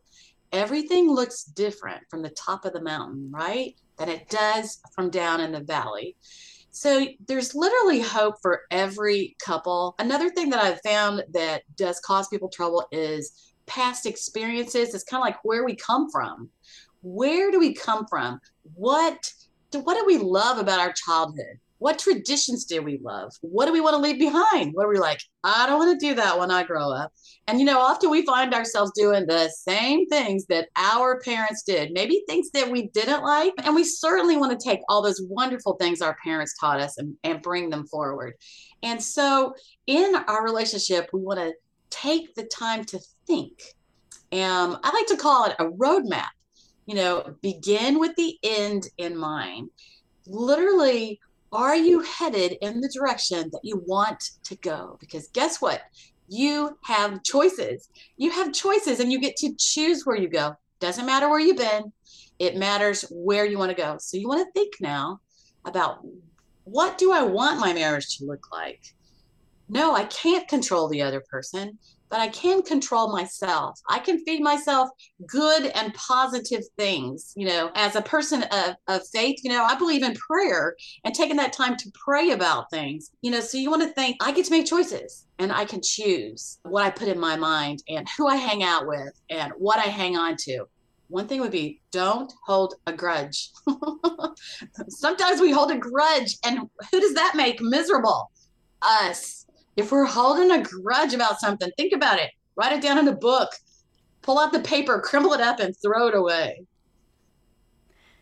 Everything 0.51 1.09
looks 1.09 1.43
different 1.45 2.03
from 2.11 2.21
the 2.21 2.29
top 2.29 2.63
of 2.63 2.73
the 2.73 2.81
mountain, 2.81 3.31
right? 3.33 3.75
Than 3.97 4.09
it 4.09 4.29
does 4.29 4.79
from 4.93 5.09
down 5.09 5.41
in 5.41 5.51
the 5.51 5.61
valley. 5.61 6.15
So 6.71 7.05
there's 7.27 7.53
literally 7.53 8.01
hope 8.01 8.35
for 8.41 8.61
every 8.71 9.35
couple. 9.39 9.93
Another 9.99 10.29
thing 10.31 10.49
that 10.49 10.63
I've 10.63 10.81
found 10.81 11.23
that 11.31 11.61
does 11.75 11.99
cause 11.99 12.27
people 12.29 12.49
trouble 12.49 12.87
is 12.91 13.53
past 13.67 14.07
experiences. 14.07 14.95
It's 14.95 15.03
kind 15.03 15.21
of 15.21 15.25
like 15.25 15.43
where 15.43 15.63
we 15.63 15.75
come 15.75 16.09
from. 16.09 16.49
Where 17.03 17.51
do 17.51 17.59
we 17.59 17.75
come 17.75 18.07
from? 18.07 18.39
What 18.73 19.31
do, 19.69 19.79
what 19.81 19.99
do 19.99 20.05
we 20.05 20.17
love 20.17 20.57
about 20.57 20.79
our 20.79 20.93
childhood? 20.93 21.59
What 21.83 21.99
traditions 21.99 22.63
do 22.63 22.81
we 22.81 22.97
love? 23.03 23.33
What 23.41 23.65
do 23.65 23.73
we 23.73 23.81
want 23.81 23.95
to 23.95 24.01
leave 24.01 24.17
behind? 24.17 24.73
Where 24.73 24.87
we're 24.87 25.01
like, 25.01 25.19
I 25.43 25.67
don't 25.67 25.79
want 25.79 25.99
to 25.99 26.07
do 26.07 26.15
that 26.15 26.39
when 26.39 26.49
I 26.49 26.63
grow 26.63 26.89
up. 26.89 27.11
And 27.49 27.59
you 27.59 27.65
know, 27.65 27.77
often 27.77 28.09
we 28.09 28.25
find 28.25 28.53
ourselves 28.53 28.93
doing 28.95 29.27
the 29.27 29.49
same 29.49 30.07
things 30.07 30.45
that 30.45 30.69
our 30.77 31.19
parents 31.19 31.63
did, 31.63 31.91
maybe 31.91 32.23
things 32.25 32.51
that 32.51 32.71
we 32.71 32.87
didn't 32.93 33.21
like. 33.23 33.51
And 33.65 33.75
we 33.75 33.83
certainly 33.83 34.37
want 34.37 34.57
to 34.57 34.65
take 34.65 34.79
all 34.87 35.01
those 35.01 35.21
wonderful 35.27 35.73
things 35.73 36.01
our 36.01 36.15
parents 36.23 36.55
taught 36.57 36.79
us 36.79 36.97
and, 36.97 37.17
and 37.25 37.41
bring 37.41 37.69
them 37.69 37.85
forward. 37.87 38.35
And 38.81 39.03
so 39.03 39.53
in 39.85 40.15
our 40.15 40.41
relationship, 40.41 41.09
we 41.11 41.19
want 41.19 41.41
to 41.41 41.53
take 41.89 42.33
the 42.35 42.45
time 42.45 42.85
to 42.85 42.99
think. 43.27 43.61
Um, 44.31 44.79
I 44.85 44.91
like 44.93 45.07
to 45.07 45.17
call 45.17 45.47
it 45.47 45.55
a 45.59 45.65
roadmap. 45.65 46.29
You 46.85 46.95
know, 46.95 47.35
begin 47.41 47.99
with 47.99 48.15
the 48.15 48.37
end 48.41 48.87
in 48.97 49.17
mind. 49.17 49.69
Literally, 50.25 51.19
are 51.53 51.75
you 51.75 52.01
headed 52.01 52.57
in 52.61 52.81
the 52.81 52.89
direction 52.89 53.49
that 53.51 53.61
you 53.63 53.83
want 53.85 54.23
to 54.45 54.55
go? 54.57 54.97
Because 54.99 55.27
guess 55.29 55.61
what? 55.61 55.81
You 56.27 56.77
have 56.83 57.23
choices. 57.23 57.89
You 58.17 58.31
have 58.31 58.53
choices 58.53 58.99
and 58.99 59.11
you 59.11 59.19
get 59.19 59.35
to 59.37 59.53
choose 59.57 60.03
where 60.05 60.15
you 60.15 60.27
go. 60.27 60.55
Doesn't 60.79 61.05
matter 61.05 61.29
where 61.29 61.39
you've 61.39 61.57
been, 61.57 61.93
it 62.39 62.57
matters 62.57 63.05
where 63.11 63.45
you 63.45 63.57
want 63.57 63.69
to 63.69 63.77
go. 63.77 63.97
So 63.99 64.17
you 64.17 64.27
want 64.27 64.45
to 64.45 64.51
think 64.51 64.73
now 64.81 65.19
about 65.65 65.99
what 66.63 66.97
do 66.97 67.11
I 67.11 67.23
want 67.23 67.59
my 67.59 67.73
marriage 67.73 68.17
to 68.17 68.25
look 68.25 68.51
like? 68.51 68.81
No, 69.69 69.95
I 69.95 70.05
can't 70.05 70.47
control 70.47 70.87
the 70.87 71.01
other 71.01 71.23
person, 71.29 71.77
but 72.13 72.21
I 72.21 72.27
can 72.27 72.61
control 72.61 73.11
myself. 73.11 73.79
I 73.89 73.97
can 73.97 74.23
feed 74.23 74.43
myself 74.43 74.87
good 75.25 75.65
and 75.73 75.91
positive 75.95 76.61
things. 76.77 77.33
You 77.35 77.47
know, 77.47 77.71
as 77.73 77.95
a 77.95 78.03
person 78.03 78.43
of, 78.43 78.75
of 78.87 79.01
faith, 79.07 79.39
you 79.43 79.49
know, 79.49 79.63
I 79.63 79.73
believe 79.73 80.03
in 80.03 80.13
prayer 80.13 80.75
and 81.03 81.15
taking 81.15 81.37
that 81.37 81.53
time 81.53 81.75
to 81.75 81.91
pray 81.95 82.29
about 82.29 82.69
things. 82.69 83.09
You 83.23 83.31
know, 83.31 83.39
so 83.39 83.57
you 83.57 83.71
want 83.71 83.81
to 83.81 83.89
think, 83.95 84.17
I 84.21 84.31
get 84.31 84.45
to 84.45 84.51
make 84.51 84.67
choices 84.67 85.25
and 85.39 85.51
I 85.51 85.65
can 85.65 85.81
choose 85.81 86.59
what 86.61 86.85
I 86.85 86.91
put 86.91 87.07
in 87.07 87.19
my 87.19 87.35
mind 87.35 87.81
and 87.89 88.07
who 88.15 88.27
I 88.27 88.35
hang 88.35 88.61
out 88.61 88.85
with 88.85 89.19
and 89.31 89.51
what 89.57 89.79
I 89.79 89.89
hang 89.89 90.15
on 90.15 90.37
to. 90.41 90.65
One 91.07 91.27
thing 91.27 91.41
would 91.41 91.49
be 91.49 91.81
don't 91.91 92.31
hold 92.45 92.75
a 92.85 92.93
grudge. 92.93 93.49
Sometimes 94.87 95.41
we 95.41 95.49
hold 95.49 95.71
a 95.71 95.77
grudge, 95.77 96.37
and 96.45 96.59
who 96.91 96.99
does 96.99 97.15
that 97.15 97.33
make 97.35 97.59
miserable? 97.59 98.29
Us. 98.83 99.43
If 99.75 99.91
we're 99.91 100.05
holding 100.05 100.51
a 100.51 100.61
grudge 100.61 101.13
about 101.13 101.39
something, 101.39 101.69
think 101.77 101.93
about 101.93 102.19
it. 102.19 102.29
Write 102.55 102.73
it 102.73 102.81
down 102.81 102.99
in 102.99 103.07
a 103.07 103.15
book. 103.15 103.49
Pull 104.21 104.39
out 104.39 104.53
the 104.53 104.59
paper, 104.59 105.01
crumble 105.01 105.33
it 105.33 105.41
up, 105.41 105.59
and 105.59 105.75
throw 105.81 106.07
it 106.07 106.15
away. 106.15 106.65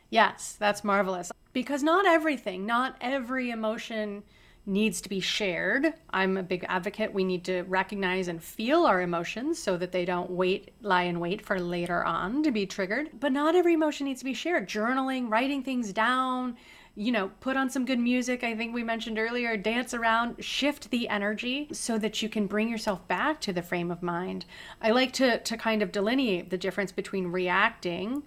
Yes, 0.09 0.55
that's 0.59 0.83
marvelous. 0.83 1.31
Because 1.53 1.83
not 1.83 2.05
everything, 2.05 2.65
not 2.65 2.95
every 3.01 3.51
emotion 3.51 4.23
needs 4.65 5.01
to 5.01 5.09
be 5.09 5.19
shared. 5.19 5.93
I'm 6.11 6.37
a 6.37 6.43
big 6.43 6.65
advocate. 6.67 7.13
We 7.13 7.23
need 7.23 7.43
to 7.45 7.63
recognize 7.63 8.27
and 8.27 8.41
feel 8.41 8.85
our 8.85 9.01
emotions 9.01 9.61
so 9.61 9.75
that 9.77 9.91
they 9.91 10.05
don't 10.05 10.29
wait, 10.29 10.71
lie 10.81 11.03
in 11.03 11.19
wait 11.19 11.45
for 11.45 11.59
later 11.59 12.03
on 12.03 12.43
to 12.43 12.51
be 12.51 12.65
triggered. 12.65 13.09
But 13.19 13.31
not 13.31 13.55
every 13.55 13.73
emotion 13.73 14.05
needs 14.05 14.19
to 14.19 14.25
be 14.25 14.33
shared. 14.33 14.69
Journaling, 14.69 15.29
writing 15.29 15.63
things 15.63 15.91
down, 15.91 16.57
you 16.95 17.11
know, 17.11 17.31
put 17.39 17.55
on 17.55 17.69
some 17.69 17.85
good 17.85 17.99
music. 17.99 18.43
I 18.43 18.55
think 18.55 18.73
we 18.73 18.83
mentioned 18.83 19.17
earlier, 19.17 19.55
dance 19.55 19.93
around, 19.93 20.43
shift 20.43 20.91
the 20.91 21.07
energy 21.07 21.69
so 21.71 21.97
that 21.97 22.21
you 22.21 22.27
can 22.27 22.47
bring 22.47 22.69
yourself 22.69 23.07
back 23.07 23.39
to 23.41 23.53
the 23.53 23.61
frame 23.61 23.91
of 23.91 24.03
mind. 24.03 24.45
I 24.81 24.91
like 24.91 25.13
to 25.13 25.39
to 25.39 25.57
kind 25.57 25.81
of 25.81 25.91
delineate 25.91 26.49
the 26.49 26.57
difference 26.57 26.91
between 26.91 27.27
reacting 27.27 28.23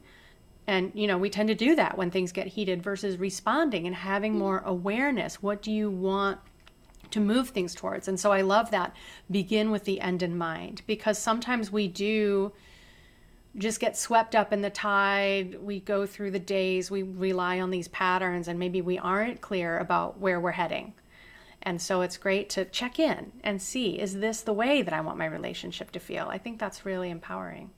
and 0.66 0.92
you 0.94 1.06
know, 1.06 1.18
we 1.18 1.28
tend 1.30 1.48
to 1.48 1.54
do 1.54 1.76
that 1.76 1.98
when 1.98 2.10
things 2.10 2.32
get 2.32 2.46
heated 2.46 2.82
versus 2.82 3.18
responding 3.18 3.86
and 3.86 3.94
having 3.94 4.38
more 4.38 4.62
awareness. 4.64 5.42
What 5.42 5.60
do 5.60 5.70
you 5.70 5.90
want 5.90 6.40
to 7.10 7.20
move 7.20 7.50
things 7.50 7.74
towards? 7.74 8.08
And 8.08 8.18
so 8.18 8.32
I 8.32 8.40
love 8.40 8.70
that. 8.70 8.96
Begin 9.30 9.70
with 9.70 9.84
the 9.84 10.00
end 10.00 10.22
in 10.22 10.36
mind 10.38 10.82
because 10.86 11.18
sometimes 11.18 11.70
we 11.70 11.86
do 11.86 12.52
just 13.56 13.80
get 13.80 13.96
swept 13.96 14.34
up 14.34 14.52
in 14.52 14.62
the 14.62 14.70
tide. 14.70 15.58
We 15.62 15.80
go 15.80 16.06
through 16.06 16.32
the 16.32 16.38
days, 16.38 16.90
we 16.90 17.02
rely 17.02 17.60
on 17.60 17.70
these 17.70 17.88
patterns, 17.88 18.48
and 18.48 18.58
maybe 18.58 18.80
we 18.80 18.98
aren't 18.98 19.40
clear 19.40 19.78
about 19.78 20.18
where 20.18 20.40
we're 20.40 20.52
heading. 20.52 20.94
And 21.62 21.80
so 21.80 22.02
it's 22.02 22.16
great 22.16 22.50
to 22.50 22.66
check 22.66 22.98
in 22.98 23.32
and 23.42 23.60
see 23.60 23.98
is 23.98 24.18
this 24.18 24.42
the 24.42 24.52
way 24.52 24.82
that 24.82 24.92
I 24.92 25.00
want 25.00 25.18
my 25.18 25.26
relationship 25.26 25.92
to 25.92 26.00
feel? 26.00 26.26
I 26.28 26.38
think 26.38 26.58
that's 26.58 26.84
really 26.84 27.10
empowering. 27.10 27.70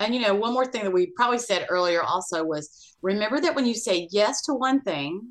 And 0.00 0.14
you 0.14 0.20
know, 0.20 0.34
one 0.34 0.52
more 0.52 0.66
thing 0.66 0.84
that 0.84 0.92
we 0.92 1.06
probably 1.06 1.38
said 1.38 1.66
earlier 1.70 2.02
also 2.02 2.44
was 2.44 2.96
remember 3.00 3.40
that 3.40 3.54
when 3.54 3.66
you 3.66 3.74
say 3.74 4.08
yes 4.10 4.42
to 4.42 4.54
one 4.54 4.80
thing, 4.82 5.22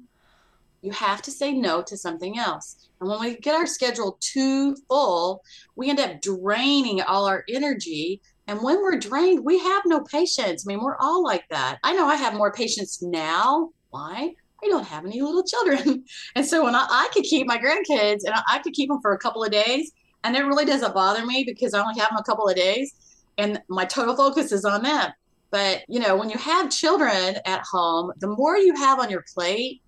you 0.82 0.92
have 0.92 1.22
to 1.22 1.32
say 1.32 1.54
no 1.54 1.82
to 1.84 1.98
something 1.98 2.38
else. 2.38 2.90
And 3.00 3.10
when 3.10 3.20
we 3.20 3.36
get 3.38 3.56
our 3.56 3.68
schedule 3.68 4.18
too 4.20 4.76
full, 4.90 5.42
we 5.76 5.90
end 5.90 6.00
up 6.00 6.22
draining 6.22 7.02
all 7.02 7.26
our 7.26 7.44
energy 7.48 8.22
and 8.48 8.62
when 8.62 8.82
we're 8.82 8.98
drained, 8.98 9.46
we 9.46 9.60
have 9.60 9.84
no 9.86 10.02
patience. 10.02 10.66
I 10.66 10.70
mean, 10.70 10.84
we're 10.84 10.98
all 10.98 11.24
like 11.24 11.46
that. 11.50 11.78
I 11.84 11.94
know 11.94 12.08
I 12.08 12.16
have 12.16 12.34
more 12.34 12.52
patience 12.52 13.02
now. 13.02 13.70
Why? 13.90 14.34
I 14.64 14.68
don't 14.68 14.86
have 14.86 15.06
any 15.06 15.22
little 15.22 15.44
children. 15.44 16.04
and 16.36 16.46
so 16.46 16.64
when 16.64 16.76
I, 16.76 16.86
I 16.90 17.10
could 17.14 17.24
keep 17.24 17.48
my 17.48 17.58
grandkids 17.58 18.22
and 18.26 18.34
I, 18.34 18.42
I 18.50 18.60
could 18.60 18.74
keep 18.74 18.90
them 18.90 19.02
for 19.02 19.14
a 19.14 19.18
couple 19.18 19.44
of 19.44 19.52
days, 19.52 19.92
and 20.24 20.36
it 20.36 20.44
really 20.44 20.66
doesn't 20.66 20.94
bother 20.94 21.26
me 21.26 21.44
because 21.46 21.74
I 21.74 21.82
only 21.82 22.00
have 22.00 22.10
them 22.10 22.18
a 22.18 22.24
couple 22.24 22.48
of 22.48 22.56
days 22.56 22.94
and 23.38 23.62
my 23.70 23.86
total 23.86 24.16
focus 24.16 24.52
is 24.52 24.66
on 24.66 24.84
them. 24.84 25.12
But, 25.52 25.84
you 25.88 26.00
know, 26.00 26.16
when 26.16 26.30
you 26.30 26.38
have 26.38 26.72
children 26.72 27.36
at 27.46 27.64
home, 27.70 28.12
the 28.20 28.28
more 28.28 28.58
you 28.58 28.76
have 28.76 29.00
on 29.00 29.10
your 29.10 29.24
plate, 29.34 29.82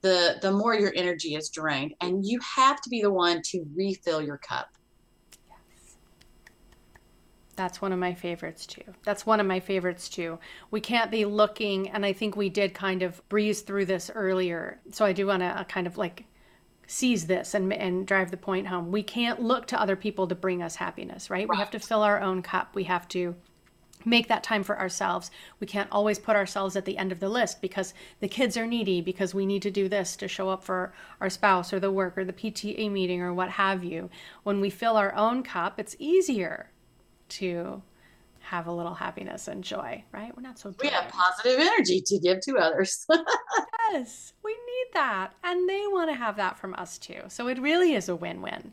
the 0.00 0.36
the 0.42 0.52
more 0.52 0.74
your 0.74 0.92
energy 0.94 1.34
is 1.34 1.48
drained 1.48 1.94
and 2.02 2.26
you 2.26 2.38
have 2.56 2.78
to 2.82 2.90
be 2.90 3.00
the 3.00 3.10
one 3.10 3.40
to 3.42 3.64
refill 3.74 4.20
your 4.20 4.36
cup 4.36 4.68
that's 7.54 7.80
one 7.80 7.92
of 7.92 7.98
my 7.98 8.14
favorites 8.14 8.66
too. 8.66 8.82
That's 9.04 9.26
one 9.26 9.40
of 9.40 9.46
my 9.46 9.60
favorites 9.60 10.08
too. 10.08 10.38
We 10.70 10.80
can't 10.80 11.10
be 11.10 11.24
looking, 11.24 11.88
and 11.90 12.04
I 12.04 12.12
think 12.12 12.36
we 12.36 12.48
did 12.48 12.74
kind 12.74 13.02
of 13.02 13.26
breeze 13.28 13.62
through 13.62 13.86
this 13.86 14.10
earlier. 14.14 14.80
So 14.90 15.04
I 15.04 15.12
do 15.12 15.26
want 15.26 15.40
to 15.40 15.46
uh, 15.46 15.64
kind 15.64 15.86
of 15.86 15.96
like 15.96 16.24
seize 16.86 17.26
this 17.26 17.54
and, 17.54 17.72
and 17.72 18.06
drive 18.06 18.30
the 18.30 18.36
point 18.36 18.66
home. 18.66 18.92
We 18.92 19.02
can't 19.02 19.40
look 19.40 19.66
to 19.68 19.80
other 19.80 19.96
people 19.96 20.26
to 20.26 20.34
bring 20.34 20.62
us 20.62 20.76
happiness, 20.76 21.30
right? 21.30 21.48
right? 21.48 21.48
We 21.48 21.56
have 21.56 21.70
to 21.70 21.78
fill 21.78 22.02
our 22.02 22.20
own 22.20 22.42
cup. 22.42 22.74
We 22.74 22.84
have 22.84 23.08
to 23.08 23.34
make 24.06 24.28
that 24.28 24.42
time 24.42 24.62
for 24.62 24.78
ourselves. 24.78 25.30
We 25.60 25.66
can't 25.66 25.88
always 25.90 26.18
put 26.18 26.36
ourselves 26.36 26.76
at 26.76 26.84
the 26.84 26.98
end 26.98 27.10
of 27.10 27.20
the 27.20 27.28
list 27.28 27.62
because 27.62 27.94
the 28.20 28.28
kids 28.28 28.56
are 28.56 28.66
needy, 28.66 29.00
because 29.00 29.34
we 29.34 29.46
need 29.46 29.62
to 29.62 29.70
do 29.70 29.88
this 29.88 30.14
to 30.16 30.28
show 30.28 30.50
up 30.50 30.62
for 30.62 30.92
our 31.20 31.30
spouse 31.30 31.72
or 31.72 31.80
the 31.80 31.90
work 31.90 32.18
or 32.18 32.24
the 32.24 32.32
PTA 32.32 32.90
meeting 32.90 33.22
or 33.22 33.32
what 33.32 33.50
have 33.50 33.82
you. 33.82 34.10
When 34.42 34.60
we 34.60 34.68
fill 34.68 34.96
our 34.96 35.14
own 35.14 35.42
cup, 35.42 35.80
it's 35.80 35.96
easier 35.98 36.70
to 37.38 37.82
have 38.40 38.66
a 38.66 38.72
little 38.72 38.94
happiness 38.94 39.48
and 39.48 39.64
joy, 39.64 40.04
right? 40.12 40.36
We're 40.36 40.42
not 40.42 40.58
so. 40.58 40.74
We 40.80 40.88
have 40.88 41.08
positive 41.10 41.58
energy 41.58 42.02
to 42.06 42.18
give 42.18 42.40
to 42.42 42.58
others. 42.58 43.06
yes, 43.92 44.32
we 44.44 44.52
need 44.52 44.86
that. 44.92 45.32
And 45.42 45.68
they 45.68 45.84
want 45.88 46.10
to 46.10 46.14
have 46.14 46.36
that 46.36 46.58
from 46.58 46.74
us 46.74 46.98
too. 46.98 47.22
So 47.28 47.48
it 47.48 47.58
really 47.58 47.94
is 47.94 48.08
a 48.08 48.16
win 48.16 48.42
win. 48.42 48.72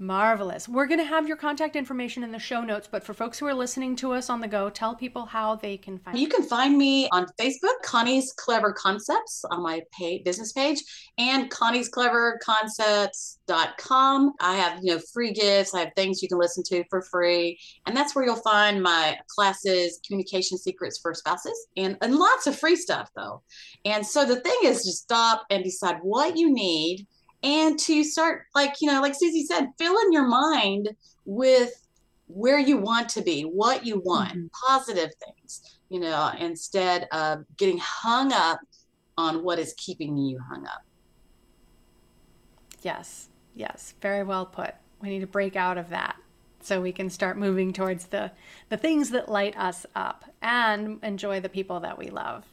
Marvelous. 0.00 0.66
We're 0.66 0.86
going 0.86 0.98
to 0.98 1.04
have 1.04 1.28
your 1.28 1.36
contact 1.36 1.76
information 1.76 2.24
in 2.24 2.32
the 2.32 2.38
show 2.38 2.62
notes, 2.62 2.88
but 2.90 3.04
for 3.04 3.12
folks 3.12 3.38
who 3.38 3.46
are 3.46 3.54
listening 3.54 3.94
to 3.96 4.12
us 4.12 4.30
on 4.30 4.40
the 4.40 4.48
go, 4.48 4.70
tell 4.70 4.94
people 4.96 5.26
how 5.26 5.56
they 5.56 5.76
can 5.76 5.98
find 5.98 6.18
you. 6.18 6.26
can 6.26 6.42
find 6.42 6.78
me 6.78 7.08
on 7.12 7.26
Facebook, 7.38 7.82
Connie's 7.84 8.32
Clever 8.32 8.72
Concepts 8.72 9.44
on 9.50 9.62
my 9.62 9.82
pay, 9.92 10.22
business 10.24 10.52
page, 10.52 10.78
and 11.18 11.50
Connie's 11.50 11.90
Clever 11.90 12.40
Concepts.com. 12.42 14.32
I 14.40 14.56
have, 14.56 14.78
you 14.82 14.94
know, 14.94 15.00
free 15.12 15.32
gifts. 15.32 15.74
I 15.74 15.80
have 15.80 15.92
things 15.94 16.22
you 16.22 16.28
can 16.28 16.38
listen 16.38 16.62
to 16.68 16.82
for 16.88 17.02
free. 17.02 17.58
And 17.86 17.94
that's 17.94 18.14
where 18.14 18.24
you'll 18.24 18.36
find 18.36 18.82
my 18.82 19.18
classes, 19.28 20.00
communication 20.06 20.56
secrets 20.56 20.98
for 20.98 21.12
spouses, 21.12 21.66
and, 21.76 21.98
and 22.00 22.16
lots 22.16 22.46
of 22.46 22.58
free 22.58 22.76
stuff 22.76 23.10
though. 23.14 23.42
And 23.84 24.06
so 24.06 24.24
the 24.24 24.40
thing 24.40 24.58
is 24.64 24.82
to 24.84 24.92
stop 24.92 25.44
and 25.50 25.62
decide 25.62 25.98
what 26.02 26.38
you 26.38 26.50
need 26.50 27.06
and 27.42 27.78
to 27.78 28.04
start 28.04 28.42
like 28.54 28.74
you 28.80 28.90
know 28.90 29.00
like 29.00 29.14
susie 29.14 29.44
said 29.44 29.68
fill 29.78 29.96
in 29.98 30.12
your 30.12 30.26
mind 30.26 30.90
with 31.24 31.86
where 32.26 32.58
you 32.58 32.76
want 32.76 33.08
to 33.08 33.22
be 33.22 33.42
what 33.42 33.84
you 33.84 34.00
want 34.00 34.30
mm-hmm. 34.30 34.46
positive 34.68 35.10
things 35.24 35.78
you 35.88 36.00
know 36.00 36.30
instead 36.38 37.08
of 37.12 37.44
getting 37.56 37.78
hung 37.78 38.32
up 38.32 38.60
on 39.20 39.44
what 39.44 39.58
is 39.58 39.74
keeping 39.76 40.16
you 40.16 40.38
hung 40.48 40.66
up. 40.66 40.82
Yes 42.82 43.28
yes 43.54 43.94
very 44.00 44.22
well 44.22 44.46
put. 44.46 44.74
We 45.02 45.10
need 45.10 45.20
to 45.20 45.26
break 45.26 45.56
out 45.56 45.76
of 45.76 45.90
that 45.90 46.16
so 46.60 46.80
we 46.80 46.92
can 46.92 47.10
start 47.10 47.36
moving 47.36 47.72
towards 47.72 48.06
the 48.06 48.32
the 48.68 48.76
things 48.76 49.10
that 49.10 49.28
light 49.28 49.56
us 49.58 49.84
up 49.94 50.24
and 50.40 50.98
enjoy 51.02 51.40
the 51.40 51.48
people 51.48 51.80
that 51.80 51.98
we 51.98 52.08
love. 52.08 52.44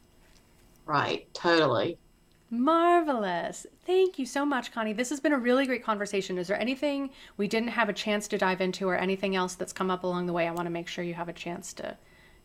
Right 0.85 1.31
totally 1.33 1.97
Marvelous. 2.49 3.65
Thank 3.85 4.17
you 4.17 4.25
so 4.25 4.45
much, 4.45 4.71
Connie. 4.71 4.93
This 4.93 5.09
has 5.09 5.19
been 5.19 5.33
a 5.33 5.37
really 5.37 5.65
great 5.65 5.83
conversation. 5.83 6.37
Is 6.37 6.47
there 6.47 6.59
anything 6.59 7.09
we 7.35 7.47
didn't 7.47 7.69
have 7.69 7.89
a 7.89 7.93
chance 7.93 8.27
to 8.29 8.37
dive 8.37 8.61
into 8.61 8.87
or 8.87 8.95
anything 8.95 9.35
else 9.35 9.55
that's 9.55 9.73
come 9.73 9.91
up 9.91 10.03
along 10.03 10.27
the 10.27 10.33
way? 10.33 10.47
I 10.47 10.51
want 10.51 10.65
to 10.65 10.71
make 10.71 10.87
sure 10.87 11.03
you 11.03 11.13
have 11.13 11.27
a 11.27 11.33
chance 11.33 11.73
to 11.73 11.97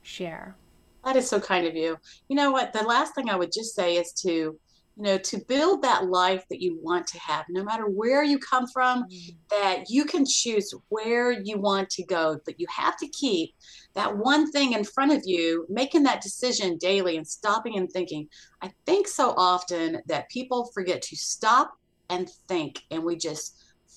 share. 0.03 0.57
That 1.05 1.17
is 1.17 1.29
so 1.29 1.39
kind 1.41 1.67
of 1.67 1.77
you. 1.77 1.99
You 2.29 2.37
know 2.37 2.51
what? 2.51 2.73
The 2.73 2.83
last 2.83 3.15
thing 3.15 3.31
I 3.31 3.37
would 3.37 3.53
just 3.53 3.75
say 3.75 3.97
is 3.97 4.13
to 4.23 4.59
you 4.97 5.05
know, 5.05 5.19
to 5.19 5.39
build 5.49 5.83
that 5.83 6.07
life 6.07 6.45
that 6.51 6.61
you 6.61 6.79
want 6.83 7.07
to 7.07 7.19
have, 7.19 7.47
no 7.49 7.65
matter 7.65 7.87
where 7.87 8.23
you 8.23 8.39
come 8.39 8.67
from, 8.67 9.05
mm-hmm. 9.05 9.37
that 9.51 9.89
you 9.89 10.05
can 10.05 10.27
choose 10.27 10.75
where 10.91 11.33
you 11.33 11.59
want 11.59 11.89
to 11.91 12.05
go, 12.05 12.39
but 12.45 12.61
you 12.61 12.67
have 12.69 12.97
to 12.99 13.09
keep 13.09 13.55
that 13.95 14.17
one 14.17 14.51
thing 14.53 14.75
in 14.75 14.85
front 14.85 15.13
of 15.13 15.23
you, 15.25 15.67
making 15.69 16.03
that 16.03 16.21
decision 16.21 16.77
daily 16.77 17.17
and 17.17 17.27
stopping 17.27 17.79
and 17.79 17.91
thinking. 17.91 18.29
I 18.61 18.71
think 18.87 19.09
so 19.09 19.35
often 19.37 20.03
that 20.07 20.29
people 20.29 20.71
forget 20.75 21.01
to 21.03 21.17
stop 21.17 21.73
and 22.11 22.29
think, 22.49 22.83
and 22.91 23.03
we 23.03 23.17
just 23.17 23.57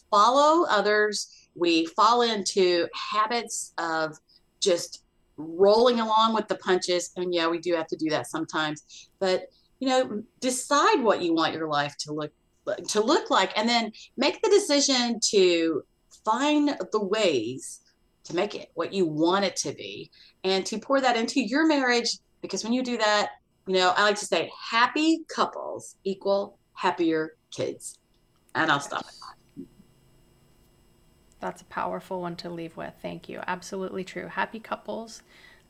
follow 0.09 0.65
others. 0.69 1.49
We 1.55 1.85
fall 1.87 2.21
into 2.21 2.87
habits 2.93 3.73
of 3.77 4.17
just 4.61 5.03
rolling 5.37 5.99
along 5.99 6.33
with 6.33 6.47
the 6.47 6.55
punches. 6.55 7.11
And 7.17 7.33
yeah, 7.33 7.47
we 7.47 7.59
do 7.59 7.73
have 7.75 7.87
to 7.87 7.97
do 7.97 8.09
that 8.09 8.27
sometimes. 8.27 9.09
But 9.19 9.47
you 9.85 9.91
know 9.91 10.23
decide 10.39 11.03
what 11.03 11.21
you 11.21 11.33
want 11.33 11.53
your 11.53 11.67
life 11.67 11.95
to 11.99 12.11
look 12.11 12.31
to 12.87 13.01
look 13.01 13.29
like 13.29 13.55
and 13.55 13.69
then 13.69 13.91
make 14.17 14.41
the 14.41 14.49
decision 14.49 15.19
to 15.21 15.83
find 16.25 16.75
the 16.91 17.05
ways 17.05 17.81
to 18.23 18.35
make 18.35 18.55
it 18.55 18.71
what 18.73 18.91
you 18.91 19.05
want 19.05 19.45
it 19.45 19.55
to 19.55 19.71
be 19.73 20.09
and 20.43 20.65
to 20.65 20.79
pour 20.79 20.99
that 20.99 21.15
into 21.15 21.39
your 21.39 21.67
marriage 21.67 22.17
because 22.41 22.63
when 22.63 22.73
you 22.73 22.81
do 22.81 22.97
that 22.97 23.29
you 23.67 23.75
know 23.75 23.93
i 23.95 24.01
like 24.01 24.17
to 24.17 24.25
say 24.25 24.51
happy 24.71 25.19
couples 25.27 25.97
equal 26.03 26.57
happier 26.73 27.35
kids 27.51 27.99
and 28.55 28.71
i'll 28.71 28.79
stop 28.79 29.05
that's 31.41 31.61
a 31.61 31.65
powerful 31.65 32.21
one 32.21 32.35
to 32.37 32.49
leave 32.49 32.75
with. 32.75 32.93
Thank 33.03 33.29
you. 33.29 33.39
Absolutely 33.45 34.03
true. 34.03 34.27
Happy 34.29 34.59
couples 34.59 35.21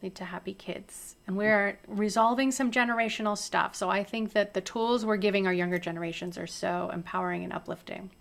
lead 0.01 0.15
to 0.15 0.25
happy 0.25 0.53
kids. 0.53 1.15
And 1.27 1.37
we're 1.37 1.79
resolving 1.87 2.51
some 2.51 2.71
generational 2.71 3.37
stuff. 3.37 3.75
So 3.75 3.89
I 3.89 4.03
think 4.03 4.33
that 4.33 4.53
the 4.53 4.61
tools 4.61 5.05
we're 5.05 5.17
giving 5.17 5.47
our 5.47 5.53
younger 5.53 5.79
generations 5.79 6.37
are 6.37 6.47
so 6.47 6.89
empowering 6.93 7.43
and 7.43 7.53
uplifting. 7.53 8.11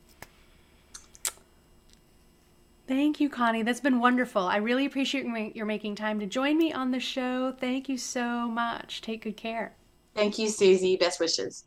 Thank 2.87 3.19
you, 3.19 3.31
Connie. 3.31 3.63
That's 3.63 3.81
been 3.81 3.99
wonderful. 3.99 4.43
I 4.43 4.59
really 4.59 4.85
appreciate 4.85 5.27
your 5.57 5.65
making 5.65 5.95
time 5.95 6.21
to 6.21 6.27
join 6.27 6.59
me 6.59 6.73
on 6.73 6.91
the 6.91 7.01
show. 7.01 7.53
Thank 7.59 7.89
you 7.89 7.97
so 7.97 8.47
much. 8.49 9.01
Take 9.01 9.25
good 9.25 9.39
care. 9.39 9.75
Thank 10.15 10.39
you, 10.39 10.49
Susie. 10.49 10.97
Best 10.97 11.19
wishes. 11.19 11.65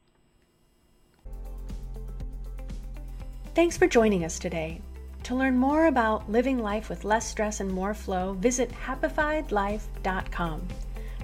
Thanks 3.55 3.75
for 3.75 3.87
joining 3.87 4.23
us 4.23 4.37
today. 4.37 4.81
To 5.27 5.35
learn 5.35 5.57
more 5.57 5.87
about 5.87 6.31
living 6.31 6.57
life 6.57 6.87
with 6.87 7.03
less 7.03 7.27
stress 7.27 7.59
and 7.59 7.69
more 7.69 7.93
flow, 7.93 8.31
visit 8.39 8.71
happifiedlife.com. 8.71 10.67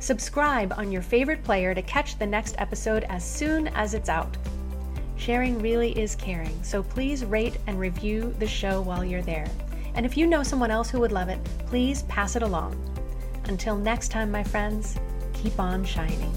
Subscribe 0.01 0.73
on 0.75 0.91
your 0.91 1.01
favorite 1.01 1.41
player 1.41 1.73
to 1.73 1.81
catch 1.83 2.19
the 2.19 2.25
next 2.25 2.55
episode 2.57 3.05
as 3.05 3.23
soon 3.23 3.69
as 3.69 3.93
it's 3.93 4.09
out. 4.09 4.35
Sharing 5.15 5.57
really 5.59 5.97
is 5.97 6.15
caring, 6.15 6.61
so 6.63 6.83
please 6.83 7.23
rate 7.23 7.57
and 7.65 7.79
review 7.79 8.35
the 8.39 8.45
show 8.45 8.81
while 8.81 9.05
you're 9.05 9.21
there. 9.21 9.47
And 9.95 10.05
if 10.05 10.17
you 10.17 10.27
know 10.27 10.43
someone 10.43 10.69
else 10.69 10.89
who 10.89 10.99
would 10.99 11.13
love 11.13 11.29
it, 11.29 11.41
please 11.65 12.03
pass 12.03 12.35
it 12.35 12.43
along. 12.43 12.75
Until 13.45 13.77
next 13.77 14.09
time, 14.09 14.29
my 14.29 14.43
friends, 14.43 14.97
keep 15.31 15.57
on 15.61 15.85
shining. 15.85 16.33